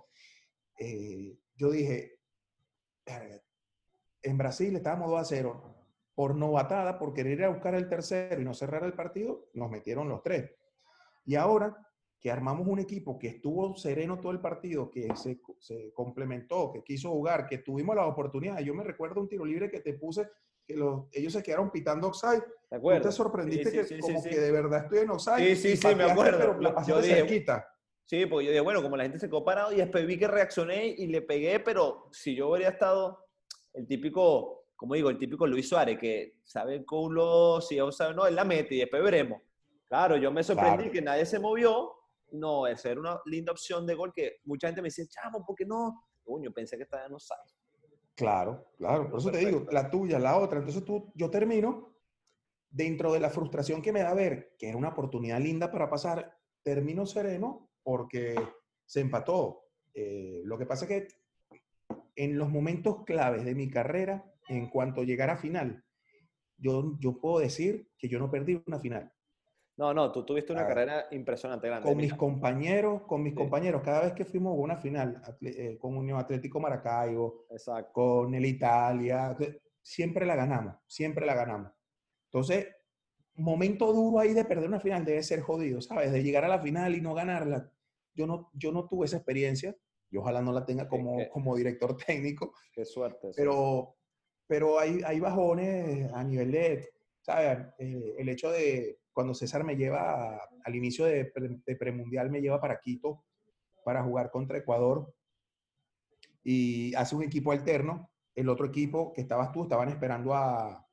eh, 0.78 1.36
yo 1.56 1.72
dije, 1.72 2.20
en 4.22 4.38
Brasil 4.38 4.76
estábamos 4.76 5.10
2 5.10 5.20
a 5.20 5.24
0, 5.24 5.79
por 6.20 6.34
novatada, 6.34 6.98
por 6.98 7.14
querer 7.14 7.38
ir 7.38 7.44
a 7.44 7.48
buscar 7.48 7.74
el 7.74 7.88
tercero 7.88 8.38
y 8.38 8.44
no 8.44 8.52
cerrar 8.52 8.84
el 8.84 8.92
partido, 8.92 9.48
nos 9.54 9.70
metieron 9.70 10.06
los 10.06 10.22
tres. 10.22 10.50
Y 11.24 11.34
ahora 11.34 11.74
que 12.20 12.30
armamos 12.30 12.66
un 12.68 12.78
equipo 12.78 13.18
que 13.18 13.28
estuvo 13.28 13.74
sereno 13.74 14.20
todo 14.20 14.30
el 14.30 14.38
partido, 14.38 14.90
que 14.90 15.08
se, 15.16 15.40
se 15.58 15.94
complementó, 15.94 16.72
que 16.72 16.84
quiso 16.84 17.08
jugar, 17.08 17.46
que 17.46 17.56
tuvimos 17.56 17.96
la 17.96 18.04
oportunidad. 18.04 18.58
Yo 18.58 18.74
me 18.74 18.84
recuerdo 18.84 19.22
un 19.22 19.30
tiro 19.30 19.46
libre 19.46 19.70
que 19.70 19.80
te 19.80 19.94
puse, 19.94 20.28
que 20.62 20.76
los, 20.76 21.06
ellos 21.12 21.32
se 21.32 21.42
quedaron 21.42 21.70
pitando 21.70 22.08
offside. 22.08 22.44
¿Te 22.68 22.76
acuerdas? 22.76 23.06
te 23.06 23.12
sorprendiste 23.12 23.72
que 23.72 23.98
como 23.98 24.22
que 24.22 24.38
de 24.38 24.52
verdad 24.52 24.84
estoy 24.84 24.98
en 24.98 25.10
offside. 25.12 25.56
Sí, 25.56 25.70
sí, 25.70 25.76
sí, 25.78 25.94
me 25.94 26.04
acuerdo. 26.04 26.60
la 26.60 26.84
yo 26.86 27.00
dije, 27.00 27.46
Sí, 28.04 28.26
porque 28.26 28.44
yo 28.44 28.50
dije, 28.50 28.60
bueno, 28.60 28.82
como 28.82 28.98
la 28.98 29.04
gente 29.04 29.18
se 29.18 29.28
quedó 29.30 29.42
parado 29.42 29.72
y 29.72 29.76
después 29.76 30.06
vi 30.06 30.18
que 30.18 30.28
reaccioné 30.28 30.84
y 30.84 31.06
le 31.06 31.22
pegué, 31.22 31.60
pero 31.60 32.10
si 32.12 32.34
yo 32.34 32.50
hubiera 32.50 32.68
estado 32.68 33.24
el 33.72 33.86
típico 33.86 34.59
como 34.80 34.94
digo, 34.94 35.10
el 35.10 35.18
típico 35.18 35.46
Luis 35.46 35.68
Suárez, 35.68 35.98
que 35.98 36.38
sabe 36.42 36.76
el 36.76 36.86
culo, 36.86 37.60
si 37.60 37.78
o 37.78 37.92
sabe, 37.92 38.14
no, 38.14 38.26
él 38.26 38.34
la 38.34 38.46
mete 38.46 38.76
y 38.76 38.78
después 38.78 39.02
veremos. 39.02 39.42
Claro, 39.86 40.16
yo 40.16 40.32
me 40.32 40.42
sorprendí 40.42 40.90
que 40.90 41.02
nadie 41.02 41.26
se 41.26 41.38
movió. 41.38 41.92
No, 42.32 42.66
esa 42.66 42.88
era 42.88 42.98
una 42.98 43.20
linda 43.26 43.52
opción 43.52 43.86
de 43.86 43.94
gol 43.94 44.10
que 44.10 44.38
mucha 44.44 44.68
gente 44.68 44.80
me 44.80 44.86
decía, 44.86 45.04
chamo, 45.06 45.44
¿por 45.44 45.54
qué 45.54 45.66
no? 45.66 46.06
Coño, 46.24 46.50
pensé 46.50 46.78
que 46.78 46.84
estaba 46.84 47.04
en 47.04 47.20
sabe. 47.20 47.42
Claro, 48.14 48.72
claro. 48.78 49.10
Por 49.10 49.20
eso 49.20 49.30
te 49.30 49.44
digo, 49.44 49.66
la 49.70 49.90
tuya, 49.90 50.18
la 50.18 50.38
otra. 50.38 50.60
Entonces 50.60 50.82
tú, 50.82 51.12
yo 51.14 51.28
termino 51.28 51.94
dentro 52.70 53.12
de 53.12 53.20
la 53.20 53.28
frustración 53.28 53.82
que 53.82 53.92
me 53.92 54.00
da 54.00 54.14
ver 54.14 54.54
que 54.58 54.70
era 54.70 54.78
una 54.78 54.88
oportunidad 54.88 55.40
linda 55.40 55.70
para 55.70 55.90
pasar, 55.90 56.38
termino 56.62 57.04
sereno 57.04 57.68
porque 57.82 58.34
se 58.86 59.00
empató. 59.00 59.66
Eh, 59.92 60.40
lo 60.44 60.56
que 60.56 60.64
pasa 60.64 60.86
es 60.86 60.88
que 60.88 61.08
en 62.16 62.38
los 62.38 62.48
momentos 62.48 63.04
claves 63.04 63.44
de 63.44 63.54
mi 63.54 63.68
carrera, 63.68 64.29
en 64.50 64.68
cuanto 64.68 65.00
a 65.00 65.04
llegar 65.04 65.30
a 65.30 65.36
final, 65.36 65.84
yo, 66.58 66.96
yo 67.00 67.18
puedo 67.20 67.38
decir 67.38 67.88
que 67.96 68.08
yo 68.08 68.18
no 68.18 68.30
perdí 68.30 68.62
una 68.66 68.78
final. 68.78 69.12
No, 69.76 69.94
no, 69.94 70.12
tú 70.12 70.26
tuviste 70.26 70.52
una 70.52 70.62
Ah, 70.64 70.66
carrera 70.68 71.06
impresionante, 71.10 71.66
grande. 71.68 71.88
Con 71.88 71.96
mis 71.96 72.12
compañeros, 72.12 73.02
con 73.02 73.22
mis 73.22 73.32
Sí. 73.32 73.38
compañeros, 73.38 73.80
cada 73.82 74.02
vez 74.02 74.12
que 74.12 74.26
fuimos 74.26 74.52
a 74.52 74.60
una 74.60 74.76
final, 74.76 75.22
eh, 75.40 75.78
con 75.78 75.96
Unión 75.96 76.18
Atlético 76.18 76.60
Maracaibo, 76.60 77.46
Exacto. 77.50 77.92
con 77.92 78.34
el 78.34 78.44
Italia, 78.44 79.34
siempre 79.80 80.26
la 80.26 80.36
ganamos, 80.36 80.74
siempre 80.86 81.24
la 81.24 81.34
ganamos. 81.34 81.72
Entonces, 82.26 82.66
momento 83.36 83.90
duro 83.92 84.18
ahí 84.18 84.34
de 84.34 84.44
perder 84.44 84.68
una 84.68 84.80
final 84.80 85.04
debe 85.04 85.22
ser 85.22 85.40
jodido, 85.40 85.80
¿sabes? 85.80 86.12
De 86.12 86.22
llegar 86.22 86.44
a 86.44 86.48
la 86.48 86.58
final 86.60 86.94
y 86.94 87.00
no 87.00 87.14
ganarla. 87.14 87.72
Yo 88.14 88.26
no, 88.26 88.50
yo 88.52 88.72
no 88.72 88.86
tuve 88.86 89.06
esa 89.06 89.16
experiencia 89.16 89.74
y 90.10 90.18
ojalá 90.18 90.42
no 90.42 90.52
la 90.52 90.66
tenga 90.66 90.88
como, 90.88 91.26
como 91.30 91.56
director 91.56 91.96
técnico, 91.96 92.52
Qué 92.74 92.84
suerte. 92.84 93.30
pero, 93.34 93.96
pero 94.50 94.80
hay, 94.80 95.00
hay 95.06 95.20
bajones 95.20 96.12
a 96.12 96.24
nivel 96.24 96.50
de, 96.50 96.88
¿sabes? 97.22 97.68
Eh, 97.78 98.16
el 98.18 98.28
hecho 98.28 98.50
de 98.50 98.98
cuando 99.12 99.32
César 99.32 99.62
me 99.62 99.76
lleva 99.76 100.34
a- 100.34 100.48
al 100.64 100.74
inicio 100.74 101.04
de, 101.04 101.32
de 101.64 101.76
premundial, 101.76 102.30
me 102.32 102.40
lleva 102.40 102.60
para 102.60 102.80
Quito 102.80 103.22
para 103.84 104.02
jugar 104.02 104.28
contra 104.32 104.58
Ecuador 104.58 105.14
y 106.42 106.92
hace 106.96 107.14
un 107.14 107.22
equipo 107.22 107.52
alterno. 107.52 108.10
El 108.34 108.48
otro 108.48 108.66
equipo 108.66 109.12
que 109.12 109.20
estabas 109.20 109.52
tú 109.52 109.62
estaban 109.62 109.88
esperando 109.88 110.34
a, 110.34 110.84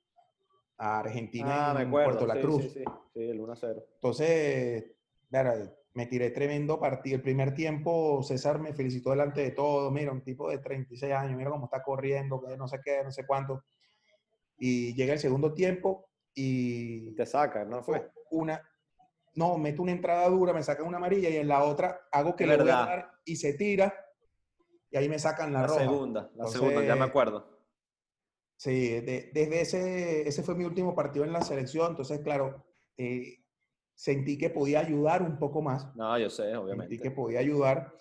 a 0.78 1.00
Argentina 1.00 1.72
Ah, 1.72 1.74
me 1.74 1.82
en 1.82 1.88
acuerdo. 1.88 2.10
Puerto 2.20 2.28
La 2.28 2.36
sí, 2.36 2.42
Cruz. 2.42 2.64
Sí, 2.64 2.70
sí, 2.70 2.84
sí, 3.16 3.20
el 3.24 3.40
1-0. 3.42 3.84
Entonces, 3.96 4.86
me 5.98 6.06
tiré 6.06 6.30
tremendo 6.30 6.80
partido. 6.80 7.16
El 7.16 7.24
primer 7.24 7.56
tiempo, 7.56 8.22
César 8.22 8.60
me 8.60 8.72
felicitó 8.72 9.10
delante 9.10 9.42
de 9.42 9.50
todos. 9.50 9.92
Mira, 9.92 10.12
un 10.12 10.22
tipo 10.22 10.48
de 10.48 10.60
36 10.60 11.12
años, 11.12 11.36
mira 11.36 11.50
cómo 11.50 11.66
está 11.66 11.82
corriendo, 11.82 12.40
que 12.40 12.56
no 12.56 12.68
sé 12.68 12.78
qué, 12.86 13.04
no 13.04 13.10
sé 13.12 13.26
cuánto. 13.26 13.64
Y 14.60 14.94
llega 14.94 15.14
el 15.14 15.20
segundo 15.20 15.56
tiempo 15.56 16.08
y 16.36 17.16
te 17.16 17.26
sacan, 17.26 17.72
¿no 17.72 17.82
fue? 17.82 18.12
una, 18.30 18.62
no, 19.34 19.58
meto 19.58 19.82
una 19.82 19.92
entrada 19.92 20.30
dura, 20.30 20.54
me 20.54 20.62
sacan 20.62 20.86
una 20.86 20.98
amarilla 20.98 21.30
y 21.30 21.38
en 21.38 21.48
la 21.48 21.64
otra 21.64 22.02
hago 22.12 22.36
que 22.36 22.46
le 22.46 22.58
voy 22.58 22.70
a 22.70 22.76
dar 22.76 23.12
y 23.26 23.36
se 23.38 23.54
tira 23.56 23.92
y 24.92 24.98
ahí 24.98 25.10
me 25.10 25.18
sacan 25.18 25.52
la, 25.52 25.62
La 25.62 25.68
roja. 25.68 25.80
segunda, 25.82 26.22
la 26.22 26.30
Entonces, 26.30 26.62
segunda, 26.62 26.84
ya 26.86 26.96
me 26.96 27.06
acuerdo. 27.06 27.58
Sí, 28.56 29.02
de- 29.02 29.32
desde 29.34 29.62
ese, 29.62 30.28
ese 30.28 30.44
fue 30.44 30.54
mi 30.54 30.64
último 30.66 30.94
partido 30.94 31.26
en 31.26 31.34
la 31.34 31.42
selección, 31.42 31.90
entonces, 31.92 32.20
claro, 32.22 32.66
eh, 32.98 33.47
sentí 33.98 34.38
que 34.38 34.52
podía 34.52 34.80
ayudar 34.80 35.24
un 35.24 35.40
poco 35.40 35.62
más, 35.62 35.94
No, 35.96 36.18
yo 36.20 36.30
sé, 36.30 36.44
sentí 36.44 36.56
obviamente. 36.56 37.00
que 37.00 37.10
podía 37.12 37.40
ayudar, 37.40 37.92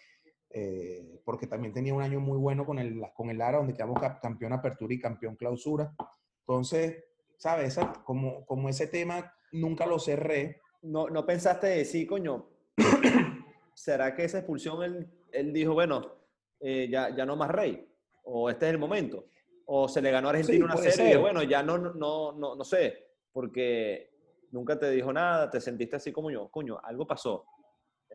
eh, 0.51 1.21
porque 1.25 1.47
también 1.47 1.73
tenía 1.73 1.95
un 1.95 2.03
año 2.03 2.21
muy 2.21 2.37
bueno 2.39 2.67
con 2.67 2.79
el, 2.79 3.01
con 3.15 3.31
el 3.31 3.39
Lara, 3.39 3.59
donde 3.59 3.73
quedamos 3.73 3.99
campeón 4.23 4.53
apertura 4.53 4.93
y 4.93 5.01
campeón 5.01 5.37
clausura. 5.37 5.95
Entonces, 6.41 7.03
¿sabes? 7.39 7.69
Esa- 7.69 7.95
como, 8.05 8.45
como 8.45 8.69
ese 8.69 8.87
tema 8.87 9.33
nunca 9.53 9.87
lo 9.87 9.99
cerré, 9.99 10.61
No, 10.83 11.09
no 11.09 11.25
pensaste 11.25 11.67
decir, 11.69 12.07
coño, 12.07 12.47
¿será 13.75 14.15
que 14.15 14.25
esa 14.25 14.39
expulsión 14.39 14.83
él, 14.83 15.09
él 15.33 15.53
dijo, 15.53 15.73
bueno, 15.73 16.13
eh, 16.61 16.89
ya, 16.91 17.15
ya 17.17 17.25
no 17.27 17.37
más 17.37 17.51
rey? 17.51 17.89
¿O 18.25 18.51
este 18.51 18.67
es 18.67 18.73
el 18.73 18.79
momento? 18.79 19.25
¿O 19.65 19.89
se 19.89 20.01
le 20.03 20.11
ganó 20.11 20.29
a 20.29 20.31
Argentina 20.33 20.59
Sí, 20.59 20.63
una 20.65 20.77
serie 20.77 21.13
ser. 21.13 21.19
bueno, 21.21 21.43
ya 21.43 21.63
no, 21.63 21.79
no, 21.79 22.33
no, 22.33 22.55
no 22.55 22.65
sé, 22.65 23.09
porque 23.33 24.11
nunca 24.51 24.79
te 24.79 24.91
dijo 24.91 25.13
nada, 25.13 25.51
te 25.51 25.61
sentiste 25.61 25.97
así 25.97 26.13
como 26.13 26.31
yo, 26.31 26.49
coño, 26.51 26.79
algo 26.83 27.07
pasó. 27.07 27.45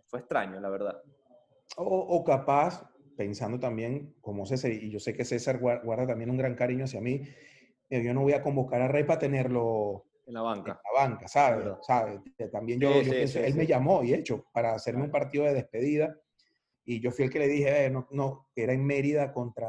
Fue 0.07 0.19
extraño, 0.19 0.59
la 0.59 0.69
verdad. 0.69 1.01
O, 1.77 1.83
o 1.85 2.23
capaz, 2.23 2.89
pensando 3.17 3.59
también 3.59 4.15
como 4.21 4.45
César, 4.45 4.71
y 4.71 4.89
yo 4.91 4.99
sé 4.99 5.13
que 5.13 5.25
César 5.25 5.59
guar- 5.59 5.83
guarda 5.83 6.07
también 6.07 6.29
un 6.29 6.37
gran 6.37 6.55
cariño 6.55 6.85
hacia 6.85 7.01
mí, 7.01 7.21
eh, 7.89 8.03
yo 8.03 8.13
no 8.13 8.21
voy 8.21 8.33
a 8.33 8.41
convocar 8.41 8.81
a 8.81 8.87
Rey 8.87 9.03
para 9.03 9.19
tenerlo 9.19 10.05
En 10.25 10.33
la 10.33 10.41
en 10.41 10.45
banca. 10.47 10.81
la 10.83 11.01
banca, 11.01 11.27
¿sabes? 11.27 11.67
¿Sabes? 11.81 12.19
Eh, 12.37 12.47
También 12.49 12.79
yo, 12.79 12.89
Sí, 12.89 13.05
yo 13.05 13.11
sí, 13.11 13.17
pienso, 13.17 13.39
sí, 13.39 13.45
él 13.45 13.55
me 13.55 13.67
llamó, 13.67 14.03
y 14.03 14.13
hecho, 14.13 14.45
para 14.53 14.73
hacerme 14.73 15.03
un 15.03 15.11
partido 15.11 15.45
de 15.45 15.53
despedida, 15.53 16.17
y 16.85 16.99
yo 17.01 17.11
fui 17.11 17.25
el 17.25 17.31
que 17.31 17.39
le 17.39 17.47
dije, 17.47 17.85
eh, 17.85 17.89
no, 17.89 18.07
no, 18.11 18.49
era 18.55 18.73
en 18.73 18.85
Mérida 18.85 19.31
contra, 19.33 19.67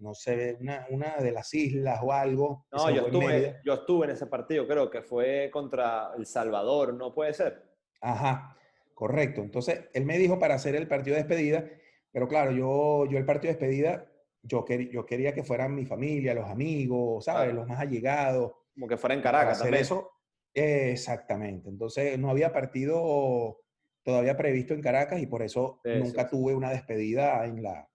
no 0.00 0.14
sé, 0.14 0.56
una, 0.60 0.86
una 0.90 1.16
de 1.18 1.30
las 1.32 1.52
islas 1.54 2.00
o 2.02 2.12
algo. 2.12 2.66
No, 2.72 2.86
se 2.88 2.94
yo 2.94 3.06
estuve, 3.06 3.60
yo 3.64 3.74
estuve 3.74 4.06
en 4.06 4.12
ese 4.12 4.26
partido, 4.26 4.66
creo 4.66 4.90
que 4.90 5.02
fue 5.02 5.50
contra 5.52 6.10
El 6.16 6.26
Salvador, 6.26 6.94
¿no 6.94 7.14
puede 7.14 7.32
ser? 7.34 7.62
Ajá, 8.00 8.56
correcto. 8.94 9.42
Entonces, 9.42 9.88
él 9.92 10.04
me 10.04 10.18
dijo 10.18 10.38
para 10.38 10.54
hacer 10.54 10.74
el 10.74 10.88
partido 10.88 11.16
de 11.16 11.22
despedida, 11.22 11.64
pero 12.12 12.26
claro, 12.28 12.50
yo, 12.50 13.06
yo 13.10 13.18
el 13.18 13.26
partido 13.26 13.52
de 13.52 13.58
despedida, 13.58 14.10
yo, 14.42 14.64
quer- 14.64 14.90
yo 14.90 15.04
quería 15.06 15.34
que 15.34 15.44
fueran 15.44 15.74
mi 15.74 15.84
familia, 15.86 16.34
los 16.34 16.48
amigos, 16.48 17.26
¿sabes? 17.26 17.44
Claro. 17.50 17.60
Los 17.60 17.68
más 17.68 17.78
allegados. 17.80 18.52
Como 18.74 18.88
que 18.88 18.96
fuera 18.96 19.14
en 19.14 19.20
Caracas 19.22 19.52
hacer 19.58 19.64
también. 19.66 19.82
eso. 19.82 20.10
Exactamente. 20.54 21.68
Entonces, 21.68 22.18
no 22.18 22.30
había 22.30 22.52
partido 22.52 23.60
todavía 24.02 24.36
previsto 24.36 24.72
en 24.74 24.80
Caracas 24.80 25.20
y 25.20 25.26
por 25.26 25.42
eso 25.42 25.80
Sí, 25.84 25.90
sí, 25.92 25.98
nunca 25.98 26.22
sí. 26.24 26.30
tuve 26.30 26.54
una 26.54 26.70
despedida 26.70 27.44
en 27.44 27.62
la, 27.62 27.86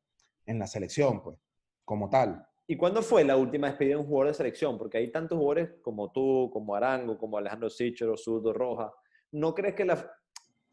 en 0.45 0.59
la 0.59 0.67
selección, 0.67 1.21
pues, 1.23 1.39
como 1.85 2.09
tal. 2.09 2.45
¿Y 2.67 2.75
cuándo 2.77 3.01
fue 3.03 3.23
la 3.23 3.37
última 3.37 3.67
despedida 3.67 3.95
de 3.95 4.01
un 4.01 4.07
jugador 4.07 4.27
de 4.29 4.33
selección? 4.33 4.77
Porque 4.77 4.97
hay 4.97 5.11
tantos 5.11 5.37
jugadores 5.37 5.69
como 5.83 6.11
tú, 6.11 6.49
como 6.51 6.75
Arango, 6.75 7.17
como 7.17 7.37
Alejandro 7.37 7.69
Sichero, 7.69 8.17
Zurdo 8.17 8.51
Roja. 8.53 8.91
¿No 9.31 9.53
crees 9.53 9.75
que 9.75 9.85
la... 9.85 10.11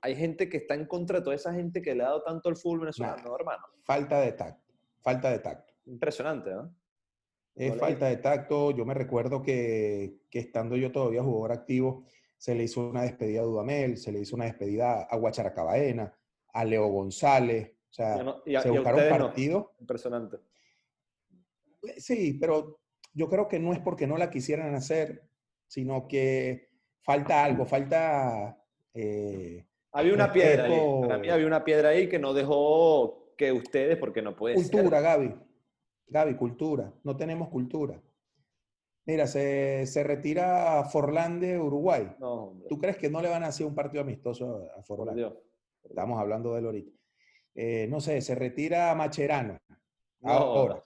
hay 0.00 0.16
gente 0.16 0.48
que 0.48 0.56
está 0.56 0.74
en 0.74 0.86
contra 0.86 1.18
de 1.18 1.24
toda 1.24 1.36
esa 1.36 1.52
gente 1.52 1.82
que 1.82 1.94
le 1.94 2.02
ha 2.02 2.06
dado 2.06 2.22
tanto 2.22 2.48
al 2.48 2.56
fútbol 2.56 2.80
venezolano, 2.80 3.22
Nah. 3.28 3.34
hermano? 3.38 3.62
Falta 3.84 4.20
de 4.20 4.32
tacto, 4.32 4.72
falta 5.02 5.30
de 5.30 5.38
tacto. 5.40 5.74
Impresionante, 5.84 6.50
¿no? 6.50 6.74
Es 7.54 7.68
No 7.68 7.74
le- 7.74 7.80
falta 7.80 8.06
de 8.06 8.16
tacto. 8.16 8.70
Yo 8.70 8.86
me 8.86 8.94
recuerdo 8.94 9.42
que, 9.42 10.22
que 10.30 10.38
estando 10.38 10.76
yo 10.76 10.90
todavía 10.90 11.22
jugador 11.22 11.52
activo, 11.52 12.04
se 12.38 12.54
le 12.54 12.64
hizo 12.64 12.88
una 12.88 13.02
despedida 13.02 13.40
a 13.42 13.44
Dudamel, 13.44 13.98
se 13.98 14.10
le 14.12 14.20
hizo 14.20 14.34
una 14.34 14.46
despedida 14.46 15.02
a 15.02 15.16
Guacharacabaena, 15.18 16.14
a 16.54 16.64
Leo 16.64 16.86
González. 16.88 17.72
O 17.90 17.92
sea, 17.92 18.16
Ya 18.16 18.22
no- 18.22 18.42
y 18.46 18.54
a- 18.54 18.62
se 18.62 18.68
y 18.68 18.70
buscaron 18.72 19.02
no. 19.04 19.08
partidos. 19.18 19.66
Impresionante. 19.78 20.38
Sí, 21.98 22.34
pero 22.34 22.80
yo 23.12 23.28
creo 23.28 23.48
que 23.48 23.58
no 23.58 23.72
es 23.72 23.78
porque 23.80 24.06
no 24.06 24.16
la 24.16 24.30
quisieran 24.30 24.74
hacer, 24.74 25.22
sino 25.66 26.06
que 26.08 26.68
falta 27.02 27.44
algo, 27.44 27.64
falta... 27.66 28.58
eh, 28.94 29.66
Había 29.92 30.14
una 30.14 30.32
piedra 30.32 30.64
ahí. 30.64 30.80
Para 31.02 31.18
mí 31.18 31.28
había 31.28 31.46
una 31.46 31.64
piedra 31.64 31.90
ahí 31.90 32.08
que 32.08 32.18
no 32.18 32.32
dejó 32.34 33.34
que 33.36 33.52
ustedes, 33.52 33.96
porque 33.98 34.22
no 34.22 34.36
puede 34.36 34.54
cultura, 34.54 34.98
ser. 34.98 35.02
Gaby. 35.02 35.34
Gaby, 36.06 36.36
cultura. 36.36 36.92
No 37.04 37.16
tenemos 37.16 37.48
cultura. 37.48 38.00
Mira, 39.04 39.26
se, 39.26 39.84
se 39.86 40.04
retira 40.04 40.84
Forlán 40.84 41.40
de 41.40 41.58
Uruguay. 41.58 42.14
No. 42.20 42.54
¿Tú 42.68 42.78
crees 42.78 42.96
que 42.96 43.10
no 43.10 43.20
le 43.20 43.28
van 43.28 43.42
a 43.42 43.48
hacer 43.48 43.66
un 43.66 43.74
partido 43.74 44.02
amistoso 44.02 44.68
a 44.78 44.82
Forlán? 44.82 45.16
Dios. 45.16 45.34
Estamos 45.82 46.20
hablando 46.20 46.52
de 46.52 46.60
él 46.60 46.66
ahorita. 46.66 46.92
Eh, 47.54 47.86
no 47.90 48.00
sé, 48.00 48.20
se 48.20 48.34
retira 48.36 48.94
Macherano. 48.94 49.58
No, 50.20 50.30
Ahora. 50.30 50.84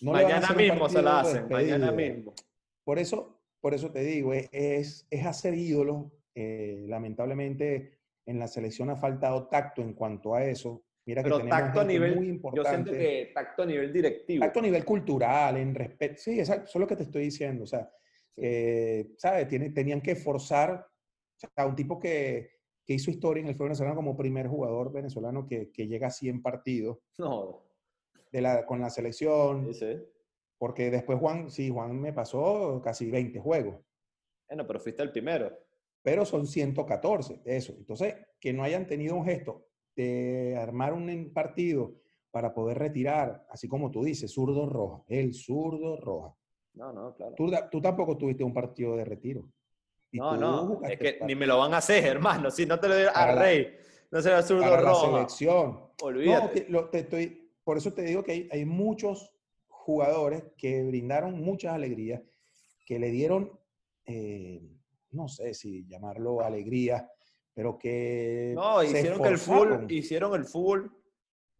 No 0.00 0.12
Mañana 0.12 0.50
mismo 0.52 0.88
se 0.88 1.02
la 1.02 1.22
de 1.22 1.28
hacen, 1.30 1.48
mañana 1.48 1.92
mismo. 1.92 2.34
Por 2.84 2.98
eso, 2.98 3.40
por 3.60 3.74
eso 3.74 3.90
te 3.90 4.00
digo, 4.00 4.32
es, 4.32 4.48
es, 4.52 5.06
es 5.10 5.26
hacer 5.26 5.54
ídolo. 5.54 6.12
Eh, 6.34 6.84
lamentablemente 6.86 7.98
en 8.26 8.38
la 8.38 8.46
selección 8.46 8.90
ha 8.90 8.96
faltado 8.96 9.48
tacto 9.48 9.82
en 9.82 9.94
cuanto 9.94 10.34
a 10.34 10.44
eso. 10.44 10.84
Mira 11.06 11.22
que 11.22 11.28
Pero 11.30 11.38
tenemos 11.38 11.58
tacto 11.58 11.80
a 11.80 11.84
nivel, 11.84 12.16
muy 12.16 12.40
yo 12.54 12.64
siento 12.64 12.92
que 12.92 13.30
tacto 13.34 13.62
a 13.62 13.66
nivel 13.66 13.92
directivo. 13.92 14.44
Tacto 14.44 14.58
a 14.60 14.62
nivel 14.62 14.84
cultural, 14.84 15.56
en 15.56 15.74
respeto. 15.74 16.14
Sí, 16.18 16.38
exacto, 16.38 16.64
eso 16.68 16.78
es 16.78 16.80
lo 16.80 16.86
que 16.86 16.96
te 16.96 17.04
estoy 17.04 17.24
diciendo. 17.24 17.64
O 17.64 17.66
sea, 17.66 17.90
Sí. 18.36 18.42
eh, 18.44 19.14
¿sabes? 19.16 19.48
Tiene- 19.48 19.70
tenían 19.70 20.00
que 20.00 20.14
forzar. 20.14 20.86
O 21.42 21.48
sea, 21.54 21.66
un 21.66 21.74
tipo 21.74 21.98
que, 21.98 22.50
que 22.84 22.94
hizo 22.94 23.10
historia 23.10 23.40
en 23.42 23.48
el 23.48 23.54
fútbol 23.54 23.68
venezolano 23.68 23.96
como 23.96 24.16
primer 24.16 24.46
jugador 24.48 24.92
venezolano 24.92 25.46
que, 25.46 25.70
que 25.72 25.86
llega 25.88 26.08
a 26.08 26.10
100 26.10 26.42
partidos 26.42 26.98
No, 27.18 27.67
de 28.30 28.40
la, 28.40 28.66
con 28.66 28.80
la 28.80 28.90
selección. 28.90 29.66
sí, 29.66 29.74
sí. 29.74 30.02
Porque 30.58 30.90
después 30.90 31.18
Juan, 31.20 31.50
sí, 31.50 31.70
Juan 31.70 32.00
me 32.00 32.12
pasó 32.12 32.80
casi 32.82 33.10
20 33.10 33.38
juegos. 33.38 33.76
Bueno, 34.48 34.66
pero 34.66 34.80
fuiste 34.80 35.02
el 35.02 35.12
primero. 35.12 35.56
pero 36.02 36.24
son 36.24 36.46
114, 36.46 37.42
eso. 37.44 37.74
Entonces, 37.76 38.14
que 38.40 38.52
no 38.52 38.62
hayan 38.64 38.86
tenido 38.86 39.14
un 39.14 39.24
gesto 39.24 39.66
de 39.94 40.56
armar 40.60 40.92
un 40.94 41.32
partido 41.34 41.94
para 42.30 42.54
poder 42.54 42.78
retirar, 42.78 43.46
así 43.50 43.68
como 43.68 43.90
tú 43.90 44.02
dices, 44.04 44.32
zurdo 44.32 44.66
roja, 44.66 45.02
el 45.08 45.34
zurdo 45.34 45.96
roja. 46.00 46.34
No, 46.74 46.92
no, 46.92 47.14
claro. 47.14 47.34
Tú, 47.36 47.50
tú 47.70 47.80
tampoco 47.80 48.16
tuviste 48.16 48.42
un 48.44 48.54
partido 48.54 48.96
de 48.96 49.04
retiro. 49.04 49.44
Y 50.10 50.18
No, 50.18 50.36
no, 50.36 50.80
es 50.84 50.98
que 50.98 51.18
ni 51.26 51.34
me 51.34 51.46
lo 51.46 51.58
van 51.58 51.74
a 51.74 51.78
hacer, 51.78 52.04
hermano. 52.06 52.50
Si 52.50 52.64
no 52.66 52.80
te 52.80 52.88
lo 52.88 52.94
doy 52.94 53.06
a 53.12 53.32
Rey, 53.34 53.76
no 54.10 54.20
se 54.22 54.30
va 54.30 54.38
a 54.38 54.42
zurdo 54.42 54.62
para 54.62 54.82
la 54.82 54.88
roja. 54.90 55.06
selección. 55.06 55.72
No, 55.72 55.92
Olvídate. 56.02 56.66
lo- 56.68 56.88
te 56.88 57.00
estoy, 57.00 57.47
por 57.68 57.76
eso 57.76 57.92
te 57.92 58.00
digo 58.00 58.24
que 58.24 58.32
hay, 58.32 58.48
hay 58.50 58.64
muchos 58.64 59.30
jugadores 59.66 60.42
que 60.56 60.82
brindaron 60.84 61.38
muchas 61.38 61.74
alegrías, 61.74 62.22
que 62.86 62.98
le 62.98 63.10
dieron, 63.10 63.60
eh, 64.06 64.62
no 65.10 65.28
sé 65.28 65.52
si 65.52 65.84
llamarlo 65.86 66.40
alegría, 66.40 67.10
pero 67.52 67.76
que 67.76 68.52
No, 68.54 68.82
hicieron 68.82 69.20
que 69.20 69.28
el 69.28 69.36
fútbol, 69.36 69.86
hicieron 69.92 70.34
el 70.34 70.46
fútbol 70.46 70.96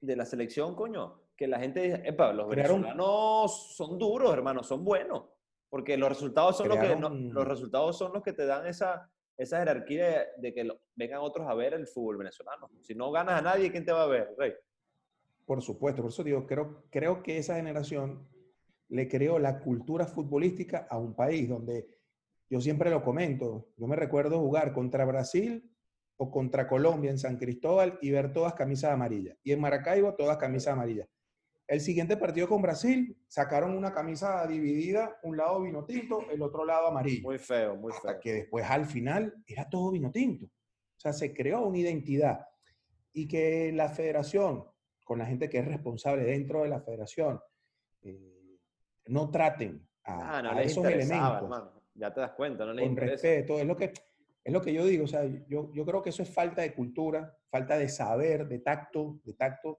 de 0.01 0.17
la 0.17 0.25
selección, 0.25 0.75
coño. 0.75 1.21
Que 1.37 1.47
la 1.47 1.61
gente 1.61 1.83
dice, 1.83 2.01
epa, 2.07 2.33
los 2.33 2.47
Crearon- 2.49 2.81
venezolanos 2.81 3.75
son 3.77 3.99
duros, 3.99 4.33
hermano, 4.33 4.63
son 4.63 4.83
buenos. 4.83 5.27
Porque 5.69 5.99
los 5.99 6.09
resultados 6.09 6.57
son 6.57 6.71
los 6.71 6.79
que 6.79 6.97
no- 6.97 7.11
Crearon- 7.11 7.33
los 7.35 7.47
resultados 7.47 7.99
son 7.99 8.15
los 8.15 8.23
que 8.23 8.33
te 8.33 8.47
dan 8.47 8.67
esa, 8.67 9.13
esa 9.37 9.59
jerarquía 9.59 10.25
de, 10.39 10.55
que 10.55 10.67
vengan 10.95 11.21
otros 11.21 11.47
a 11.47 11.53
ver 11.53 11.75
el 11.75 11.87
fútbol 11.87 12.17
venezolano. 12.17 12.71
Si 12.81 12.95
no 12.95 13.11
ganas 13.11 13.39
a 13.41 13.43
nadie, 13.43 13.71
¿quién 13.71 13.85
te 13.85 13.93
va 13.93 14.05
a 14.05 14.07
ver, 14.07 14.35
Rey? 14.39 14.55
Por 15.49 15.63
supuesto, 15.63 16.03
por 16.03 16.11
eso 16.11 16.23
digo, 16.23 16.47
creo, 16.47 16.85
creo 16.91 17.23
que 17.23 17.39
esa 17.39 17.57
generación 17.57 18.29
le 18.89 19.09
creó 19.09 19.39
la 19.39 19.61
cultura 19.61 20.07
futbolística 20.07 20.87
a 20.91 20.99
un 20.99 21.15
país 21.15 21.49
donde 21.49 21.89
yo 22.51 22.61
siempre 22.61 22.91
lo 22.91 23.03
comento, 23.03 23.71
yo 23.79 23.87
me 23.87 23.97
recuerdo 23.97 24.41
jugar 24.41 24.75
contra 24.75 25.07
Brasil 25.07 25.75
o 26.19 26.31
contra 26.31 26.69
Colombia 26.69 27.11
en 27.11 27.17
San 27.17 27.39
Cristóbal 27.39 27.99
y 28.03 28.11
ver 28.11 28.31
todas 28.35 28.53
camisas 28.53 28.93
amarillas. 28.93 29.39
Y 29.43 29.53
en 29.53 29.61
Maracaibo 29.63 30.15
todas 30.17 30.37
camisas 30.37 30.75
amarillas. 30.75 31.09
El 31.67 31.81
siguiente 31.81 32.19
partido 32.19 32.47
con 32.47 32.61
Brasil 32.61 33.17
sacaron 33.27 33.75
una 33.75 33.95
camisa 33.95 34.47
dividida, 34.47 35.19
un 35.23 35.39
lado 35.39 35.63
vino 35.63 35.87
tinto, 35.87 36.31
el 36.31 36.43
otro 36.43 36.67
lado 36.67 36.89
amarillo. 36.89 37.23
Muy 37.23 37.39
feo, 37.39 37.75
muy 37.75 37.93
feo. 37.93 38.11
Hasta 38.11 38.21
que 38.21 38.35
después 38.35 38.67
al 38.69 38.85
final 38.85 39.35
era 39.47 39.67
todo 39.67 39.93
vino 39.93 40.11
tinto. 40.11 40.45
O 40.45 41.01
sea, 41.01 41.15
se 41.15 41.33
creó 41.33 41.67
una 41.67 41.79
identidad. 41.79 42.45
Y 43.15 43.27
que 43.27 43.73
la 43.73 43.89
federación, 43.89 44.67
con 45.09 45.19
la 45.19 45.25
gente 45.25 45.49
que 45.49 45.57
es 45.57 45.65
responsable 45.65 46.23
dentro 46.23 46.65
de 46.65 46.69
la 46.69 46.83
federación, 46.83 47.41
eh, 48.03 48.59
no 49.07 49.31
traten 49.31 49.89
a, 50.05 50.39
ah, 50.41 50.63
esos 50.63 50.85
elementos. 50.85 51.73
Ya 51.95 52.13
te 52.13 52.21
das 52.21 52.33
cuenta, 52.33 52.67
no 52.67 52.75
les 52.75 52.87
Con 52.87 52.97
respeto, 52.97 53.59
es 53.59 53.65
lo 53.65 53.75
que 53.75 53.95
es 54.45 54.53
lo 54.53 54.61
que 54.61 54.73
yo 54.73 54.85
digo, 54.85 55.05
o 55.05 55.09
sea, 55.09 55.25
yo, 55.49 55.73
yo 55.73 55.85
creo 55.87 56.03
que 56.03 56.11
eso 56.11 56.23
es 56.23 56.31
falta 56.31 56.61
de 56.61 56.75
cultura, 56.75 57.35
falta 57.51 57.79
de 57.79 57.89
saber, 57.89 58.47
de 58.47 58.59
tacto, 58.59 59.21
de 59.25 59.33
tacto. 59.33 59.79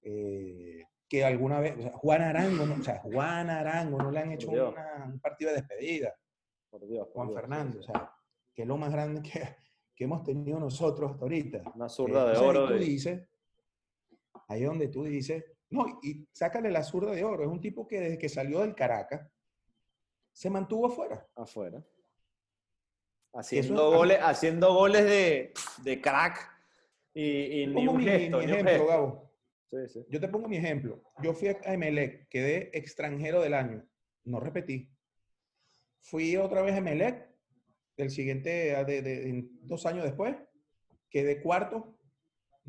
Eh, 0.00 0.82
que 1.06 1.24
alguna 1.24 1.60
vez, 1.60 1.76
o 1.78 1.82
sea, 1.82 1.92
Juan 1.92 2.22
Arango, 2.22 2.64
¿no? 2.64 2.74
o 2.74 2.82
sea, 2.82 3.00
Juan 3.00 3.50
Arango 3.50 3.98
no 3.98 4.10
le 4.10 4.20
han 4.20 4.32
hecho 4.32 4.50
un 4.50 5.20
partido 5.20 5.50
de 5.50 5.56
despedida. 5.58 6.14
Por 6.70 6.86
Dios, 6.86 7.06
Juan 7.12 7.34
Fernando, 7.34 7.80
o 7.80 7.82
sea, 7.82 8.10
que 8.54 8.62
es 8.62 8.68
lo 8.68 8.78
más 8.78 8.92
grande 8.92 9.20
que, 9.20 9.42
que, 9.94 10.04
hemos 10.04 10.22
tenido 10.22 10.58
nosotros 10.58 11.10
hasta 11.10 11.24
ahorita. 11.24 11.62
Una 11.74 11.88
zurda 11.88 12.30
de 12.30 12.38
oro. 12.38 12.68
Tú 12.68 12.74
dices, 12.74 13.29
ahí 14.48 14.62
donde 14.62 14.88
tú 14.88 15.04
dices, 15.04 15.44
no, 15.70 16.00
y 16.02 16.26
sácale 16.32 16.70
la 16.70 16.82
zurda 16.82 17.12
de 17.12 17.24
oro. 17.24 17.44
Es 17.44 17.48
un 17.48 17.60
tipo 17.60 17.86
que 17.86 18.00
desde 18.00 18.18
que 18.18 18.28
salió 18.28 18.60
del 18.60 18.74
Caracas 18.74 19.30
se 20.32 20.50
mantuvo 20.50 20.86
afuera. 20.86 21.26
Afuera. 21.36 21.84
Haciendo, 23.32 23.92
goles, 23.92 24.18
haciendo 24.20 24.74
goles 24.74 25.04
de, 25.04 25.52
de 25.84 26.00
crack 26.00 26.50
y, 27.14 27.62
y 27.62 27.66
ni 27.68 27.86
un 27.86 28.00
gesto, 28.00 28.38
mi 28.38 28.44
ejemplo, 28.44 28.86
Gabo. 28.86 29.30
Yo 30.08 30.20
te 30.20 30.28
pongo 30.28 30.48
mi 30.48 30.56
ejemplo. 30.56 31.00
Yo 31.22 31.32
fui 31.32 31.48
a 31.48 31.72
Emelec, 31.72 32.28
quedé 32.28 32.76
extranjero 32.76 33.40
del 33.40 33.54
año. 33.54 33.86
No 34.24 34.40
repetí. 34.40 34.90
Fui 36.00 36.36
otra 36.36 36.62
vez 36.62 36.74
a 36.74 36.78
Emelec, 36.78 37.30
el 37.96 38.10
siguiente, 38.10 38.50
de, 38.84 39.48
dos 39.62 39.86
años 39.86 40.04
después, 40.04 40.34
quedé 41.10 41.40
cuarto, 41.40 41.96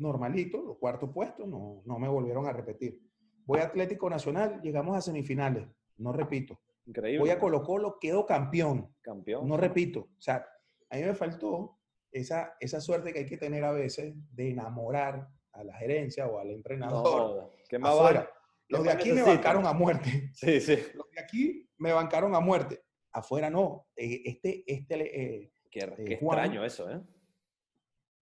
normalito, 0.02 0.60
los 0.60 0.78
cuartos 0.78 1.10
puestos, 1.10 1.48
no, 1.48 1.82
no 1.84 1.98
me 1.98 2.08
volvieron 2.08 2.46
a 2.46 2.52
repetir. 2.52 3.00
Voy 3.44 3.60
a 3.60 3.64
Atlético 3.64 4.10
Nacional, 4.10 4.60
llegamos 4.62 4.96
a 4.96 5.00
semifinales, 5.00 5.66
no 5.98 6.12
repito. 6.12 6.60
Increíble. 6.86 7.20
Voy 7.20 7.30
a 7.30 7.38
Colo 7.38 7.62
Colo, 7.62 7.98
quedo 8.00 8.26
campeón. 8.26 8.94
Campeón. 9.00 9.48
No 9.48 9.56
repito. 9.56 10.00
O 10.00 10.20
sea, 10.20 10.44
a 10.90 10.96
mí 10.96 11.02
me 11.02 11.14
faltó 11.14 11.78
esa, 12.10 12.56
esa 12.60 12.80
suerte 12.80 13.12
que 13.12 13.20
hay 13.20 13.26
que 13.26 13.38
tener 13.38 13.64
a 13.64 13.72
veces 13.72 14.14
de 14.32 14.50
enamorar 14.50 15.28
a 15.52 15.64
la 15.64 15.76
gerencia 15.76 16.26
o 16.26 16.38
al 16.38 16.50
entrenador. 16.50 17.50
¿qué 17.68 17.78
más 17.78 17.94
afuera. 17.94 18.30
Los 18.68 18.84
de 18.84 18.90
aquí 18.90 19.12
me 19.12 19.22
bancaron 19.22 19.66
a 19.66 19.72
muerte. 19.72 20.30
Sí, 20.34 20.60
sí. 20.60 20.78
Los 20.94 21.10
de 21.10 21.20
aquí 21.20 21.70
me 21.78 21.92
bancaron 21.92 22.34
a 22.34 22.40
muerte. 22.40 22.82
Afuera 23.12 23.50
no. 23.50 23.86
Eh, 23.94 24.22
este, 24.24 24.64
este, 24.66 24.94
eh, 24.94 25.52
qué, 25.70 25.80
eh, 25.80 25.94
extraño 26.14 26.64
eso, 26.64 26.90
¿eh? 26.90 27.00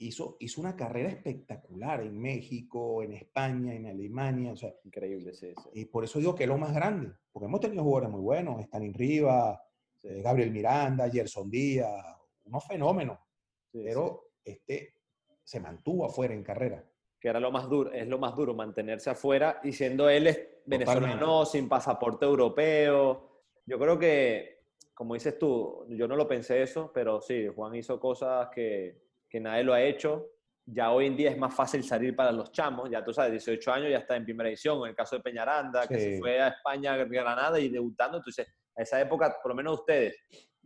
Hizo, 0.03 0.37
hizo 0.41 0.61
una 0.61 0.77
carrera 0.77 1.11
espectacular 1.11 2.01
en 2.01 2.19
México, 2.19 3.03
en 3.03 3.13
España, 3.13 3.75
en 3.75 3.87
Alemania. 3.87 4.53
O 4.53 4.57
sea, 4.57 4.75
Increíble, 4.85 5.35
sí, 5.35 5.53
sí. 5.63 5.71
Y 5.75 5.85
por 5.85 6.05
eso 6.05 6.19
digo 6.19 6.35
que 6.35 6.45
es 6.45 6.49
lo 6.49 6.57
más 6.57 6.75
grande. 6.75 7.13
Porque 7.31 7.47
hemos 7.47 7.61
tenido 7.61 7.83
jugadores 7.83 8.11
muy 8.11 8.23
buenos. 8.23 8.61
Stalin 8.61 8.95
Riva, 8.95 9.63
Gabriel 10.03 10.51
Miranda, 10.51 11.11
Gerson 11.11 11.51
Díaz. 11.51 12.17
Unos 12.45 12.67
fenómenos. 12.67 13.19
pero 13.71 14.31
este 14.43 14.95
se 15.45 15.61
mantuvo 15.61 16.07
afuera 16.07 16.33
en 16.33 16.43
carrera 16.43 16.91
que 17.21 17.29
era 17.29 17.39
lo 17.39 17.53
más 17.53 17.69
duro, 17.69 17.93
es 17.93 18.09
lo 18.09 18.19
más 18.19 18.35
duro, 18.35 18.55
mantenerse 18.55 19.11
afuera 19.11 19.61
y 19.63 19.73
siendo 19.73 20.09
él 20.09 20.35
venezolano, 20.65 21.45
sin 21.45 21.69
pasaporte 21.69 22.25
europeo. 22.25 23.43
Yo 23.67 23.79
creo 23.79 23.99
que, 23.99 24.63
como 24.95 25.15
dices 25.15 25.39
tú, 25.39 25.85
yo 25.91 26.09
no 26.09 26.17
lo 26.17 26.27
pensé 26.27 26.63
eso, 26.63 26.91
pero 26.95 27.21
sí, 27.21 27.47
Juan 27.55 27.75
hizo 27.75 28.01
cosas 28.01 28.49
que, 28.49 29.10
que 29.31 29.41
nadie 29.41 29.63
lo 29.63 29.73
ha 29.73 29.83
hecho. 29.83 30.27
Ya 30.67 30.93
hoy 30.93 31.07
en 31.07 31.17
día 31.17 31.31
es 31.31 31.39
más 31.39 31.55
fácil 31.55 31.83
salir 31.83 32.15
para 32.15 32.31
los 32.31 32.53
chamos, 32.53 32.91
ya 32.91 33.03
tú 33.03 33.13
sabes, 33.13 33.33
18 33.33 33.73
años 33.73 33.91
ya 33.91 33.99
está 33.99 34.15
en 34.17 34.25
primera 34.25 34.49
edición, 34.49 34.79
en 34.83 34.91
el 34.91 34.95
caso 34.95 35.17
de 35.17 35.23
Peñaranda, 35.23 35.87
que 35.87 35.99
se 35.99 36.19
fue 36.19 36.41
a 36.41 36.49
España, 36.49 36.97
Granada 36.97 37.59
y 37.59 37.69
debutando, 37.69 38.19
entonces, 38.19 38.47
a 38.77 38.83
esa 38.83 39.01
época, 39.01 39.39
por 39.43 39.51
lo 39.51 39.57
menos 39.57 39.81
ustedes, 39.81 40.17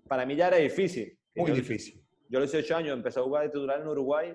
para 0.07 0.27
mí 0.27 0.37
ya 0.37 0.49
era 0.49 0.57
difícil. 0.57 1.19
Muy 1.37 1.53
difícil. 1.53 2.05
Yo 2.29 2.39
a 2.39 2.43
los 2.43 2.53
18 2.53 2.77
años 2.77 2.97
empecé 2.97 3.21
a 3.21 3.23
jugar 3.23 3.45
de 3.45 3.51
titular 3.51 3.81
en 3.81 3.87
Uruguay, 3.87 4.35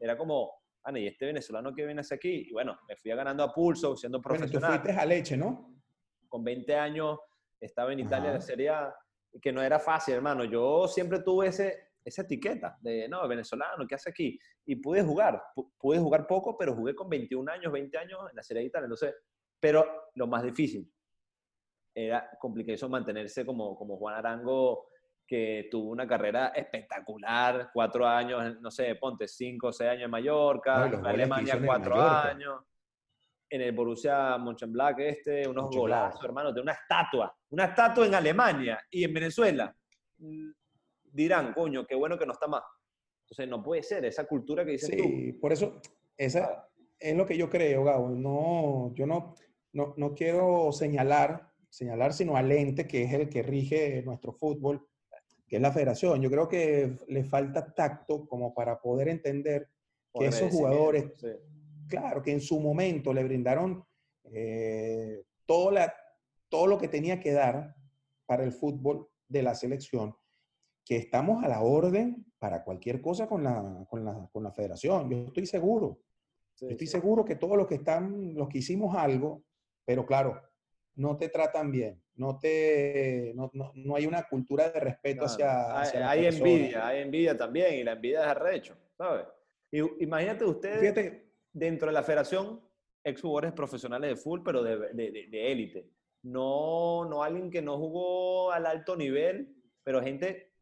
era 0.00 0.18
como, 0.18 0.52
y 0.94 1.06
este 1.06 1.26
venezolano 1.26 1.74
que 1.74 1.86
viene 1.86 2.00
hacia 2.00 2.16
aquí, 2.16 2.46
y 2.48 2.52
bueno, 2.52 2.78
me 2.88 2.96
fui 2.96 3.10
ganando 3.12 3.42
a 3.42 3.54
pulso, 3.54 3.96
siendo 3.96 4.20
profesional. 4.20 4.70
Bueno, 4.70 4.82
tú 4.82 4.88
fuiste 4.88 5.00
a 5.00 5.06
leche, 5.06 5.36
¿no? 5.36 5.74
Con 6.28 6.44
20 6.44 6.74
años 6.74 7.18
estaba 7.58 7.92
en 7.92 8.00
Italia 8.00 8.32
de 8.32 8.40
Serie 8.40 8.68
A, 8.68 8.94
que 9.40 9.52
no 9.52 9.62
era 9.62 9.78
fácil, 9.78 10.14
hermano. 10.14 10.44
Yo 10.44 10.86
siempre 10.88 11.20
tuve 11.20 11.48
ese, 11.48 11.90
esa 12.06 12.22
etiqueta 12.22 12.78
de, 12.80 13.08
no, 13.08 13.26
venezolano, 13.26 13.84
¿qué 13.86 13.96
hace 13.96 14.10
aquí? 14.10 14.38
Y 14.64 14.76
pude 14.76 15.02
jugar, 15.02 15.42
pude 15.76 15.98
jugar 15.98 16.26
poco, 16.26 16.56
pero 16.56 16.74
jugué 16.74 16.94
con 16.94 17.08
21 17.08 17.50
años, 17.50 17.72
20 17.72 17.98
años 17.98 18.20
en 18.30 18.36
la 18.36 18.42
Serie 18.44 18.62
de 18.62 18.68
Italia, 18.68 18.84
entonces, 18.84 19.14
pero 19.58 19.84
lo 20.14 20.28
más 20.28 20.44
difícil 20.44 20.88
era 21.92 22.30
complicado 22.38 22.88
mantenerse 22.88 23.44
como, 23.44 23.76
como 23.76 23.96
Juan 23.96 24.14
Arango 24.14 24.86
que 25.26 25.66
tuvo 25.68 25.90
una 25.90 26.06
carrera 26.06 26.48
espectacular, 26.48 27.70
cuatro 27.72 28.06
años, 28.06 28.60
no 28.60 28.70
sé, 28.70 28.94
ponte 28.94 29.26
cinco 29.26 29.68
o 29.68 29.72
seis 29.72 29.90
años 29.90 30.04
en 30.04 30.10
Mallorca, 30.12 30.86
en 30.86 31.04
Alemania 31.04 31.60
cuatro 31.64 32.00
años, 32.00 32.62
en 33.50 33.60
el 33.62 33.72
Borussia 33.72 34.38
Mönchengladbach 34.38 35.00
este, 35.00 35.48
unos 35.48 35.68
golazos, 35.70 36.24
hermano, 36.24 36.52
de 36.52 36.60
una 36.60 36.72
estatua, 36.72 37.36
una 37.50 37.64
estatua 37.64 38.06
en 38.06 38.14
Alemania 38.14 38.78
y 38.88 39.02
en 39.02 39.12
Venezuela. 39.12 39.74
Dirán, 41.16 41.54
coño, 41.54 41.86
qué 41.86 41.94
bueno 41.94 42.18
que 42.18 42.26
no 42.26 42.34
está 42.34 42.46
más. 42.46 42.62
Entonces 43.22 43.48
no 43.48 43.62
puede 43.62 43.82
ser 43.82 44.04
esa 44.04 44.24
cultura 44.24 44.64
que 44.64 44.72
dices 44.72 44.90
sí, 44.90 45.32
por 45.32 45.52
eso, 45.52 45.80
esa 46.16 46.68
es 46.98 47.16
lo 47.16 47.24
que 47.24 47.36
yo 47.36 47.48
creo, 47.48 47.84
Gabo. 47.84 48.10
No, 48.10 48.94
yo 48.94 49.06
no, 49.06 49.34
no, 49.72 49.94
no 49.96 50.14
quiero 50.14 50.70
señalar, 50.72 51.50
señalar, 51.70 52.12
sino 52.12 52.36
al 52.36 52.52
ente 52.52 52.86
que 52.86 53.02
es 53.04 53.12
el 53.14 53.28
que 53.28 53.42
rige 53.42 54.02
nuestro 54.02 54.32
fútbol 54.32 54.86
que 55.48 55.56
es 55.56 55.62
la 55.62 55.72
federación. 55.72 56.20
Yo 56.20 56.30
creo 56.30 56.48
que 56.48 56.98
le 57.08 57.24
falta 57.24 57.72
tacto 57.72 58.26
como 58.26 58.52
para 58.52 58.80
poder 58.80 59.08
entender 59.08 59.68
que 60.12 60.26
esos 60.26 60.52
jugadores, 60.52 61.12
claro, 61.88 62.22
que 62.22 62.32
en 62.32 62.40
su 62.40 62.60
momento 62.60 63.12
le 63.12 63.24
brindaron 63.24 63.84
eh, 64.24 65.22
todo, 65.46 65.70
la, 65.70 65.94
todo 66.48 66.66
lo 66.66 66.78
que 66.78 66.88
tenía 66.88 67.20
que 67.20 67.32
dar 67.32 67.74
para 68.26 68.44
el 68.44 68.52
fútbol 68.52 69.08
de 69.28 69.42
la 69.42 69.54
selección, 69.54 70.16
que 70.86 70.96
estamos 70.96 71.42
a 71.42 71.48
la 71.48 71.62
orden 71.62 72.24
para 72.38 72.62
cualquier 72.62 73.00
cosa 73.00 73.26
con 73.26 73.42
la, 73.42 73.84
con 73.90 74.04
la, 74.04 74.28
con 74.32 74.44
la 74.44 74.52
federación. 74.52 75.10
Yo 75.10 75.26
estoy 75.26 75.44
seguro. 75.44 76.00
estoy 76.60 76.86
seguro 76.86 77.24
que 77.24 77.34
todos 77.34 77.56
los 77.56 77.66
que 77.66 77.74
están, 77.74 78.34
los 78.34 78.48
que 78.48 78.58
hicimos 78.58 78.96
algo, 78.96 79.42
pero 79.84 80.06
claro, 80.06 80.40
no 80.94 81.16
te 81.16 81.28
tratan 81.28 81.72
bien, 81.72 82.00
no, 82.14 82.38
te, 82.38 83.32
no, 83.34 83.50
no, 83.52 83.96
hay 83.96 84.06
una 84.06 84.22
cultura 84.28 84.70
de 84.70 84.78
respeto 84.78 85.24
hacia, 85.24 85.80
hacia, 85.80 86.08
Hay, 86.08 86.26
envidia, 86.26 86.86
hay 86.86 87.02
envidia 87.02 87.36
también, 87.36 87.74
y 87.74 87.84
la 87.84 87.92
envidia 87.92 88.20
es 88.20 88.26
arrecho, 88.28 88.76
¿sabes? 88.96 89.26
Y, 89.72 89.80
imagínate 90.04 90.44
ustedes 90.44 91.20
dentro 91.52 91.88
de 91.88 91.94
la 91.94 92.04
federación, 92.04 92.60
ex 93.02 93.20
jugadores 93.20 93.52
profesionales 93.52 94.10
de 94.10 94.16
fútbol, 94.16 94.44
pero 94.44 94.62
de 94.62 95.52
élite. 95.52 95.90
no, 96.22 97.04
no 97.04 97.24
alguien 97.24 97.50
que 97.50 97.60
no 97.60 97.76
jugó 97.76 98.52
al 98.52 98.66
alto 98.66 98.96
nivel, 98.96 99.52
pero 99.82 100.00
gente 100.00 100.55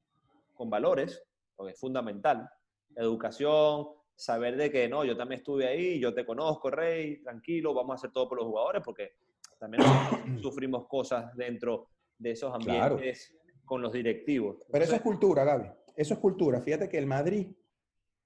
con 0.54 0.70
valores, 0.70 1.22
porque 1.54 1.72
es 1.72 1.78
fundamental. 1.78 2.48
Educación, 2.96 3.88
saber 4.16 4.56
de 4.56 4.70
que 4.70 4.88
no, 4.88 5.04
yo 5.04 5.16
también 5.16 5.40
estuve 5.40 5.66
ahí, 5.66 5.98
yo 5.98 6.14
te 6.14 6.24
conozco, 6.24 6.70
Rey, 6.70 7.22
tranquilo, 7.22 7.74
vamos 7.74 7.92
a 7.92 7.94
hacer 7.96 8.12
todo 8.12 8.28
por 8.28 8.38
los 8.38 8.46
jugadores, 8.46 8.82
porque 8.84 9.12
también 9.58 9.82
sufrimos 10.42 10.86
cosas 10.86 11.34
dentro 11.36 11.88
de 12.18 12.30
esos 12.30 12.54
ambientes 12.54 13.36
con 13.64 13.82
los 13.82 13.92
directivos. 13.92 14.58
Pero 14.70 14.84
eso 14.84 14.94
es 14.94 15.02
cultura, 15.02 15.44
Gaby. 15.44 15.68
Eso 15.96 16.14
es 16.14 16.20
cultura. 16.20 16.60
Fíjate 16.60 16.88
que 16.88 16.98
el 16.98 17.06
Madrid, 17.06 17.48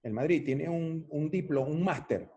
el 0.03 0.13
Madrid 0.13 0.45
tiene 0.45 0.69
un, 0.69 1.07
un 1.11 1.31
diploma, 1.31 1.69
un 1.69 1.83
máster, 1.83 2.31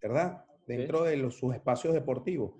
¿verdad? 0.00 0.44
Dentro 0.66 1.04
de 1.04 1.16
los, 1.16 1.36
sus 1.36 1.54
espacios 1.54 1.94
deportivos. 1.94 2.52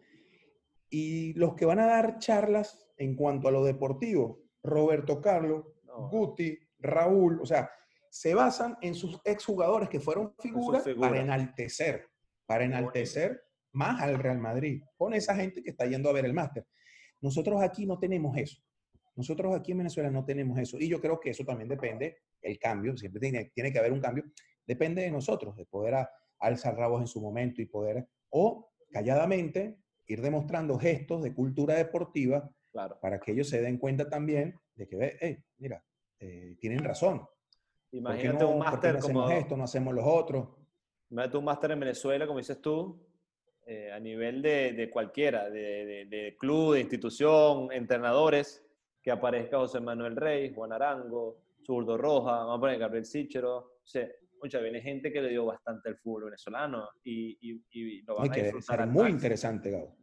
Y 0.91 1.32
los 1.35 1.55
que 1.55 1.64
van 1.64 1.80
a 1.80 1.87
dar 1.87 2.18
charlas 2.18 2.89
en 2.97 3.16
cuanto 3.16 3.49
a 3.49 3.51
lo 3.51 3.64
deportivo, 3.64 4.43
Roberto 4.62 5.20
Carlos, 5.20 5.64
Guti, 5.97 6.59
Raúl, 6.79 7.41
o 7.41 7.47
sea, 7.47 7.71
se 8.11 8.35
basan 8.35 8.77
en 8.81 8.95
sus 8.95 9.21
exjugadores 9.25 9.89
que 9.89 10.01
fueron 10.01 10.35
figuras 10.39 10.83
para 11.01 11.21
enaltecer, 11.21 12.09
para 12.47 12.65
enaltecer 12.65 13.43
más 13.73 14.01
al 14.03 14.19
Real 14.19 14.39
Madrid, 14.39 14.83
con 14.97 15.15
esa 15.15 15.35
gente 15.35 15.63
que 15.63 15.71
está 15.71 15.87
yendo 15.87 16.09
a 16.09 16.13
ver 16.13 16.25
el 16.25 16.33
máster. 16.35 16.67
Nosotros 17.21 17.61
aquí 17.63 17.87
no 17.87 17.99
tenemos 17.99 18.37
eso. 18.37 18.63
Nosotros 19.17 19.55
aquí 19.55 19.73
en 19.73 19.79
Venezuela 19.79 20.11
no 20.11 20.25
tenemos 20.25 20.59
eso. 20.59 20.79
Y 20.79 20.89
yo 20.89 21.01
creo 21.01 21.19
que 21.21 21.31
eso 21.31 21.45
también 21.45 21.69
depende, 21.69 22.19
el 22.43 22.59
cambio, 22.59 22.97
siempre 22.97 23.21
tiene, 23.21 23.47
tiene 23.55 23.73
que 23.73 23.79
haber 23.79 23.93
un 23.93 24.01
cambio, 24.01 24.25
depende 24.67 25.03
de 25.03 25.11
nosotros, 25.11 25.57
de 25.57 25.67
poder 25.67 25.95
a- 25.95 26.11
alzar 26.39 26.77
rabos 26.77 27.01
en 27.01 27.07
su 27.07 27.21
momento 27.21 27.63
y 27.63 27.67
poder, 27.67 28.07
o 28.31 28.71
calladamente, 28.93 29.79
ir 30.07 30.21
demostrando 30.21 30.79
gestos 30.79 31.23
de 31.23 31.33
cultura 31.35 31.75
deportiva 31.75 32.49
Claro. 32.75 32.99
para 33.01 33.20
que 33.20 33.31
ellos 33.31 33.49
se 33.49 33.62
den 33.62 33.79
cuenta 33.79 34.09
también 34.11 34.59
de 34.75 34.89
que, 34.89 34.97
ve, 34.97 35.16
"Ey, 35.20 35.39
mira, 35.59 35.81
eh, 36.18 36.57
tienen 36.59 36.83
razón. 36.83 37.20
¿Por 37.20 37.29
qué 37.91 37.97
Imagínate 37.99 38.43
no, 38.45 38.51
un 38.51 38.59
máster 38.59 38.95
no 38.95 39.01
como... 39.01 39.31
esto, 39.31 39.57
no 39.57 39.62
hacemos 39.62 39.95
los 39.95 40.05
otros? 40.05 40.49
Imagínate 41.09 41.39
un 41.39 41.45
máster 41.45 41.70
en 41.70 41.79
Venezuela, 41.81 42.27
como 42.27 42.41
dices 42.41 42.61
tú, 42.61 43.01
eh, 43.64 43.93
a 43.93 44.01
nivel 44.01 44.43
de, 44.43 44.72
de 44.72 44.91
cualquiera, 44.91 45.49
de, 45.49 45.87
de- 45.87 46.05
de 46.07 46.37
club, 46.37 46.75
de 46.75 46.81
institución, 46.81 47.70
entrenadores, 47.70 48.66
que 49.01 49.12
aparezca 49.12 49.59
José 49.59 49.79
Manuel 49.79 50.16
Rey, 50.16 50.53
Juan 50.53 50.72
Arango, 50.72 51.43
Zurdo 51.64 51.97
Roja, 51.97 52.33
vamos 52.39 52.57
a 52.59 52.61
poner 52.61 52.79
Gabriel 52.81 53.05
Sichero. 53.05 53.57
O 53.57 53.87
sea, 53.87 54.09
mucha, 54.43 54.59
viene 54.59 54.81
gente 54.81 55.12
que 55.12 55.22
le 55.22 55.29
dio 55.29 55.45
bastante 55.47 55.91
al 55.91 55.97
fútbol 55.99 56.25
venezolano 56.25 56.89
y, 57.05 57.39
y- 57.41 57.62
y 57.70 58.03
lo 58.03 58.16
van 58.16 58.33
a 58.33 58.35
que 58.35 58.43
disfrutar 58.43 58.77
ser 58.79 58.83
al 58.83 58.91
muy 58.91 59.11
interesante, 59.11 59.70
Gabo. 59.70 59.97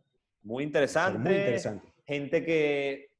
Muy 0.43 0.63
ser 0.63 0.67
interesante. 0.67 1.19
Muy 1.19 1.35
interesante. 1.37 1.90
Gente 2.05 2.43
que 2.43 3.11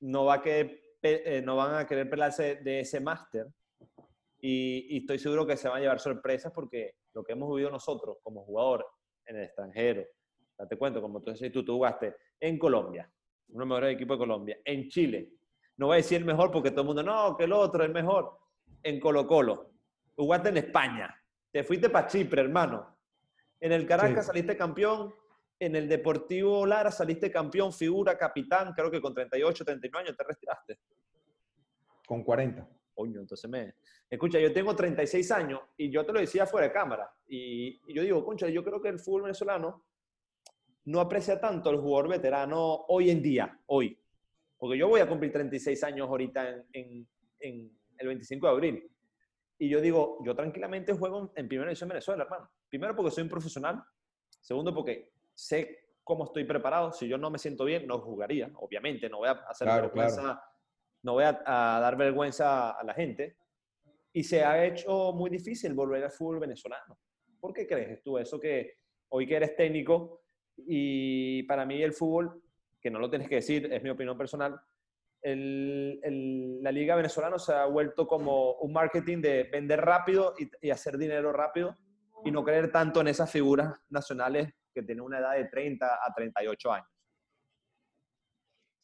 no, 0.00 0.24
va 0.24 0.34
a 0.34 0.42
querer, 0.42 0.80
eh, 1.02 1.42
no 1.44 1.56
van 1.56 1.74
a 1.74 1.86
querer 1.86 2.08
pelarse 2.08 2.56
de 2.56 2.80
ese 2.80 3.00
máster 3.00 3.46
y, 4.40 4.86
y 4.90 4.98
estoy 4.98 5.18
seguro 5.18 5.46
que 5.46 5.56
se 5.56 5.68
van 5.68 5.78
a 5.78 5.80
llevar 5.80 6.00
sorpresas 6.00 6.52
porque 6.52 6.96
lo 7.14 7.24
que 7.24 7.32
hemos 7.32 7.50
vivido 7.50 7.70
nosotros 7.70 8.18
como 8.22 8.44
jugador 8.44 8.86
en 9.26 9.36
el 9.36 9.44
extranjero, 9.44 10.04
ya 10.58 10.66
te 10.66 10.76
cuento, 10.76 11.00
como 11.00 11.20
tú 11.20 11.32
decís, 11.32 11.52
tú, 11.52 11.64
tú 11.64 11.74
jugaste 11.74 12.16
en 12.40 12.58
Colombia, 12.58 13.10
uno 13.48 13.58
de 13.58 13.58
los 13.58 13.68
mejores 13.68 13.94
equipos 13.94 14.16
de 14.16 14.18
Colombia, 14.18 14.58
en 14.64 14.88
Chile, 14.88 15.32
no 15.76 15.86
voy 15.86 15.94
a 15.94 15.96
decir 15.98 16.18
el 16.18 16.24
mejor 16.24 16.50
porque 16.50 16.70
todo 16.70 16.82
el 16.82 16.86
mundo, 16.88 17.02
no, 17.02 17.36
que 17.36 17.44
el 17.44 17.52
otro 17.52 17.84
es 17.84 17.90
mejor, 17.90 18.38
en 18.82 19.00
Colo 19.00 19.26
Colo, 19.26 19.72
jugaste 20.16 20.48
en 20.50 20.58
España, 20.58 21.14
te 21.50 21.64
fuiste 21.64 21.90
para 21.90 22.06
Chipre, 22.06 22.42
hermano, 22.42 22.96
en 23.60 23.72
el 23.72 23.86
Caracas 23.86 24.24
Sí. 24.24 24.28
saliste 24.28 24.56
campeón, 24.56 25.14
en 25.60 25.76
el 25.76 25.88
Deportivo 25.88 26.64
Lara 26.66 26.90
saliste 26.90 27.30
campeón, 27.30 27.72
figura, 27.72 28.16
capitán, 28.16 28.72
creo 28.74 28.90
que 28.90 29.00
con 29.00 29.12
38, 29.14 29.64
39 29.64 30.04
años 30.06 30.16
te 30.16 30.24
retiraste. 30.24 30.78
Con 32.06 32.22
40. 32.22 32.68
Coño, 32.94 33.20
entonces 33.20 33.48
me... 33.50 33.74
Escucha, 34.10 34.38
yo 34.40 34.52
tengo 34.52 34.74
36 34.74 35.30
años 35.32 35.60
y 35.76 35.90
yo 35.90 36.04
te 36.06 36.12
lo 36.12 36.20
decía 36.20 36.46
fuera 36.46 36.66
de 36.68 36.72
cámara. 36.72 37.10
Y, 37.28 37.80
y 37.86 37.94
yo 37.94 38.02
digo, 38.02 38.24
concha, 38.24 38.48
yo 38.48 38.64
creo 38.64 38.80
que 38.80 38.88
el 38.88 38.98
fútbol 38.98 39.22
venezolano 39.22 39.84
no 40.84 41.00
aprecia 41.00 41.38
tanto 41.40 41.68
al 41.70 41.76
jugador 41.78 42.08
veterano 42.08 42.84
hoy 42.88 43.10
en 43.10 43.20
día, 43.22 43.60
hoy. 43.66 43.98
Porque 44.56 44.78
yo 44.78 44.88
voy 44.88 45.00
a 45.00 45.08
cumplir 45.08 45.32
36 45.32 45.84
años 45.84 46.08
ahorita 46.08 46.48
en, 46.48 46.66
en- 46.72 47.08
en 47.40 47.70
el 47.98 48.06
25 48.08 48.46
de 48.46 48.52
abril. 48.52 48.90
Y 49.58 49.68
yo 49.68 49.80
digo, 49.80 50.18
yo 50.24 50.34
tranquilamente 50.34 50.94
juego 50.94 51.20
en- 51.20 51.30
en 51.34 51.48
primera 51.48 51.68
división 51.68 51.88
Venezuela, 51.90 52.24
hermano. 52.24 52.50
Primero 52.68 52.96
porque 52.96 53.10
soy 53.10 53.24
un 53.24 53.28
profesional. 53.28 53.84
Segundo 54.40 54.74
porque 54.74 55.12
sé 55.38 55.84
cómo 56.02 56.24
estoy 56.24 56.44
preparado. 56.44 56.90
Si 56.92 57.06
yo 57.06 57.16
no 57.16 57.30
me 57.30 57.38
siento 57.38 57.64
bien, 57.64 57.86
no 57.86 58.00
jugaría. 58.00 58.50
Obviamente, 58.56 59.08
no 59.08 59.18
voy 59.18 59.28
a 59.28 59.32
hacer 59.48 59.66
Claro, 59.66 59.82
vergüenza, 59.84 60.42
no 61.02 61.12
voy 61.12 61.24
a, 61.24 61.42
a 61.46 61.80
dar 61.80 61.96
vergüenza 61.96 62.70
a 62.72 62.82
la 62.82 62.92
gente. 62.94 63.36
Y 64.12 64.24
se 64.24 64.42
ha 64.44 64.64
hecho 64.64 65.12
muy 65.12 65.30
difícil 65.30 65.74
volver 65.74 66.02
al 66.02 66.10
fútbol 66.10 66.40
venezolano. 66.40 66.98
¿Por 67.38 67.52
qué 67.52 67.66
crees 67.68 68.02
tú 68.02 68.18
eso 68.18 68.40
que 68.40 68.78
hoy 69.10 69.26
que 69.28 69.36
eres 69.36 69.54
técnico 69.54 70.22
y 70.56 71.44
para 71.44 71.64
mí 71.64 71.80
el 71.82 71.92
fútbol, 71.92 72.42
que 72.80 72.90
no 72.90 72.98
lo 72.98 73.08
tienes 73.08 73.28
que 73.28 73.36
decir, 73.36 73.72
es 73.72 73.80
mi 73.82 73.90
opinión 73.90 74.18
personal, 74.18 74.60
el- 75.22 76.00
el- 76.02 76.62
la 76.62 76.72
liga 76.72 76.96
venezolana 76.96 77.38
se 77.38 77.52
ha 77.52 77.66
vuelto 77.66 78.06
como 78.08 78.54
un 78.54 78.72
marketing 78.72 79.20
de 79.20 79.44
vender 79.44 79.80
rápido 79.80 80.34
y, 80.38 80.50
y 80.66 80.70
hacer 80.70 80.98
dinero 80.98 81.32
rápido 81.32 81.76
y 82.24 82.30
no 82.32 82.42
creer 82.44 82.72
tanto 82.72 83.00
en 83.00 83.08
esas 83.08 83.30
figuras 83.30 83.80
nacionales 83.90 84.52
que 84.74 84.82
tienen 84.82 85.04
una 85.04 85.18
edad 85.18 85.36
de 85.36 85.46
30 85.46 85.86
a 85.86 86.14
38 86.14 86.72
años. 86.72 86.88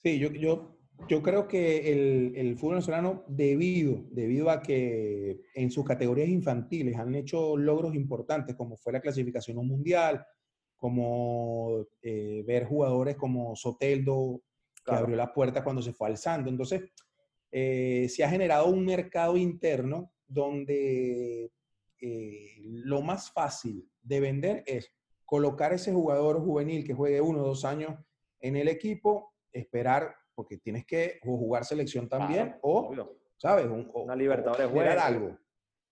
Sí, 0.02 0.18
yo, 0.18 0.30
yo, 0.32 0.76
yo 1.08 1.22
creo 1.22 1.48
que 1.48 1.92
el, 1.92 2.32
el 2.36 2.56
fútbol 2.56 2.74
venezolano, 2.74 3.24
debido, 3.26 4.04
debido 4.10 4.50
a 4.50 4.60
que 4.60 5.40
en 5.54 5.70
sus 5.70 5.84
categorías 5.84 6.28
infantiles 6.28 6.96
han 6.96 7.14
hecho 7.14 7.56
logros 7.56 7.94
importantes, 7.94 8.54
como 8.54 8.76
fue 8.76 8.92
la 8.92 9.00
clasificación 9.00 9.56
a 9.56 9.60
un 9.60 9.68
mundial, 9.68 10.24
como 10.76 11.86
eh, 12.02 12.42
ver 12.46 12.66
jugadores 12.66 13.16
como 13.16 13.56
Soteldo, 13.56 14.42
que 14.74 14.82
Claro. 14.90 15.00
abrió 15.00 15.16
la 15.16 15.32
puerta 15.32 15.64
cuando 15.64 15.80
se 15.80 15.94
fue 15.94 16.08
alzando. 16.08 16.50
Entonces, 16.50 16.82
eh, 17.50 18.06
se 18.10 18.22
ha 18.22 18.28
generado 18.28 18.66
un 18.66 18.84
mercado 18.84 19.38
interno 19.38 20.12
donde 20.26 21.50
eh, 22.02 22.56
lo 22.64 23.00
más 23.00 23.32
fácil 23.32 23.88
de 24.02 24.20
vender 24.20 24.62
es 24.66 24.92
colocar 25.34 25.72
ese 25.72 25.92
jugador 25.92 26.38
juvenil 26.44 26.84
que 26.86 26.94
juegue 26.94 27.20
uno 27.20 27.40
o 27.40 27.46
dos 27.48 27.64
años 27.64 27.98
en 28.38 28.54
el 28.54 28.68
equipo, 28.68 29.34
esperar, 29.50 30.14
porque 30.32 30.58
tienes 30.58 30.86
que 30.86 31.18
jugar 31.24 31.64
selección 31.64 32.08
también, 32.08 32.54
o, 32.62 32.86
obvio. 32.86 33.18
¿sabes? 33.36 33.66
Un- 33.66 33.90
o- 33.92 34.02
Una 34.04 34.14
Libertadores 34.14 34.68
generar 34.68 34.98
algo. 35.00 35.36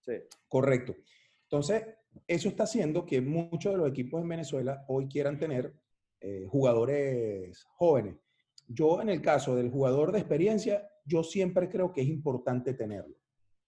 Sí. 0.00 0.12
Correcto. 0.46 0.94
Entonces, 1.42 1.84
eso 2.28 2.48
está 2.48 2.62
haciendo 2.62 3.04
que 3.04 3.20
muchos 3.20 3.72
de 3.72 3.78
los 3.78 3.88
equipos 3.90 4.22
en 4.22 4.28
Venezuela 4.28 4.84
hoy 4.86 5.08
quieran 5.08 5.40
tener 5.40 5.74
eh, 6.20 6.46
jugadores 6.48 7.64
jóvenes. 7.74 8.14
Yo, 8.68 9.02
en 9.02 9.08
el 9.08 9.20
caso 9.20 9.56
del 9.56 9.70
jugador 9.72 10.12
de 10.12 10.20
experiencia, 10.20 10.88
yo 11.04 11.24
siempre 11.24 11.68
creo 11.68 11.90
que 11.92 12.02
es 12.02 12.06
importante 12.08 12.74
tenerlo. 12.74 13.16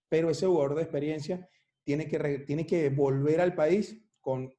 Pero 0.09 0.31
ese 0.31 0.47
jugador 0.47 0.77
de 0.77 0.83
experiencia 0.83 1.49
tiene 1.83 2.07
que, 2.07 2.19
tiene 2.47 2.65
que 2.65 2.91
volver 2.91 3.41
al 3.41 3.57
país 3.57 4.01
con, 4.21 4.55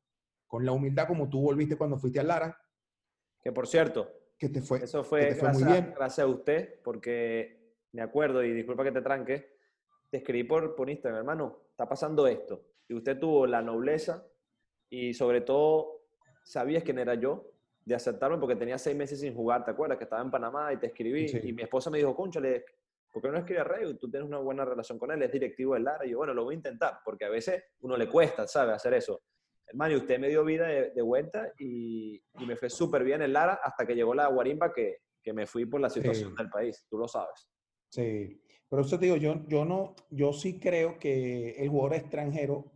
con 0.48 0.66
la 0.66 0.72
humildad 0.72 1.08
como 1.08 1.30
tú 1.30 1.42
volviste 1.42 1.78
cuando 1.78 1.98
fuiste 1.98 2.20
a 2.20 2.24
Lara, 2.24 2.58
Que 3.42 3.52
por 3.52 3.68
cierto, 3.68 4.12
que 4.38 4.50
te 4.50 4.62
fue, 4.62 4.80
Eso 4.80 5.04
que 5.04 5.10
fue, 5.10 5.26
te 5.28 5.36
fue 5.36 5.54
muy 5.54 5.64
bien. 5.64 5.94
gracias 5.96 6.26
a 6.26 6.30
usted, 6.30 6.82
porque 6.84 7.74
me 7.92 8.02
acuerdo, 8.02 8.44
y 8.44 8.54
disculpa 8.54 8.84
que 8.84 8.92
te 8.92 9.02
tranque, 9.02 9.58
te 10.10 10.18
escribí 10.18 10.44
por, 10.44 10.76
por 10.76 10.90
Instagram, 10.90 11.20
hermano, 11.20 11.68
está 11.72 11.88
pasando 11.88 12.28
esto. 12.28 12.66
Y 12.88 12.94
usted 12.94 13.18
tuvo 13.20 13.48
la 13.48 13.62
nobleza 13.62 14.26
y 14.90 15.14
sobre 15.14 15.42
todo 15.42 16.04
sabías 16.44 16.84
quién 16.84 17.00
era 17.00 17.16
yo, 17.16 17.52
de 17.84 17.96
aceptarme 17.96 18.38
porque 18.38 18.56
tenía 18.56 18.78
seis 18.78 18.96
meses 18.96 19.20
sin 19.20 19.36
jugar, 19.36 19.64
¿te 19.64 19.72
acuerdas? 19.72 19.98
Que 19.98 20.06
estaba 20.06 20.22
en 20.22 20.32
Panamá 20.32 20.74
y 20.74 20.78
te 20.78 20.88
escribí. 20.88 21.28
Sí. 21.28 21.40
Y 21.44 21.54
mi 21.54 21.62
esposa 21.62 21.90
me 21.90 22.00
dijo, 22.00 22.16
conchale, 22.16 22.66
¿por 23.12 23.22
qué 23.22 23.30
no 23.30 23.38
escribes 23.38 23.62
a 23.62 23.64
Rey? 23.64 23.94
Tú 23.98 24.10
tienes 24.10 24.28
una 24.28 24.40
buena 24.40 24.66
relación 24.66 24.98
con 24.98 25.12
él, 25.12 25.22
es 25.22 25.32
directivo 25.32 25.76
del 25.76 25.84
Lara. 25.84 26.06
Y 26.06 26.10
yo, 26.12 26.18
bueno, 26.18 26.34
lo 26.34 26.44
voy 26.44 26.56
a 26.56 26.58
intentar, 26.58 27.00
porque 27.06 27.26
a 27.26 27.30
veces 27.30 27.64
uno 27.82 27.96
le 27.96 28.10
cuesta, 28.10 28.48
¿sabe? 28.48 28.74
Hacer 28.74 28.96
eso. 28.96 29.22
Hermano, 29.68 29.94
y 29.96 29.98
usted 29.98 30.20
me 30.20 30.30
dio 30.30 30.44
vida 30.46 30.68
de, 30.68 30.92
de 30.92 31.02
vuelta 31.02 31.52
y, 31.58 32.16
y 32.40 32.46
me 32.46 32.56
fue 32.56 32.70
súper 32.70 33.04
bien 33.04 33.22
en 33.22 33.34
Lara 33.34 33.60
hasta 33.64 33.86
que 33.86 33.96
llegó 33.96 34.14
la 34.14 34.28
guarimba 34.28 34.72
que, 34.74 34.98
que 35.24 35.34
me 35.34 35.48
fui 35.48 35.66
por 35.66 35.82
la 35.82 35.90
situación 35.90 36.30
Sí. 36.30 36.36
del 36.38 36.50
país. 36.50 36.86
Tú 36.90 36.98
lo 36.98 37.08
sabes. 37.08 37.48
Sí, 37.90 38.42
pero 38.70 38.82
eso 38.84 39.00
te 39.00 39.06
digo, 39.06 39.18
yo, 39.18 39.44
yo 39.48 39.66
no, 39.66 39.96
yo 40.10 40.34
sí 40.34 40.60
creo 40.60 41.00
que 41.00 41.52
el 41.52 41.70
jugador 41.70 41.96
extranjero, 41.96 42.72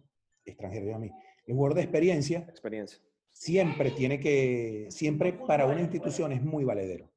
extranjero 0.46 0.88
yo 0.88 0.96
a 0.96 1.00
mí, 1.00 1.12
el 1.46 1.56
jugador 1.56 1.76
de 1.76 1.82
experiencia 1.84 2.40
Experiencia. 2.50 3.00
siempre 3.32 3.92
tiene 3.92 4.20
que, 4.20 4.88
siempre 4.90 5.34
para 5.34 5.66
una 5.66 5.82
institución 5.82 6.32
es 6.32 6.42
muy 6.42 6.64
valedero, 6.64 7.12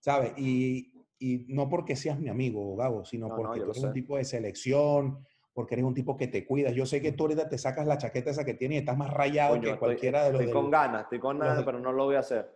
¿sabes? 0.00 0.32
Y, 0.38 0.92
y 1.18 1.44
no 1.48 1.68
porque 1.68 1.96
seas 1.96 2.18
mi 2.18 2.28
amigo, 2.28 2.76
Gabo, 2.76 3.04
sino 3.04 3.28
No, 3.28 3.36
no, 3.36 3.42
porque 3.42 3.58
yo 3.60 3.64
tú 3.66 3.70
eres 3.72 3.82
un 3.82 3.90
sé. 3.90 3.94
tipo 3.94 4.16
de 4.16 4.24
selección, 4.24 5.26
porque 5.58 5.74
eres 5.74 5.84
un 5.86 5.92
tipo 5.94 6.16
que 6.16 6.28
te 6.28 6.46
cuidas. 6.46 6.72
Yo 6.72 6.86
sé 6.86 7.02
que 7.02 7.10
tú 7.10 7.24
ahorita 7.24 7.48
te 7.48 7.58
sacas 7.58 7.84
la 7.84 7.98
chaqueta 7.98 8.30
esa 8.30 8.44
que 8.44 8.54
tienes 8.54 8.76
y 8.76 8.78
estás 8.78 8.96
más 8.96 9.12
rayado 9.12 9.54
Coño, 9.54 9.62
que 9.62 9.68
estoy, 9.70 9.78
cualquiera 9.80 10.22
de 10.22 10.30
los 10.30 10.40
estoy 10.40 10.46
del- 10.46 10.54
con 10.62 10.70
ganas, 10.70 11.02
estoy 11.02 11.18
con 11.18 11.36
ganas, 11.36 11.64
pero 11.64 11.80
no 11.80 11.90
lo 11.90 12.04
voy 12.04 12.14
a 12.14 12.20
hacer. 12.20 12.48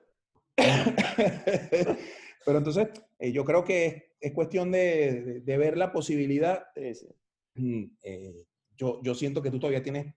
Pero 2.47 2.59
entonces, 2.59 2.91
eh, 3.19 3.33
yo 3.33 3.45
creo 3.45 3.65
que 3.65 3.87
es, 3.87 4.03
es 4.21 4.33
cuestión 4.33 4.71
de, 4.71 5.21
de- 5.21 5.41
de 5.41 5.57
ver 5.59 5.77
la 5.77 5.91
posibilidad 5.93 6.67
Sí, 6.77 6.95
sí. 6.95 7.09
mm, 7.57 7.85
eh, 8.05 8.47
yo, 8.77 9.01
yo 9.03 9.17
siento 9.17 9.43
que 9.43 9.51
tú 9.51 9.59
todavía 9.59 9.83
tienes 9.83 10.15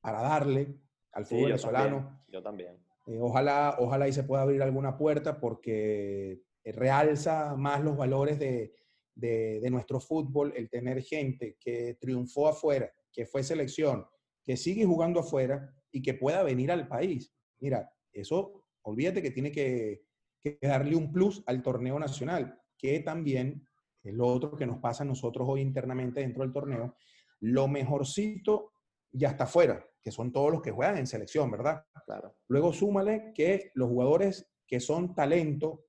para 0.00 0.22
darle 0.22 0.76
al 1.10 1.26
Sí, 1.26 1.30
fútbol 1.34 1.40
yo 1.50 1.54
venezolano. 1.56 1.96
también. 1.96 2.22
Yo 2.28 2.42
también. 2.44 2.76
Eh, 3.08 3.18
ojalá, 3.20 3.74
ojalá 3.80 4.06
y 4.06 4.12
se 4.12 4.22
pueda 4.22 4.42
abrir 4.42 4.62
alguna 4.62 4.96
puerta 4.96 5.40
porque 5.40 6.40
realza 6.64 7.56
más 7.56 7.82
los 7.82 7.96
valores 7.96 8.38
de, 8.38 8.72
de- 9.14 9.60
de 9.60 9.70
nuestro 9.70 10.00
fútbol, 10.00 10.52
el 10.56 10.68
tener 10.70 11.02
gente 11.02 11.56
que 11.60 11.96
triunfó 12.00 12.48
afuera, 12.48 12.92
que 13.12 13.26
fue 13.26 13.42
selección, 13.42 14.06
que 14.44 14.56
sigue 14.56 14.84
jugando 14.84 15.20
afuera 15.20 15.74
y 15.90 16.02
que 16.02 16.14
pueda 16.14 16.42
venir 16.42 16.70
al 16.72 16.88
país. 16.88 17.32
Mira, 17.60 17.92
eso, 18.12 18.64
olvídate 18.82 19.22
que 19.22 19.30
tiene 19.30 19.52
que, 19.52 20.02
que 20.40 20.58
darle 20.62 20.96
un 20.96 21.12
plus 21.12 21.42
al 21.46 21.62
torneo 21.62 21.98
nacional, 21.98 22.58
que 22.76 23.00
también 23.00 23.66
es 24.02 24.14
lo 24.14 24.26
otro 24.26 24.56
que 24.56 24.66
nos 24.66 24.78
pasa 24.78 25.04
a 25.04 25.06
nosotros 25.06 25.46
hoy 25.48 25.60
internamente 25.60 26.20
dentro 26.20 26.42
del 26.42 26.52
torneo, 26.52 26.96
lo 27.40 27.68
mejorcito 27.68 28.72
ya 29.12 29.28
está 29.28 29.46
fuera, 29.46 29.84
que 30.00 30.10
son 30.10 30.32
todos 30.32 30.50
los 30.50 30.62
que 30.62 30.72
juegan 30.72 30.98
en 30.98 31.06
selección, 31.06 31.50
¿verdad? 31.50 31.84
Claro. 32.04 32.36
Luego 32.48 32.72
súmale 32.72 33.32
que 33.34 33.70
los 33.74 33.88
jugadores 33.88 34.50
que 34.66 34.80
son 34.80 35.14
talento, 35.14 35.84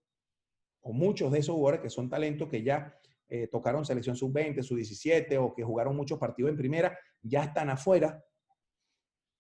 o 0.82 0.94
muchos 0.94 1.32
de 1.32 1.40
esos 1.40 1.56
jugadores 1.56 1.82
que 1.82 1.90
son 1.90 2.10
talento, 2.10 2.48
que 2.50 2.62
ya 2.62 3.00
eh, 3.36 3.48
tocaron 3.48 3.84
selección 3.84 4.16
sub-20, 4.16 4.62
sub-17 4.62 5.40
o 5.42 5.56
que 5.56 5.64
jugaron 5.64 5.96
muchos 5.96 6.20
partidos 6.20 6.52
en 6.52 6.58
primera, 6.58 6.96
ya 7.20 7.46
están 7.46 7.68
afuera. 7.72 8.24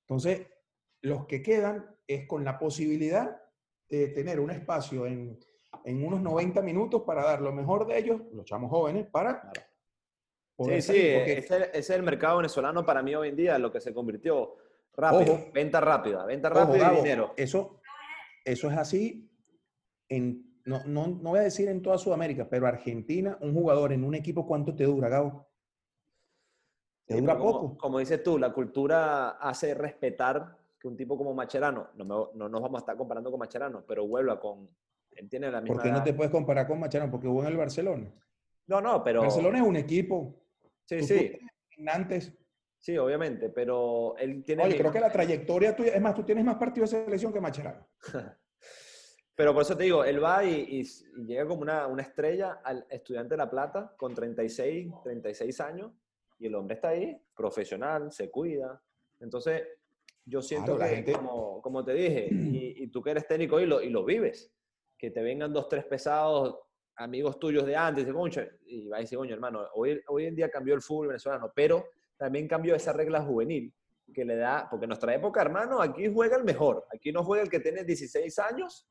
Entonces, 0.07 0.47
los 1.03 1.27
que 1.27 1.43
quedan 1.43 1.95
es 2.07 2.27
con 2.27 2.43
la 2.43 2.57
posibilidad 2.57 3.39
de 3.87 4.07
tener 4.07 4.39
un 4.39 4.49
espacio 4.49 5.05
en, 5.05 5.37
en 5.85 6.03
unos 6.03 6.23
90 6.23 6.63
minutos 6.63 7.03
para 7.03 7.23
dar 7.23 7.41
lo 7.41 7.53
mejor 7.53 7.85
de 7.85 7.99
ellos, 7.99 8.19
los 8.31 8.45
chamos 8.45 8.71
jóvenes, 8.71 9.05
para 9.11 9.51
Sí, 10.57 10.81
sí, 10.81 10.97
ese, 10.97 11.69
es 11.71 11.89
el 11.91 12.01
mercado 12.01 12.37
venezolano 12.37 12.83
para 12.83 13.03
mí 13.03 13.13
hoy 13.13 13.29
en 13.29 13.35
día, 13.35 13.59
lo 13.59 13.71
que 13.71 13.79
se 13.79 13.93
convirtió 13.93 14.55
rápido, 14.95 15.51
venta 15.53 15.79
rápida, 15.79 16.25
venta 16.25 16.49
rápida 16.49 16.93
y 16.93 16.95
dinero. 16.95 17.33
Eso, 17.37 17.79
eso 18.43 18.71
es 18.71 18.77
así 18.77 19.29
en, 20.09 20.52
no, 20.65 20.83
no, 20.85 21.07
no, 21.07 21.29
voy 21.31 21.39
a 21.39 21.43
decir 21.43 21.67
en 21.67 21.81
toda 21.81 21.97
Sudamérica, 21.97 22.47
pero 22.49 22.67
Argentina, 22.67 23.37
un 23.41 23.53
jugador 23.53 23.93
en 23.93 24.03
un 24.03 24.15
equipo, 24.15 24.45
¿cuánto 24.45 24.75
te 24.75 24.85
dura, 24.85 25.09
Gabo? 25.09 25.47
Te 27.05 27.19
dura 27.19 27.37
poco. 27.37 27.77
Como 27.77 27.99
dices 27.99 28.23
tú, 28.23 28.37
la 28.37 28.53
cultura 28.53 29.31
hace 29.31 29.73
respetar 29.73 30.57
que 30.79 30.87
un 30.87 30.95
tipo 30.95 31.17
como 31.17 31.33
Macherano, 31.33 31.89
no, 31.95 32.31
no 32.33 32.49
nos 32.49 32.61
vamos 32.61 32.79
a 32.79 32.83
estar 32.83 32.97
comparando 32.97 33.29
con 33.29 33.39
Macherano, 33.39 33.83
pero 33.85 34.07
vuelva 34.07 34.39
con, 34.39 34.69
él 35.11 35.29
tiene 35.29 35.51
la 35.51 35.61
misma 35.61 35.75
¿Por 35.75 35.83
qué 35.83 35.91
no 35.91 36.03
te 36.03 36.13
puedes 36.13 36.31
comparar 36.31 36.67
con 36.67 36.79
Macherano? 36.79 37.11
Porque 37.11 37.27
jugó 37.27 37.41
en 37.41 37.49
el 37.49 37.57
Barcelona. 37.57 38.11
No, 38.67 38.79
no, 38.79 39.03
pero... 39.03 39.21
Barcelona 39.21 39.59
es 39.59 39.65
un 39.65 39.75
equipo 39.75 40.43
Sí, 40.85 41.01
sí. 41.03 41.39
Sí, 42.77 42.97
obviamente, 42.97 43.49
pero 43.49 44.17
él 44.17 44.43
tiene... 44.43 44.63
Oye, 44.63 44.77
creo 44.77 44.91
que 44.91 44.99
la 44.99 45.09
trayectoria 45.09 45.73
tuya, 45.73 45.93
es 45.93 46.01
más, 46.01 46.13
tú 46.13 46.23
tienes 46.23 46.43
más 46.43 46.57
partidos 46.57 46.91
de 46.91 47.05
selección 47.05 47.31
que 47.31 47.39
Macherano. 47.39 47.87
pero 49.35 49.53
por 49.53 49.63
eso 49.63 49.75
te 49.75 49.83
digo, 49.83 50.03
él 50.03 50.23
va 50.23 50.43
y, 50.45 50.83
llega 51.25 51.47
como 51.47 51.61
una, 51.61 51.87
una, 51.87 52.03
estrella 52.03 52.61
al 52.63 52.85
estudiante 52.89 53.33
de 53.33 53.37
La 53.37 53.49
Plata 53.49 53.93
con 53.97 54.13
36, 54.13 54.91
36 55.03 55.59
años 55.61 55.91
y 56.37 56.47
el 56.47 56.55
hombre 56.55 56.75
está 56.75 56.89
ahí, 56.89 57.19
profesional, 57.35 58.11
se 58.11 58.29
cuida. 58.29 58.81
Entonces, 59.19 59.63
yo 60.25 60.41
siento 60.41 60.77
que, 60.77 60.85
gente... 60.85 61.13
como, 61.13 61.61
como, 61.61 61.83
te 61.83 61.93
dije, 61.93 62.27
y, 62.31 62.83
y, 62.83 62.87
tú 62.87 63.01
que 63.01 63.11
eres 63.11 63.27
técnico 63.27 63.59
y 63.59 63.65
lo, 63.65 63.81
y 63.81 63.89
lo 63.89 64.05
vives, 64.05 64.51
que 64.97 65.09
te 65.09 65.21
vengan 65.21 65.51
dos, 65.51 65.67
tres 65.67 65.85
pesados 65.85 66.59
amigos 66.95 67.39
tuyos 67.39 67.65
de 67.65 67.75
antes, 67.75 68.05
de 68.05 68.13
concha, 68.13 68.47
y 68.65 68.87
va 68.87 68.97
a 68.97 68.99
decir, 68.99 69.17
coño, 69.17 69.33
hermano, 69.33 69.61
hoy, 69.73 69.99
hoy 70.07 70.25
en 70.25 70.35
día 70.35 70.49
cambió 70.49 70.75
el 70.75 70.81
fútbol 70.81 71.07
venezolano, 71.07 71.51
pero 71.55 71.87
también 72.17 72.47
cambió 72.47 72.75
esa 72.75 72.93
regla 72.93 73.21
juvenil 73.21 73.73
que 74.13 74.25
le 74.25 74.35
da, 74.35 74.67
porque 74.69 74.85
en 74.85 74.89
nuestra 74.89 75.15
época, 75.15 75.41
hermano, 75.41 75.81
aquí 75.81 76.11
juega 76.13 76.37
el 76.37 76.43
mejor, 76.43 76.85
aquí 76.93 77.11
no 77.11 77.23
juega 77.23 77.43
el 77.43 77.49
que 77.49 77.59
tiene 77.59 77.83
16 77.83 78.37
años 78.39 78.87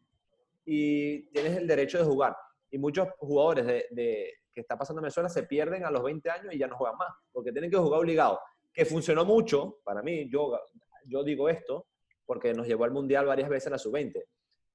y 0.65 1.31
tienes 1.31 1.57
el 1.57 1.67
derecho 1.67 1.99
de 1.99 2.05
jugar. 2.05 2.37
Y 2.71 2.79
muchos 2.79 3.09
jugadores 3.19 3.67
de, 3.67 4.33
que 4.53 4.61
está 4.61 4.77
pasando 4.79 5.01
en 5.01 5.05
Venezuela 5.05 5.29
se 5.29 5.45
pierden 5.45 5.85
a 5.85 5.91
los 5.91 6.03
20 6.03 6.31
años 6.31 6.55
y 6.55 6.59
ya 6.59 6.67
no 6.67 6.77
juegan 6.77 6.97
más, 6.97 7.11
porque 7.31 7.53
tienen 7.53 7.71
que 7.71 7.77
jugar 7.77 8.01
obligado. 8.01 8.41
Que 8.73 8.85
funcionó 8.85 9.25
mucho, 9.25 9.81
para 9.85 10.03
mí, 10.03 10.31
yo, 10.31 10.59
yo 11.07 11.23
digo 11.23 11.49
esto, 11.49 11.87
porque 12.25 12.55
nos 12.55 12.67
llevó 12.67 12.85
al 12.85 12.93
Mundial 12.93 13.27
varias 13.27 13.49
veces 13.49 13.67
a 13.67 13.71
la 13.71 13.79
sub-20, 13.79 14.25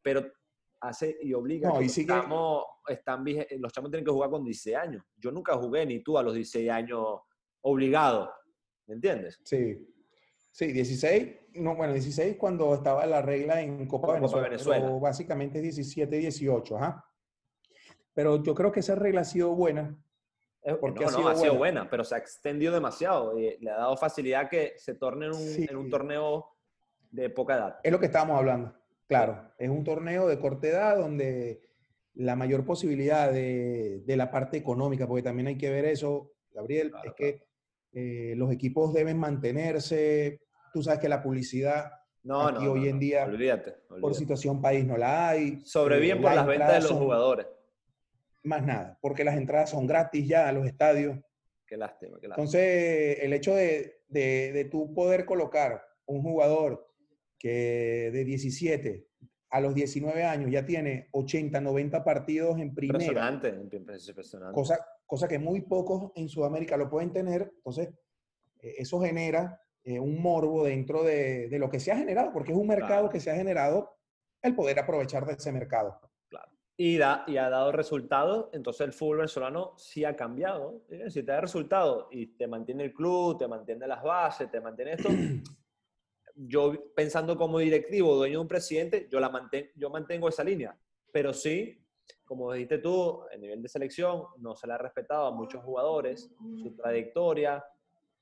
pero 0.01 0.31
hace 0.81 1.17
y 1.21 1.33
obliga. 1.33 1.69
No, 1.69 1.81
y 1.81 1.85
están, 1.85 2.29
los 2.29 3.73
chamos 3.73 3.91
tienen 3.91 4.05
que 4.05 4.11
jugar 4.11 4.29
con 4.29 4.43
16 4.43 4.75
años. 4.75 5.03
Yo 5.17 5.31
nunca 5.31 5.55
jugué 5.55 5.85
ni 5.85 6.01
tú 6.03 6.17
a 6.17 6.23
los 6.23 6.33
16 6.33 6.69
años 6.69 7.21
obligado. 7.61 8.31
¿Me 8.85 8.95
entiendes? 8.95 9.39
Sí. 9.43 9.75
Sí, 10.57 10.71
16, 10.71 11.51
no, 11.53 11.75
bueno, 11.75 11.93
16 11.93 12.35
cuando 12.35 12.73
estaba 12.73 13.05
la 13.05 13.21
regla 13.21 13.61
en 13.61 13.85
Copa, 13.85 14.13
Venezuela, 14.13 14.49
Venezuela. 14.49 14.89
básicamente 14.99 15.61
17, 15.61 16.17
18, 16.17 16.77
ajá. 16.77 17.05
Pero 18.11 18.41
yo 18.41 18.55
creo 18.55 18.71
que 18.71 18.79
esa 18.79 18.95
regla 18.95 19.21
ha 19.21 19.23
sido 19.23 19.53
buena. 19.53 19.95
Porque 20.81 21.01
no, 21.01 21.09
ha, 21.09 21.11
sido, 21.11 21.21
no, 21.21 21.29
ha 21.29 21.35
sido 21.35 21.55
buena. 21.59 21.87
pero 21.87 22.03
se 22.03 22.15
ha 22.15 22.17
extendido 22.17 22.73
demasiado 22.73 23.37
y 23.37 23.55
le 23.59 23.69
ha 23.69 23.77
dado 23.77 23.97
facilidad 23.97 24.49
que 24.49 24.73
se 24.77 24.95
torne 24.95 25.27
en 25.27 25.33
un, 25.33 25.69
en 25.69 25.75
un 25.75 25.91
torneo 25.91 26.47
de 27.11 27.29
poca 27.29 27.55
edad. 27.55 27.79
Es 27.83 27.91
lo 27.91 27.99
que 27.99 28.07
estábamos 28.07 28.39
hablando. 28.39 28.73
Claro, 29.05 29.53
es 29.59 29.69
un 29.69 29.83
torneo 29.83 30.27
de 30.27 30.39
corta 30.39 30.69
edad 30.69 30.97
donde 30.97 31.69
la 32.15 32.35
mayor 32.35 32.65
posibilidad 32.65 33.31
de, 33.31 34.03
la 34.07 34.31
parte 34.31 34.57
económica, 34.57 35.05
porque 35.05 35.21
también 35.21 35.49
hay 35.49 35.57
que 35.59 35.69
ver 35.69 35.85
eso, 35.85 36.31
Gabriel, 36.49 36.93
es 37.05 37.13
que 37.13 37.47
eh, 37.93 38.33
los 38.35 38.51
equipos 38.51 38.91
deben 38.91 39.19
mantenerse. 39.19 40.46
Tú 40.73 40.83
sabes 40.83 40.99
que 40.99 41.09
la 41.09 41.21
publicidad 41.21 41.91
no, 42.23 42.45
aquí 42.45 42.67
hoy 42.67 42.89
en 42.89 42.99
día, 42.99 43.25
olvídate, 43.25 43.75
por 44.01 44.13
situación 44.13 44.61
país, 44.61 44.85
no 44.85 44.97
la 44.97 45.29
hay. 45.29 45.61
Sobreviven 45.63 46.17
eh, 46.17 46.21
por 46.21 46.35
las 46.35 46.45
ventas 46.45 46.83
de 46.83 46.89
los 46.89 46.99
jugadores. 46.99 47.47
Más 48.43 48.65
nada, 48.65 48.97
porque 49.01 49.23
las 49.23 49.37
entradas 49.37 49.69
son 49.69 49.87
gratis 49.87 50.27
ya 50.27 50.47
a 50.47 50.51
los 50.51 50.65
estadios. 50.65 51.17
Qué 51.65 51.77
lástima, 51.77 52.17
qué 52.19 52.27
lástima. 52.27 52.43
Entonces, 52.43 53.19
el 53.21 53.33
hecho 53.33 53.55
de, 53.55 54.01
de, 54.09 54.51
de 54.51 54.65
tú 54.65 54.93
poder 54.93 55.25
colocar 55.25 55.81
un 56.05 56.21
jugador 56.21 56.87
que 57.37 58.09
de 58.11 58.25
17 58.25 59.07
a 59.49 59.61
los 59.61 59.73
19 59.73 60.23
años 60.23 60.51
ya 60.51 60.65
tiene 60.65 61.07
80, 61.11 61.61
90 61.61 62.03
partidos 62.03 62.59
en 62.59 62.73
primera. 62.73 63.03
Impresionante, 63.03 63.49
impresionante. 63.49 64.53
Cosa, 64.53 64.85
cosa 65.05 65.27
que 65.27 65.39
muy 65.39 65.61
pocos 65.61 66.11
en 66.15 66.27
Sudamérica 66.27 66.75
lo 66.75 66.89
pueden 66.89 67.13
tener. 67.13 67.53
Entonces, 67.57 67.89
eh, 68.59 68.75
eso 68.77 68.99
genera 68.99 69.61
eh, 69.87 70.01
un 70.01 70.21
morbo 70.21 70.65
dentro 70.65 71.01
de, 71.01 71.47
de, 71.47 71.59
lo 71.59 71.69
que 71.69 71.79
se 71.79 71.93
ha 71.93 71.95
generado, 71.95 72.33
porque 72.33 72.51
es 72.51 72.57
un 72.57 72.67
mercado 72.67 73.09
que 73.09 73.21
se 73.21 73.31
ha 73.31 73.35
generado 73.35 73.95
el 74.41 74.53
poder 74.53 74.77
aprovechar 74.77 75.25
de 75.25 75.31
ese 75.31 75.49
mercado. 75.53 75.97
Claro. 76.27 76.51
Y, 76.75 76.97
da, 76.97 77.23
y 77.25 77.37
ha 77.37 77.49
dado 77.49 77.71
resultados, 77.71 78.49
entonces 78.51 78.85
el 78.85 78.91
fútbol 78.91 79.19
venezolano 79.19 79.75
sí 79.77 80.03
ha 80.03 80.13
cambiado. 80.13 80.83
Si 81.07 81.23
te 81.23 81.31
da 81.31 81.39
resultados 81.39 82.07
y 82.11 82.35
te 82.35 82.47
mantiene 82.47 82.83
el 82.83 82.93
club, 82.93 83.37
te 83.37 83.47
mantiene 83.47 83.87
las 83.87 84.03
bases, 84.03 84.51
te 84.51 84.59
mantiene 84.59 84.91
esto, 84.91 85.07
yo 86.35 86.91
pensando 86.93 87.37
como 87.37 87.59
directivo, 87.59 88.13
dueño 88.15 88.39
de 88.39 88.41
un 88.41 88.47
presidente, 88.49 89.07
yo, 89.09 89.21
la 89.21 89.29
mantengo, 89.29 89.69
yo 89.73 89.89
mantengo 89.89 90.27
esa 90.27 90.43
línea. 90.43 90.77
Pero 91.13 91.33
sí, 91.33 91.81
como 92.25 92.51
dijiste 92.51 92.79
tú, 92.79 93.23
a 93.33 93.37
nivel 93.37 93.61
de 93.61 93.69
selección 93.69 94.23
no 94.39 94.53
se 94.53 94.67
le 94.67 94.73
ha 94.73 94.77
respetado 94.77 95.27
a 95.27 95.31
muchos 95.31 95.63
jugadores, 95.63 96.29
su 96.61 96.75
trayectoria, 96.75 97.63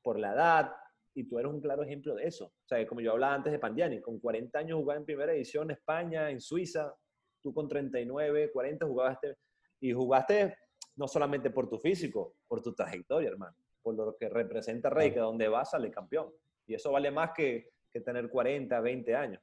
por 0.03 0.19
la 0.19 0.33
edad, 0.33 0.71
y 1.15 1.23
tú 1.23 1.39
eres 1.39 1.51
un 1.51 1.59
claro 1.59 1.83
ejemplo 1.83 2.13
de 2.13 2.27
eso. 2.27 2.45
O 2.45 2.67
sea, 2.67 2.85
como 2.85 3.01
yo 3.01 3.13
hablaba 3.13 3.33
antes 3.33 3.51
de 3.51 3.57
Pandiani, 3.57 4.01
con 4.01 4.19
40 4.19 4.59
años 4.59 4.77
jugaba 4.77 4.99
en 4.99 5.05
primera 5.05 5.33
edición 5.33 5.71
en 5.71 5.77
España, 5.77 6.29
en 6.29 6.39
Suiza, 6.39 6.93
tú 7.41 7.53
con 7.53 7.67
39, 7.67 8.51
40 8.51 8.85
jugaste, 8.85 9.37
y 9.79 9.91
jugaste 9.93 10.55
no 10.97 11.07
solamente 11.07 11.49
por 11.49 11.67
tu 11.67 11.79
físico, 11.79 12.35
por 12.47 12.61
tu 12.61 12.73
trayectoria, 12.73 13.29
hermano, 13.29 13.55
por 13.81 13.95
lo 13.95 14.15
que 14.15 14.29
representa 14.29 14.89
Rey, 14.89 15.11
que 15.11 15.19
donde 15.19 15.47
vas 15.47 15.71
sale 15.71 15.89
campeón. 15.89 16.31
Y 16.67 16.75
eso 16.75 16.91
vale 16.91 17.11
más 17.11 17.31
que 17.35 17.69
que 17.95 18.01
tener 18.01 18.27
40, 18.27 18.81
20 18.81 19.15
años. 19.15 19.41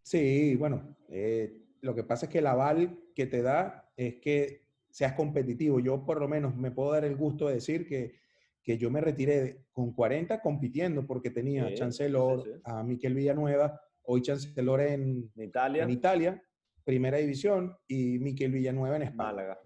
Sí, 0.00 0.56
bueno, 0.56 0.96
eh, 1.10 1.66
lo 1.82 1.94
que 1.94 2.02
pasa 2.02 2.24
es 2.24 2.32
que 2.32 2.38
el 2.38 2.46
aval 2.46 2.98
que 3.14 3.26
te 3.26 3.42
da 3.42 3.92
es 3.94 4.14
que 4.14 4.62
seas 4.88 5.12
competitivo. 5.12 5.80
Yo 5.80 6.06
por 6.06 6.18
lo 6.18 6.26
menos 6.26 6.56
me 6.56 6.70
puedo 6.70 6.92
dar 6.92 7.04
el 7.04 7.14
gusto 7.14 7.48
de 7.48 7.56
decir 7.56 7.86
que, 7.86 8.14
que 8.62 8.76
yo 8.76 8.90
me 8.90 9.00
retiré 9.00 9.64
con 9.72 9.92
40 9.92 10.40
compitiendo 10.40 11.06
porque 11.06 11.30
tenía 11.30 11.68
sí, 11.68 11.74
Chancellor, 11.74 12.60
a 12.64 12.82
Miquel 12.82 13.14
Villanueva, 13.14 13.80
hoy 14.02 14.22
Chancellor 14.22 14.80
en 14.82 15.30
Italia. 15.36 15.82
en 15.82 15.90
Italia, 15.90 16.42
primera 16.84 17.18
división, 17.18 17.76
y 17.86 18.18
Miquel 18.18 18.52
Villanueva 18.52 18.96
en 18.96 19.02
España. 19.02 19.30
Málaga. 19.30 19.60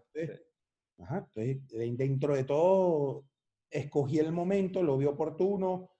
Ajá, 0.99 1.29
entonces, 1.35 1.97
dentro 1.97 2.35
de 2.35 2.45
todo, 2.45 3.25
escogí 3.71 4.19
el 4.19 4.33
momento, 4.33 4.83
lo 4.83 4.99
vi 4.99 5.07
oportuno, 5.07 5.91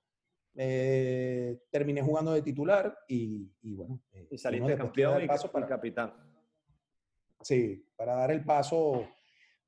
eh, 0.55 1.63
terminé 1.71 2.03
jugando 2.03 2.33
de 2.33 2.43
titular 2.43 2.97
y, 3.09 3.51
bueno. 3.63 4.01
Eh, 4.13 4.29
y 4.31 4.39
saliste 4.39 4.77
campeón 4.77 5.23
y 5.23 5.27
paso 5.27 5.51
para, 5.51 5.67
capitán. 5.67 6.13
Sí, 7.41 7.89
para 7.97 8.15
dar 8.15 8.31
el 8.31 8.45
paso 8.45 9.09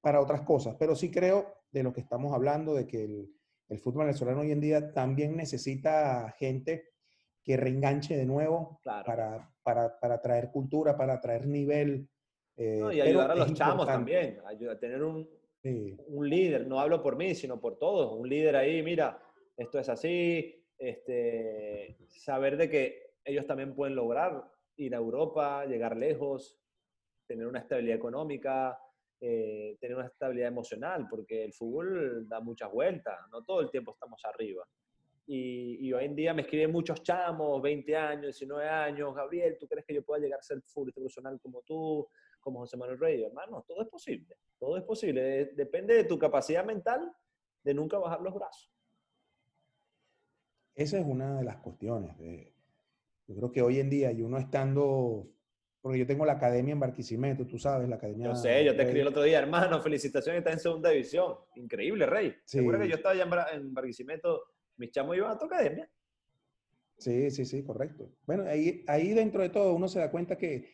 para 0.00 0.20
otras 0.20 0.42
cosas. 0.42 0.76
Pero 0.78 0.94
sí 0.94 1.10
creo 1.10 1.63
de 1.74 1.82
lo 1.82 1.92
que 1.92 2.00
estamos 2.00 2.32
hablando, 2.32 2.74
de 2.74 2.86
que 2.86 3.04
el, 3.04 3.34
el 3.68 3.78
fútbol 3.80 4.06
venezolano 4.06 4.40
hoy 4.40 4.52
en 4.52 4.60
día 4.60 4.92
también 4.92 5.36
necesita 5.36 6.30
gente 6.38 6.94
que 7.42 7.56
reenganche 7.56 8.16
de 8.16 8.24
nuevo 8.24 8.80
para, 8.84 9.52
para, 9.62 9.98
para, 9.98 10.22
traer 10.22 10.50
cultura, 10.50 10.96
para 10.96 11.20
traer 11.20 11.46
nivel. 11.46 12.08
Eh, 12.56 12.80
y 12.94 13.00
ayudar 13.00 13.32
a 13.32 13.34
los 13.34 13.52
chamos 13.52 13.86
también, 13.86 14.38
a 14.44 14.78
tener 14.78 15.02
un, 15.02 15.28
un 16.06 16.28
líder, 16.30 16.66
no 16.66 16.78
hablo 16.78 17.02
por 17.02 17.16
mí, 17.16 17.34
sino 17.34 17.60
por 17.60 17.76
todos, 17.76 18.12
un 18.16 18.28
líder 18.28 18.54
ahí, 18.56 18.82
mira, 18.82 19.20
esto 19.56 19.78
es 19.78 19.88
así, 19.88 20.64
este, 20.78 21.98
saber 22.08 22.56
de 22.56 22.70
que 22.70 23.14
ellos 23.24 23.46
también 23.46 23.74
pueden 23.74 23.96
lograr 23.96 24.44
ir 24.76 24.94
a 24.94 24.98
Europa, 24.98 25.66
llegar 25.66 25.96
lejos, 25.96 26.58
tener 27.26 27.46
una 27.46 27.58
estabilidad 27.58 27.96
económica 27.96 28.78
eh, 29.20 29.76
tener 29.80 29.96
una 29.96 30.06
estabilidad 30.06 30.48
emocional, 30.48 31.06
porque 31.08 31.44
el 31.44 31.52
fútbol 31.52 32.28
da 32.28 32.40
muchas 32.40 32.70
vueltas, 32.70 33.18
no 33.30 33.42
todo 33.42 33.60
el 33.60 33.70
tiempo 33.70 33.92
estamos 33.92 34.22
arriba. 34.24 34.66
Y, 35.26 35.90
hoy 35.92 36.04
en 36.04 36.14
día 36.14 36.34
me 36.34 36.42
escriben 36.42 36.70
muchos 36.70 37.02
chamos, 37.02 37.62
20 37.62 37.96
años, 37.96 38.22
19 38.26 38.68
años, 38.68 39.14
Gabriel, 39.14 39.56
¿tú 39.58 39.66
crees 39.66 39.86
que 39.86 39.94
yo 39.94 40.04
pueda 40.04 40.22
llegar 40.22 40.38
a 40.38 40.42
ser 40.42 40.60
futbolista 40.62 41.00
profesional 41.00 41.40
como 41.40 41.62
tú, 41.62 42.06
como 42.40 42.60
José 42.60 42.76
Manuel 42.76 42.98
Rey? 42.98 43.22
Hermano, 43.22 43.64
todo 43.66 43.80
es 43.80 43.88
posible, 43.88 44.36
todo 44.58 44.76
es 44.76 44.82
posible. 44.82 45.52
Depende 45.54 45.94
de 45.94 46.04
tu 46.04 46.18
capacidad 46.18 46.64
mental 46.64 47.10
de 47.62 47.72
nunca 47.72 47.98
bajar 47.98 48.20
los 48.20 48.34
brazos. 48.34 48.70
Esa 50.74 50.98
es 50.98 51.06
una 51.06 51.38
de 51.38 51.44
las 51.44 51.56
cuestiones. 51.58 52.16
yo 53.26 53.34
creo 53.36 53.52
que 53.52 53.62
hoy 53.62 53.80
en 53.80 53.88
día, 53.88 54.12
y 54.12 54.20
uno 54.20 54.36
estando, 54.36 55.28
porque 55.84 55.98
yo 55.98 56.06
tengo 56.06 56.24
la 56.24 56.32
academia 56.32 56.72
en 56.72 56.80
Barquisimeto, 56.80 57.46
tú 57.46 57.58
sabes, 57.58 57.86
la 57.86 57.96
academia. 57.96 58.28
Yo 58.28 58.34
sé, 58.34 58.64
yo 58.64 58.74
te 58.74 58.84
escribí 58.84 59.00
el 59.02 59.08
otro 59.08 59.22
día, 59.22 59.38
hermano, 59.38 59.82
felicitaciones, 59.82 60.38
está 60.38 60.50
en 60.50 60.58
segunda 60.58 60.88
división. 60.88 61.34
Increíble, 61.56 62.06
Rey. 62.06 62.34
Seguro 62.42 62.78
que 62.78 62.88
yo 62.88 62.94
estaba 62.94 63.14
allá 63.14 63.48
en 63.52 63.74
Barquisimeto 63.74 64.44
mis 64.78 64.92
chamos 64.92 65.14
iban 65.14 65.32
a 65.32 65.36
tu 65.36 65.44
academia. 65.44 65.86
Sí, 66.96 67.30
sí, 67.30 67.44
sí, 67.44 67.62
correcto. 67.62 68.10
Bueno, 68.24 68.44
ahí, 68.44 68.82
ahí 68.86 69.12
dentro 69.12 69.42
de 69.42 69.50
todo 69.50 69.74
uno 69.74 69.86
se 69.86 69.98
da 69.98 70.10
cuenta 70.10 70.38
que, 70.38 70.70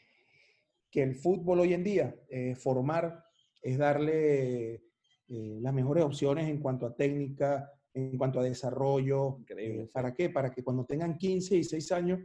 que 0.89 1.03
el 1.03 1.17
fútbol 1.17 1.59
hoy 1.59 1.75
en 1.75 1.83
día, 1.83 2.15
eh, 2.29 2.55
formar, 2.55 3.25
es 3.61 3.79
darle 3.79 4.75
eh, 4.75 5.59
las 5.61 5.75
mejores 5.75 6.05
opciones 6.05 6.49
en 6.49 6.61
cuanto 6.61 6.87
a 6.87 6.95
técnica, 6.95 7.69
en 7.93 8.17
cuanto 8.17 8.39
a 8.39 8.45
desarrollo. 8.45 9.39
Increíble. 9.41 9.83
Eh, 9.83 9.91
¿Para 9.93 10.15
qué? 10.15 10.31
Para 10.31 10.53
que 10.53 10.63
cuando 10.63 10.85
tengan 10.85 11.19
15 11.19 11.57
y 11.57 11.65
6 11.65 11.91
años, 11.91 12.21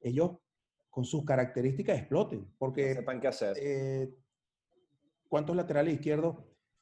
ellos 0.00 0.32
con 0.94 1.04
sus 1.04 1.24
características 1.24 1.98
exploten. 1.98 2.46
Porque, 2.56 2.94
sepan 2.94 3.20
qué 3.20 3.26
hacer. 3.26 4.14
¿Cuántos 5.28 5.56
laterales 5.56 5.94
izquierdos? 5.94 6.36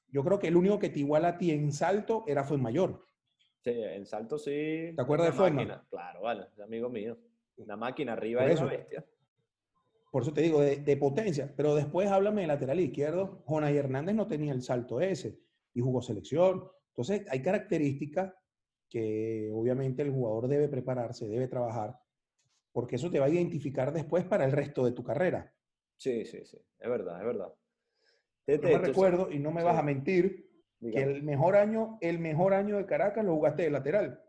Yo 0.09 0.23
creo 0.23 0.39
que 0.39 0.49
el 0.49 0.57
único 0.59 0.79
que 0.79 0.91
te 0.91 0.99
iguala 0.99 1.29
a 1.29 1.39
ti 1.39 1.51
en 1.51 1.73
salto 1.73 2.23
era 2.27 2.45
fue 2.45 2.59
mayor. 2.59 3.07
Sí, 3.65 3.71
en 3.71 4.05
salto 4.05 4.37
sí. 4.37 4.93
¿Te 4.95 5.01
acuerdas 5.01 5.29
de 5.29 5.33
Forma? 5.33 5.87
Claro, 5.89 6.21
vale, 6.21 6.49
es 6.53 6.61
amigo 6.61 6.91
mío. 6.91 7.17
Una 7.57 7.75
máquina 7.75 8.13
arriba 8.13 8.45
de 8.45 8.53
una 8.53 8.65
bestia. 8.67 9.07
Por 10.11 10.25
eso 10.25 10.33
te 10.35 10.43
digo, 10.43 10.61
de, 10.61 10.97
potencia. 10.99 11.51
Pero 11.57 11.75
después 11.75 12.11
háblame 12.11 12.43
de 12.43 12.49
lateral 12.49 12.81
izquierdo. 12.81 13.43
Jonay 13.47 13.79
Hernández 13.79 14.15
no 14.15 14.27
tenía 14.27 14.53
el 14.53 14.61
salto 14.61 15.01
ese 15.01 15.41
y 15.73 15.81
jugó 15.81 16.03
selección. 16.03 16.69
Entonces, 16.89 17.25
hay 17.31 17.41
características 17.41 18.35
que 18.91 19.51
obviamente 19.55 20.03
el 20.03 20.11
jugador 20.11 20.49
debe 20.49 20.69
prepararse, 20.69 21.27
debe 21.27 21.49
trabajar, 21.49 21.99
porque 22.73 22.97
eso 22.97 23.11
te 23.11 23.21
va 23.21 23.27
a 23.27 23.31
identificar 23.31 23.93
después 23.93 24.25
para 24.25 24.45
el 24.45 24.53
resto 24.53 24.85
de 24.85 24.93
tu 24.93 25.05
carrera. 25.05 25.55
Sí, 25.97 26.25
sí, 26.25 26.45
sí. 26.45 26.59
Es 26.79 26.91
verdad, 26.91 27.21
es 27.21 27.27
verdad. 27.27 27.55
Yo 28.47 28.59
me 28.61 28.79
recuerdo, 28.79 29.31
y 29.31 29.39
no 29.39 29.53
me 29.53 29.63
vas 29.63 29.79
a 29.79 29.83
mentir, 29.83 30.51
que 30.81 31.01
el 31.01 31.23
mejor 31.23 31.55
año, 31.55 31.99
el 32.01 32.19
mejor 32.19 32.55
año 32.55 32.77
de 32.77 32.87
Caracas 32.87 33.25
lo 33.25 33.35
jugaste 33.35 33.63
de 33.63 33.71
lateral. 33.71 34.21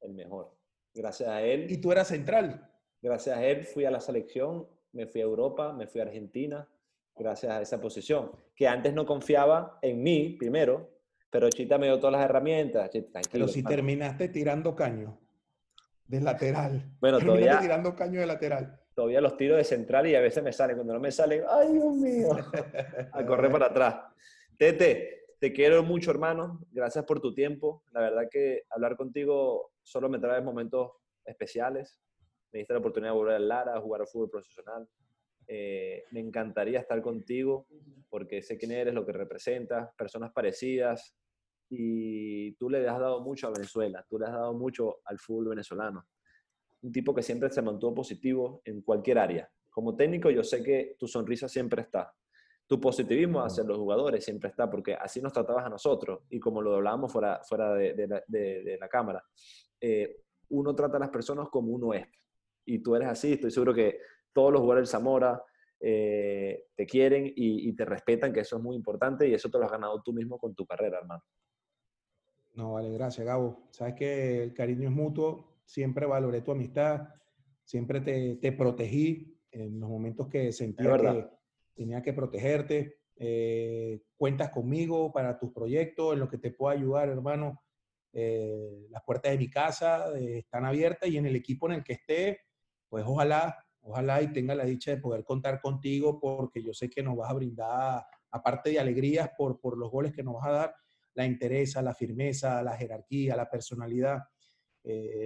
El 0.00 0.14
mejor. 0.14 0.56
Gracias 0.92 1.28
a 1.28 1.42
él. 1.42 1.70
Y 1.70 1.78
tú 1.78 1.92
eras 1.92 2.08
central. 2.08 2.68
Gracias 3.00 3.36
a 3.36 3.44
él 3.44 3.64
fui 3.64 3.84
a 3.84 3.90
la 3.90 4.00
selección, 4.00 4.66
me 4.92 5.06
fui 5.06 5.20
a 5.20 5.24
Europa, 5.24 5.72
me 5.72 5.86
fui 5.86 6.00
a 6.00 6.04
Argentina, 6.04 6.68
gracias 7.14 7.52
a 7.52 7.62
esa 7.62 7.80
posición. 7.80 8.32
Que 8.56 8.66
antes 8.66 8.92
no 8.92 9.06
confiaba 9.06 9.78
en 9.82 10.02
mí 10.02 10.36
primero, 10.38 10.90
pero 11.30 11.48
Chita 11.50 11.78
me 11.78 11.86
dio 11.86 11.98
todas 11.98 12.12
las 12.12 12.24
herramientas. 12.24 12.90
pero 13.30 13.46
si 13.46 13.62
terminaste 13.62 14.30
tirando 14.30 14.74
caño 14.74 15.23
de 16.06 16.20
lateral. 16.20 16.90
Bueno, 17.00 17.18
todavía. 17.18 17.60
tirando 17.60 17.94
caño 17.94 18.20
de 18.20 18.26
lateral. 18.26 18.80
Todavía 18.94 19.20
los 19.20 19.36
tiro 19.36 19.56
de 19.56 19.64
central 19.64 20.06
y 20.06 20.14
a 20.14 20.20
veces 20.20 20.42
me 20.42 20.52
salen. 20.52 20.76
Cuando 20.76 20.94
no 20.94 21.00
me 21.00 21.10
salen, 21.10 21.42
¡ay, 21.48 21.72
Dios 21.72 21.94
mío! 21.94 22.28
a 23.12 23.26
correr 23.26 23.50
para 23.50 23.66
atrás. 23.66 23.96
Tete, 24.56 25.24
te 25.40 25.52
quiero 25.52 25.82
mucho, 25.82 26.10
hermano. 26.10 26.60
Gracias 26.70 27.04
por 27.04 27.20
tu 27.20 27.34
tiempo. 27.34 27.82
La 27.92 28.00
verdad 28.00 28.28
que 28.30 28.62
hablar 28.70 28.96
contigo 28.96 29.72
solo 29.82 30.08
me 30.08 30.18
trae 30.18 30.40
momentos 30.40 30.92
especiales. 31.24 31.98
Me 32.52 32.60
diste 32.60 32.72
la 32.72 32.78
oportunidad 32.78 33.12
de 33.12 33.18
volver 33.18 33.34
a 33.34 33.40
Lara, 33.40 33.76
a 33.76 33.80
jugar 33.80 34.02
al 34.02 34.06
fútbol 34.06 34.30
profesional. 34.30 34.88
Eh, 35.46 36.04
me 36.12 36.20
encantaría 36.20 36.78
estar 36.78 37.02
contigo 37.02 37.66
porque 38.08 38.42
sé 38.42 38.56
quién 38.56 38.72
eres, 38.72 38.94
lo 38.94 39.04
que 39.04 39.12
representas, 39.12 39.92
personas 39.96 40.32
parecidas. 40.32 41.16
Y 41.76 42.52
tú 42.52 42.70
le 42.70 42.88
has 42.88 42.98
dado 42.98 43.20
mucho 43.20 43.48
a 43.48 43.50
Venezuela, 43.50 44.04
tú 44.08 44.18
le 44.18 44.26
has 44.26 44.32
dado 44.32 44.54
mucho 44.54 45.00
al 45.04 45.18
fútbol 45.18 45.48
venezolano. 45.48 46.06
Un 46.82 46.92
tipo 46.92 47.14
que 47.14 47.22
siempre 47.22 47.50
se 47.50 47.62
mantuvo 47.62 47.94
positivo 47.94 48.62
en 48.64 48.82
cualquier 48.82 49.18
área. 49.18 49.50
Como 49.70 49.96
técnico, 49.96 50.30
yo 50.30 50.44
sé 50.44 50.62
que 50.62 50.96
tu 50.98 51.08
sonrisa 51.08 51.48
siempre 51.48 51.82
está 51.82 52.14
tu 52.66 52.80
positivismo 52.80 53.40
hacia 53.40 53.64
los 53.64 53.78
jugadores 53.78 54.24
siempre 54.24 54.48
está, 54.50 54.70
porque 54.70 54.94
así 54.94 55.20
nos 55.20 55.32
tratabas 55.32 55.66
a 55.66 55.68
nosotros, 55.68 56.20
y 56.30 56.40
como 56.40 56.62
lo 56.62 56.74
hablábamos 56.76 57.12
fuera, 57.12 57.40
fuera 57.44 57.74
de, 57.74 58.78
la, 58.80 58.88
cámara, 58.88 59.22
eh, 59.80 60.22
uno 60.48 60.74
trata 60.74 60.96
a 60.96 61.00
las 61.00 61.10
personas 61.10 61.48
como 61.50 61.72
uno 61.72 61.92
es, 61.92 62.06
y 62.64 62.78
tú 62.78 62.96
eres 62.96 63.08
así, 63.08 63.34
estoy 63.34 63.50
seguro 63.50 63.74
que 63.74 64.00
todos 64.32 64.52
los 64.52 64.60
jugadores 64.62 64.88
del 64.88 64.92
Zamora 64.92 65.42
eh, 65.78 66.64
te 66.74 66.86
quieren 66.86 67.30
y, 67.36 67.74
te 67.74 67.84
respetan, 67.84 68.32
que 68.32 68.40
eso 68.40 68.56
es 68.56 68.62
muy 68.62 68.76
importante, 68.76 69.28
y 69.28 69.34
eso 69.34 69.50
te 69.50 69.58
lo 69.58 69.64
has 69.64 69.70
ganado 69.70 70.02
tú 70.02 70.12
mismo 70.12 70.38
con 70.38 70.54
tu 70.54 70.64
carrera, 70.64 70.98
hermano. 70.98 71.22
No, 72.54 72.74
vale, 72.74 72.92
gracias, 72.92 73.26
Gabo. 73.26 73.68
Sabes 73.70 73.94
que 73.94 74.42
el 74.42 74.54
cariño 74.54 74.88
es 74.88 74.94
mutuo, 74.94 75.58
siempre 75.64 76.06
valoré 76.06 76.40
tu 76.40 76.52
amistad, 76.52 77.08
siempre 77.64 78.00
te, 78.00 78.36
te 78.36 78.52
protegí 78.52 79.40
en 79.50 79.80
los 79.80 79.88
momentos 79.88 80.28
que 80.28 80.52
sentía 80.52 80.96
que 80.96 81.28
tenía 81.74 82.02
que 82.02 82.12
protegerte. 82.12 82.98
Eh, 83.16 84.02
cuentas 84.16 84.50
conmigo 84.50 85.12
para 85.12 85.38
tus 85.38 85.52
proyectos, 85.52 86.12
en 86.12 86.20
lo 86.20 86.28
que 86.28 86.38
te 86.38 86.50
pueda 86.50 86.76
ayudar, 86.76 87.08
hermano. 87.08 87.60
Eh, 88.12 88.86
las 88.90 89.02
puertas 89.02 89.32
de 89.32 89.38
mi 89.38 89.50
casa 89.50 90.16
eh, 90.16 90.38
están 90.38 90.64
abiertas 90.64 91.08
y 91.08 91.16
en 91.16 91.26
el 91.26 91.34
equipo 91.34 91.66
en 91.66 91.72
el 91.76 91.84
que 91.84 91.94
esté, 91.94 92.40
pues 92.88 93.04
ojalá, 93.04 93.58
ojalá 93.80 94.22
y 94.22 94.32
tenga 94.32 94.54
la 94.54 94.64
dicha 94.64 94.92
de 94.92 94.98
poder 94.98 95.24
contar 95.24 95.60
contigo 95.60 96.20
porque 96.20 96.62
yo 96.62 96.72
sé 96.72 96.88
que 96.88 97.02
nos 97.02 97.16
vas 97.16 97.30
a 97.30 97.34
brindar, 97.34 98.04
aparte 98.30 98.70
de 98.70 98.78
alegrías 98.78 99.30
por, 99.36 99.58
por 99.60 99.76
los 99.76 99.90
goles 99.90 100.12
que 100.12 100.22
nos 100.22 100.34
vas 100.34 100.46
a 100.46 100.52
dar, 100.52 100.74
la 101.14 101.26
interés, 101.26 101.74
la 101.76 101.94
firmeza, 101.94 102.62
la 102.62 102.76
jerarquía, 102.76 103.36
la 103.36 103.48
personalidad. 103.48 104.18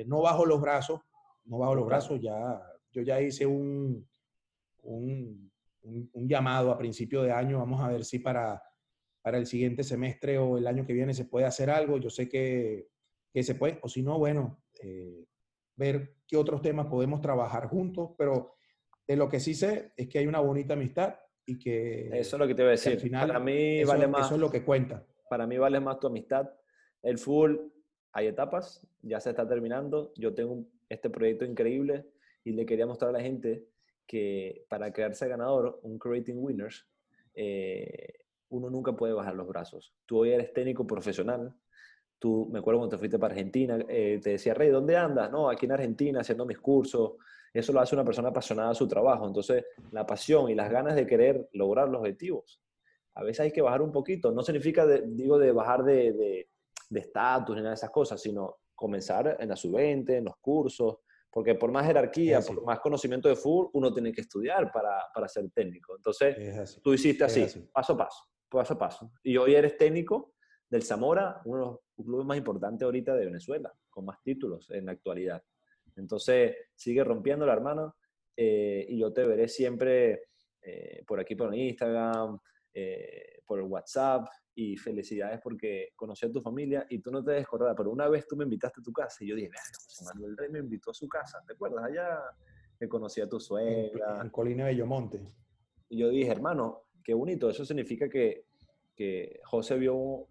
no 0.06 0.22
bajo 0.22 0.46
los 0.46 0.60
brazos, 0.60 1.00
no 1.44 1.58
bajo 1.58 1.74
los 1.74 1.86
brazos, 1.86 2.20
ya, 2.20 2.62
yo 2.90 3.02
ya 3.02 3.20
hice 3.20 3.46
un, 3.46 4.06
un 4.82 5.50
un, 5.82 6.28
llamado 6.28 6.70
a 6.70 6.78
principio 6.78 7.22
de 7.22 7.32
año. 7.32 7.58
Vamos 7.58 7.80
a 7.80 7.88
ver 7.88 8.04
si 8.04 8.18
para, 8.18 8.62
para 9.22 9.38
el 9.38 9.46
siguiente 9.46 9.82
semestre 9.82 10.38
o 10.38 10.58
el 10.58 10.66
año 10.66 10.86
que 10.86 10.92
viene 10.92 11.14
se 11.14 11.24
puede 11.24 11.46
hacer 11.46 11.70
algo. 11.70 11.98
Yo 11.98 12.10
sé 12.10 12.28
que, 12.28 12.88
que 13.32 13.42
se 13.42 13.54
puede, 13.54 13.78
o 13.82 13.88
si 13.88 14.02
no, 14.02 14.18
bueno, 14.18 14.62
eh, 14.82 15.26
ver 15.76 16.16
qué 16.26 16.36
otros 16.36 16.62
temas 16.62 16.86
podemos 16.86 17.20
trabajar 17.20 17.68
juntos, 17.68 18.10
pero 18.16 18.54
de 19.06 19.16
lo 19.16 19.28
que 19.28 19.40
sí 19.40 19.54
sé 19.54 19.92
es 19.96 20.08
que 20.08 20.18
hay 20.18 20.26
una 20.26 20.40
bonita 20.40 20.74
amistad 20.74 21.16
y 21.46 21.58
que... 21.58 22.08
Eso 22.12 22.36
es 22.36 22.40
lo 22.40 22.46
que 22.46 22.54
te 22.54 22.62
voy 22.62 22.68
a 22.68 22.72
decir. 22.72 22.92
Al 22.92 23.00
final, 23.00 23.28
para 23.28 23.40
mí 23.40 23.82
vale 23.84 24.06
más... 24.06 24.26
Eso 24.26 24.34
es 24.34 24.40
lo 24.40 24.50
que 24.50 24.64
cuenta. 24.64 25.06
Para 25.28 25.46
mí 25.46 25.58
vale 25.58 25.80
más 25.80 25.98
tu 25.98 26.06
amistad. 26.06 26.50
El 27.02 27.18
fútbol, 27.18 27.72
hay 28.12 28.26
etapas, 28.26 28.86
ya 29.02 29.20
se 29.20 29.30
está 29.30 29.46
terminando. 29.46 30.12
Yo 30.16 30.34
tengo 30.34 30.64
este 30.88 31.10
proyecto 31.10 31.44
increíble 31.44 32.06
y 32.44 32.52
le 32.52 32.66
quería 32.66 32.86
mostrar 32.86 33.10
a 33.10 33.12
la 33.12 33.20
gente 33.20 33.66
que 34.06 34.64
para 34.68 34.92
quedarse 34.92 35.28
ganador, 35.28 35.78
un 35.82 35.98
Creating 35.98 36.42
Winners, 36.42 36.86
eh, 37.34 38.14
uno 38.48 38.70
nunca 38.70 38.92
puede 38.96 39.12
bajar 39.12 39.34
los 39.34 39.46
brazos. 39.46 39.94
Tú 40.06 40.18
hoy 40.18 40.30
eres 40.30 40.52
técnico 40.52 40.86
profesional. 40.86 41.54
Tú, 42.18 42.48
me 42.50 42.58
acuerdo 42.58 42.80
cuando 42.80 42.96
te 42.96 42.98
fuiste 42.98 43.18
para 43.18 43.32
Argentina, 43.32 43.78
eh, 43.88 44.18
te 44.22 44.30
decía, 44.30 44.54
Rey, 44.54 44.70
¿dónde 44.70 44.96
andas? 44.96 45.30
No, 45.30 45.48
aquí 45.48 45.66
en 45.66 45.72
Argentina 45.72 46.20
haciendo 46.20 46.46
mis 46.46 46.58
cursos. 46.58 47.12
Eso 47.52 47.72
lo 47.72 47.80
hace 47.80 47.94
una 47.94 48.04
persona 48.04 48.30
apasionada 48.30 48.70
a 48.70 48.74
su 48.74 48.88
trabajo. 48.88 49.26
Entonces, 49.26 49.64
la 49.92 50.04
pasión 50.06 50.50
y 50.50 50.54
las 50.54 50.70
ganas 50.70 50.96
de 50.96 51.06
querer 51.06 51.48
lograr 51.52 51.88
los 51.88 52.00
objetivos. 52.00 52.60
A 53.18 53.24
veces 53.24 53.40
hay 53.40 53.52
que 53.52 53.62
bajar 53.62 53.82
un 53.82 53.90
poquito. 53.90 54.30
No 54.30 54.42
significa, 54.42 54.86
digo, 54.86 55.38
de 55.38 55.50
bajar 55.52 55.84
de 55.84 56.48
estatus 56.90 57.56
ni 57.56 57.62
nada 57.62 57.70
de 57.70 57.74
esas 57.74 57.90
cosas, 57.90 58.20
sino 58.20 58.58
comenzar 58.78 59.36
en 59.40 59.48
la 59.48 59.56
sub-20, 59.56 60.10
en 60.10 60.24
los 60.26 60.36
cursos, 60.36 60.98
porque 61.30 61.56
por 61.56 61.72
más 61.72 61.84
jerarquía, 61.84 62.40
por 62.40 62.64
más 62.64 62.78
conocimiento 62.78 63.28
de 63.28 63.34
fútbol, 63.34 63.70
uno 63.72 63.92
tiene 63.92 64.12
que 64.12 64.20
estudiar 64.20 64.70
para, 64.70 65.02
para 65.12 65.28
ser 65.28 65.50
técnico. 65.50 65.96
Entonces, 65.96 66.80
tú 66.80 66.94
hiciste 66.94 67.24
así, 67.24 67.44
paso 67.72 67.94
a 67.94 67.96
paso, 67.96 68.24
paso 68.48 68.74
a 68.74 68.78
paso. 68.78 69.12
Y 69.24 69.36
hoy 69.36 69.56
eres 69.56 69.76
técnico 69.76 70.34
del 70.70 70.84
Zamora, 70.84 71.42
uno 71.44 71.58
de 71.58 71.64
los 71.64 72.06
clubes 72.06 72.26
más 72.26 72.38
importantes 72.38 72.84
ahorita 72.84 73.16
de 73.16 73.26
Venezuela, 73.26 73.72
con 73.90 74.04
más 74.04 74.22
títulos 74.22 74.70
en 74.70 74.86
la 74.86 74.92
actualidad. 74.92 75.42
Entonces, 75.96 76.54
sigue 76.76 77.02
rompiendo 77.02 77.44
la 77.44 77.54
hermana 77.54 77.92
eh, 78.36 78.86
y 78.88 78.98
yo 78.98 79.12
te 79.12 79.26
veré 79.26 79.48
siempre 79.48 80.28
eh, 80.62 81.02
por 81.04 81.18
aquí 81.18 81.34
por 81.34 81.52
Instagram, 81.52 82.38
eh, 82.80 83.42
por 83.44 83.58
el 83.58 83.66
WhatsApp, 83.66 84.28
y 84.54 84.76
felicidades 84.76 85.40
porque 85.40 85.90
conocí 85.94 86.26
a 86.26 86.32
tu 86.32 86.40
familia 86.40 86.84
y 86.90 86.98
tú 86.98 87.12
no 87.12 87.22
te 87.22 87.30
debes 87.30 87.46
pero 87.76 87.92
una 87.92 88.08
vez 88.08 88.26
tú 88.26 88.34
me 88.36 88.42
invitaste 88.42 88.80
a 88.80 88.82
tu 88.82 88.92
casa 88.92 89.22
y 89.22 89.28
yo 89.28 89.36
dije, 89.36 89.50
José 89.84 90.04
Manuel 90.04 90.36
Rey 90.36 90.50
me 90.50 90.58
invitó 90.58 90.90
a 90.90 90.94
su 90.94 91.08
casa, 91.08 91.40
¿te 91.46 91.52
acuerdas? 91.52 91.84
Allá 91.84 92.18
me 92.80 92.88
conocí 92.88 93.20
a 93.20 93.28
tu 93.28 93.38
suegra. 93.38 94.20
En, 94.20 94.30
Colina 94.30 94.64
Bellomonte. 94.64 95.20
Y 95.88 95.98
yo 95.98 96.08
dije, 96.08 96.32
hermano, 96.32 96.86
qué 97.04 97.14
bonito. 97.14 97.48
Eso 97.48 97.64
significa 97.64 98.08
que, 98.08 98.46
que 98.96 99.38
José 99.44 99.78
vio 99.78 99.94
un, 99.94 100.26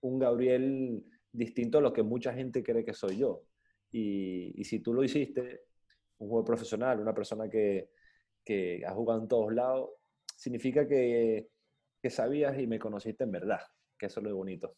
un 0.00 0.18
Gabriel 0.18 1.04
distinto 1.30 1.78
a 1.78 1.80
lo 1.80 1.92
que 1.92 2.02
mucha 2.02 2.34
gente 2.34 2.64
cree 2.64 2.84
que 2.84 2.94
soy 2.94 3.18
yo. 3.18 3.44
Y, 3.92 4.60
y 4.60 4.64
si 4.64 4.80
tú 4.80 4.92
lo 4.92 5.04
hiciste, 5.04 5.66
un 6.18 6.28
jugador 6.28 6.46
profesional, 6.46 6.98
una 6.98 7.14
persona 7.14 7.48
que, 7.48 7.90
que 8.44 8.82
ha 8.84 8.92
jugado 8.92 9.22
en 9.22 9.28
todos 9.28 9.54
lados, 9.54 9.90
significa 10.34 10.88
que, 10.88 11.48
que 12.00 12.10
sabías 12.10 12.58
y 12.58 12.66
me 12.66 12.78
conociste 12.78 13.24
en 13.24 13.32
verdad, 13.32 13.60
que 13.98 14.06
eso 14.06 14.20
es 14.20 14.26
lo 14.26 14.36
bonito. 14.36 14.76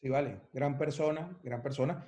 Sí, 0.00 0.08
vale, 0.08 0.40
gran 0.52 0.78
persona, 0.78 1.38
gran 1.42 1.62
persona. 1.62 2.06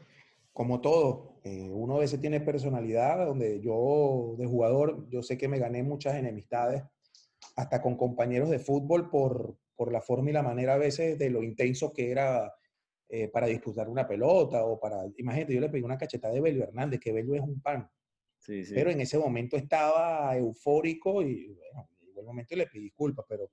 Como 0.52 0.80
todo, 0.80 1.40
eh, 1.44 1.70
uno 1.70 1.96
a 1.96 2.00
veces 2.00 2.20
tiene 2.20 2.40
personalidad, 2.40 3.26
donde 3.26 3.60
yo 3.60 4.34
de 4.38 4.46
jugador, 4.46 5.08
yo 5.08 5.22
sé 5.22 5.38
que 5.38 5.48
me 5.48 5.58
gané 5.58 5.82
muchas 5.82 6.14
enemistades, 6.14 6.82
hasta 7.56 7.82
con 7.82 7.96
compañeros 7.96 8.50
de 8.50 8.58
fútbol 8.58 9.10
por, 9.10 9.56
por 9.76 9.92
la 9.92 10.00
forma 10.00 10.30
y 10.30 10.32
la 10.32 10.42
manera 10.42 10.74
a 10.74 10.78
veces 10.78 11.18
de 11.18 11.30
lo 11.30 11.42
intenso 11.42 11.92
que 11.92 12.10
era 12.10 12.52
eh, 13.08 13.28
para 13.28 13.46
disputar 13.46 13.88
una 13.88 14.06
pelota 14.06 14.64
o 14.64 14.80
para, 14.80 15.04
imagínate, 15.18 15.54
yo 15.54 15.60
le 15.60 15.68
pedí 15.68 15.82
una 15.82 15.98
cachetada 15.98 16.32
de 16.32 16.40
Belio 16.40 16.64
Hernández, 16.64 16.98
que 16.98 17.12
Belio 17.12 17.34
es 17.34 17.42
un 17.42 17.60
pan. 17.60 17.90
Sí, 18.38 18.64
sí. 18.64 18.74
Pero 18.74 18.90
en 18.90 19.00
ese 19.00 19.18
momento 19.18 19.56
estaba 19.56 20.34
eufórico 20.36 21.22
y 21.22 21.52
bueno, 21.52 21.88
llegó 22.00 22.20
el 22.20 22.26
momento 22.26 22.54
y 22.54 22.58
le 22.58 22.66
pedí 22.66 22.84
disculpas, 22.84 23.26
pero, 23.28 23.50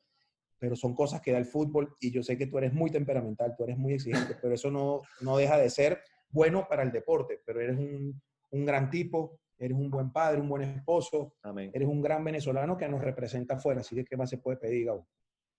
pero 0.60 0.76
son 0.76 0.94
cosas 0.94 1.22
que 1.22 1.32
da 1.32 1.38
el 1.38 1.46
fútbol 1.46 1.96
y 2.00 2.12
yo 2.12 2.22
sé 2.22 2.38
que 2.38 2.48
tú 2.48 2.58
eres 2.58 2.74
muy 2.74 2.92
temperamental, 2.92 3.56
tú 3.58 3.64
eres 3.64 3.78
muy 3.78 3.94
exigente, 3.94 4.36
pero 4.42 4.54
eso 4.54 4.70
no, 4.70 5.02
no 5.22 5.38
deja 5.38 5.58
de 5.58 5.70
ser 5.70 6.02
bueno 6.30 6.68
para 6.70 6.84
el 6.84 6.92
deporte, 6.92 7.42
pero 7.46 7.62
eres 7.62 7.78
un, 7.78 8.22
un 8.52 8.66
gran 8.66 8.90
tipo, 8.90 9.40
eres 9.58 9.78
un 9.78 9.90
buen 9.90 10.12
padre, 10.12 10.42
un 10.42 10.50
buen 10.50 10.64
esposo, 10.64 11.34
Amén. 11.42 11.72
eres 11.74 11.88
un 11.88 12.02
gran 12.02 12.24
venezolano 12.24 12.78
que 12.78 12.88
nos 12.88 13.02
representa 13.02 13.56
afuera, 13.56 13.82
así 13.82 13.96
que 13.96 14.06
¿qué 14.06 14.18
más 14.18 14.30
se 14.30 14.38
puede 14.38 14.58
pedir, 14.58 14.88
Gabo? 14.88 15.08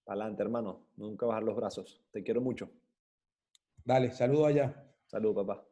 Adelante, 0.06 0.42
hermano, 0.42 0.86
nunca 0.96 1.26
bajar 1.26 1.42
los 1.42 1.56
brazos, 1.56 2.02
te 2.10 2.22
quiero 2.22 2.40
mucho. 2.40 2.70
Dale, 3.84 4.12
saludo 4.12 4.46
allá. 4.46 4.86
Salud, 5.06 5.34
papá. 5.34 5.64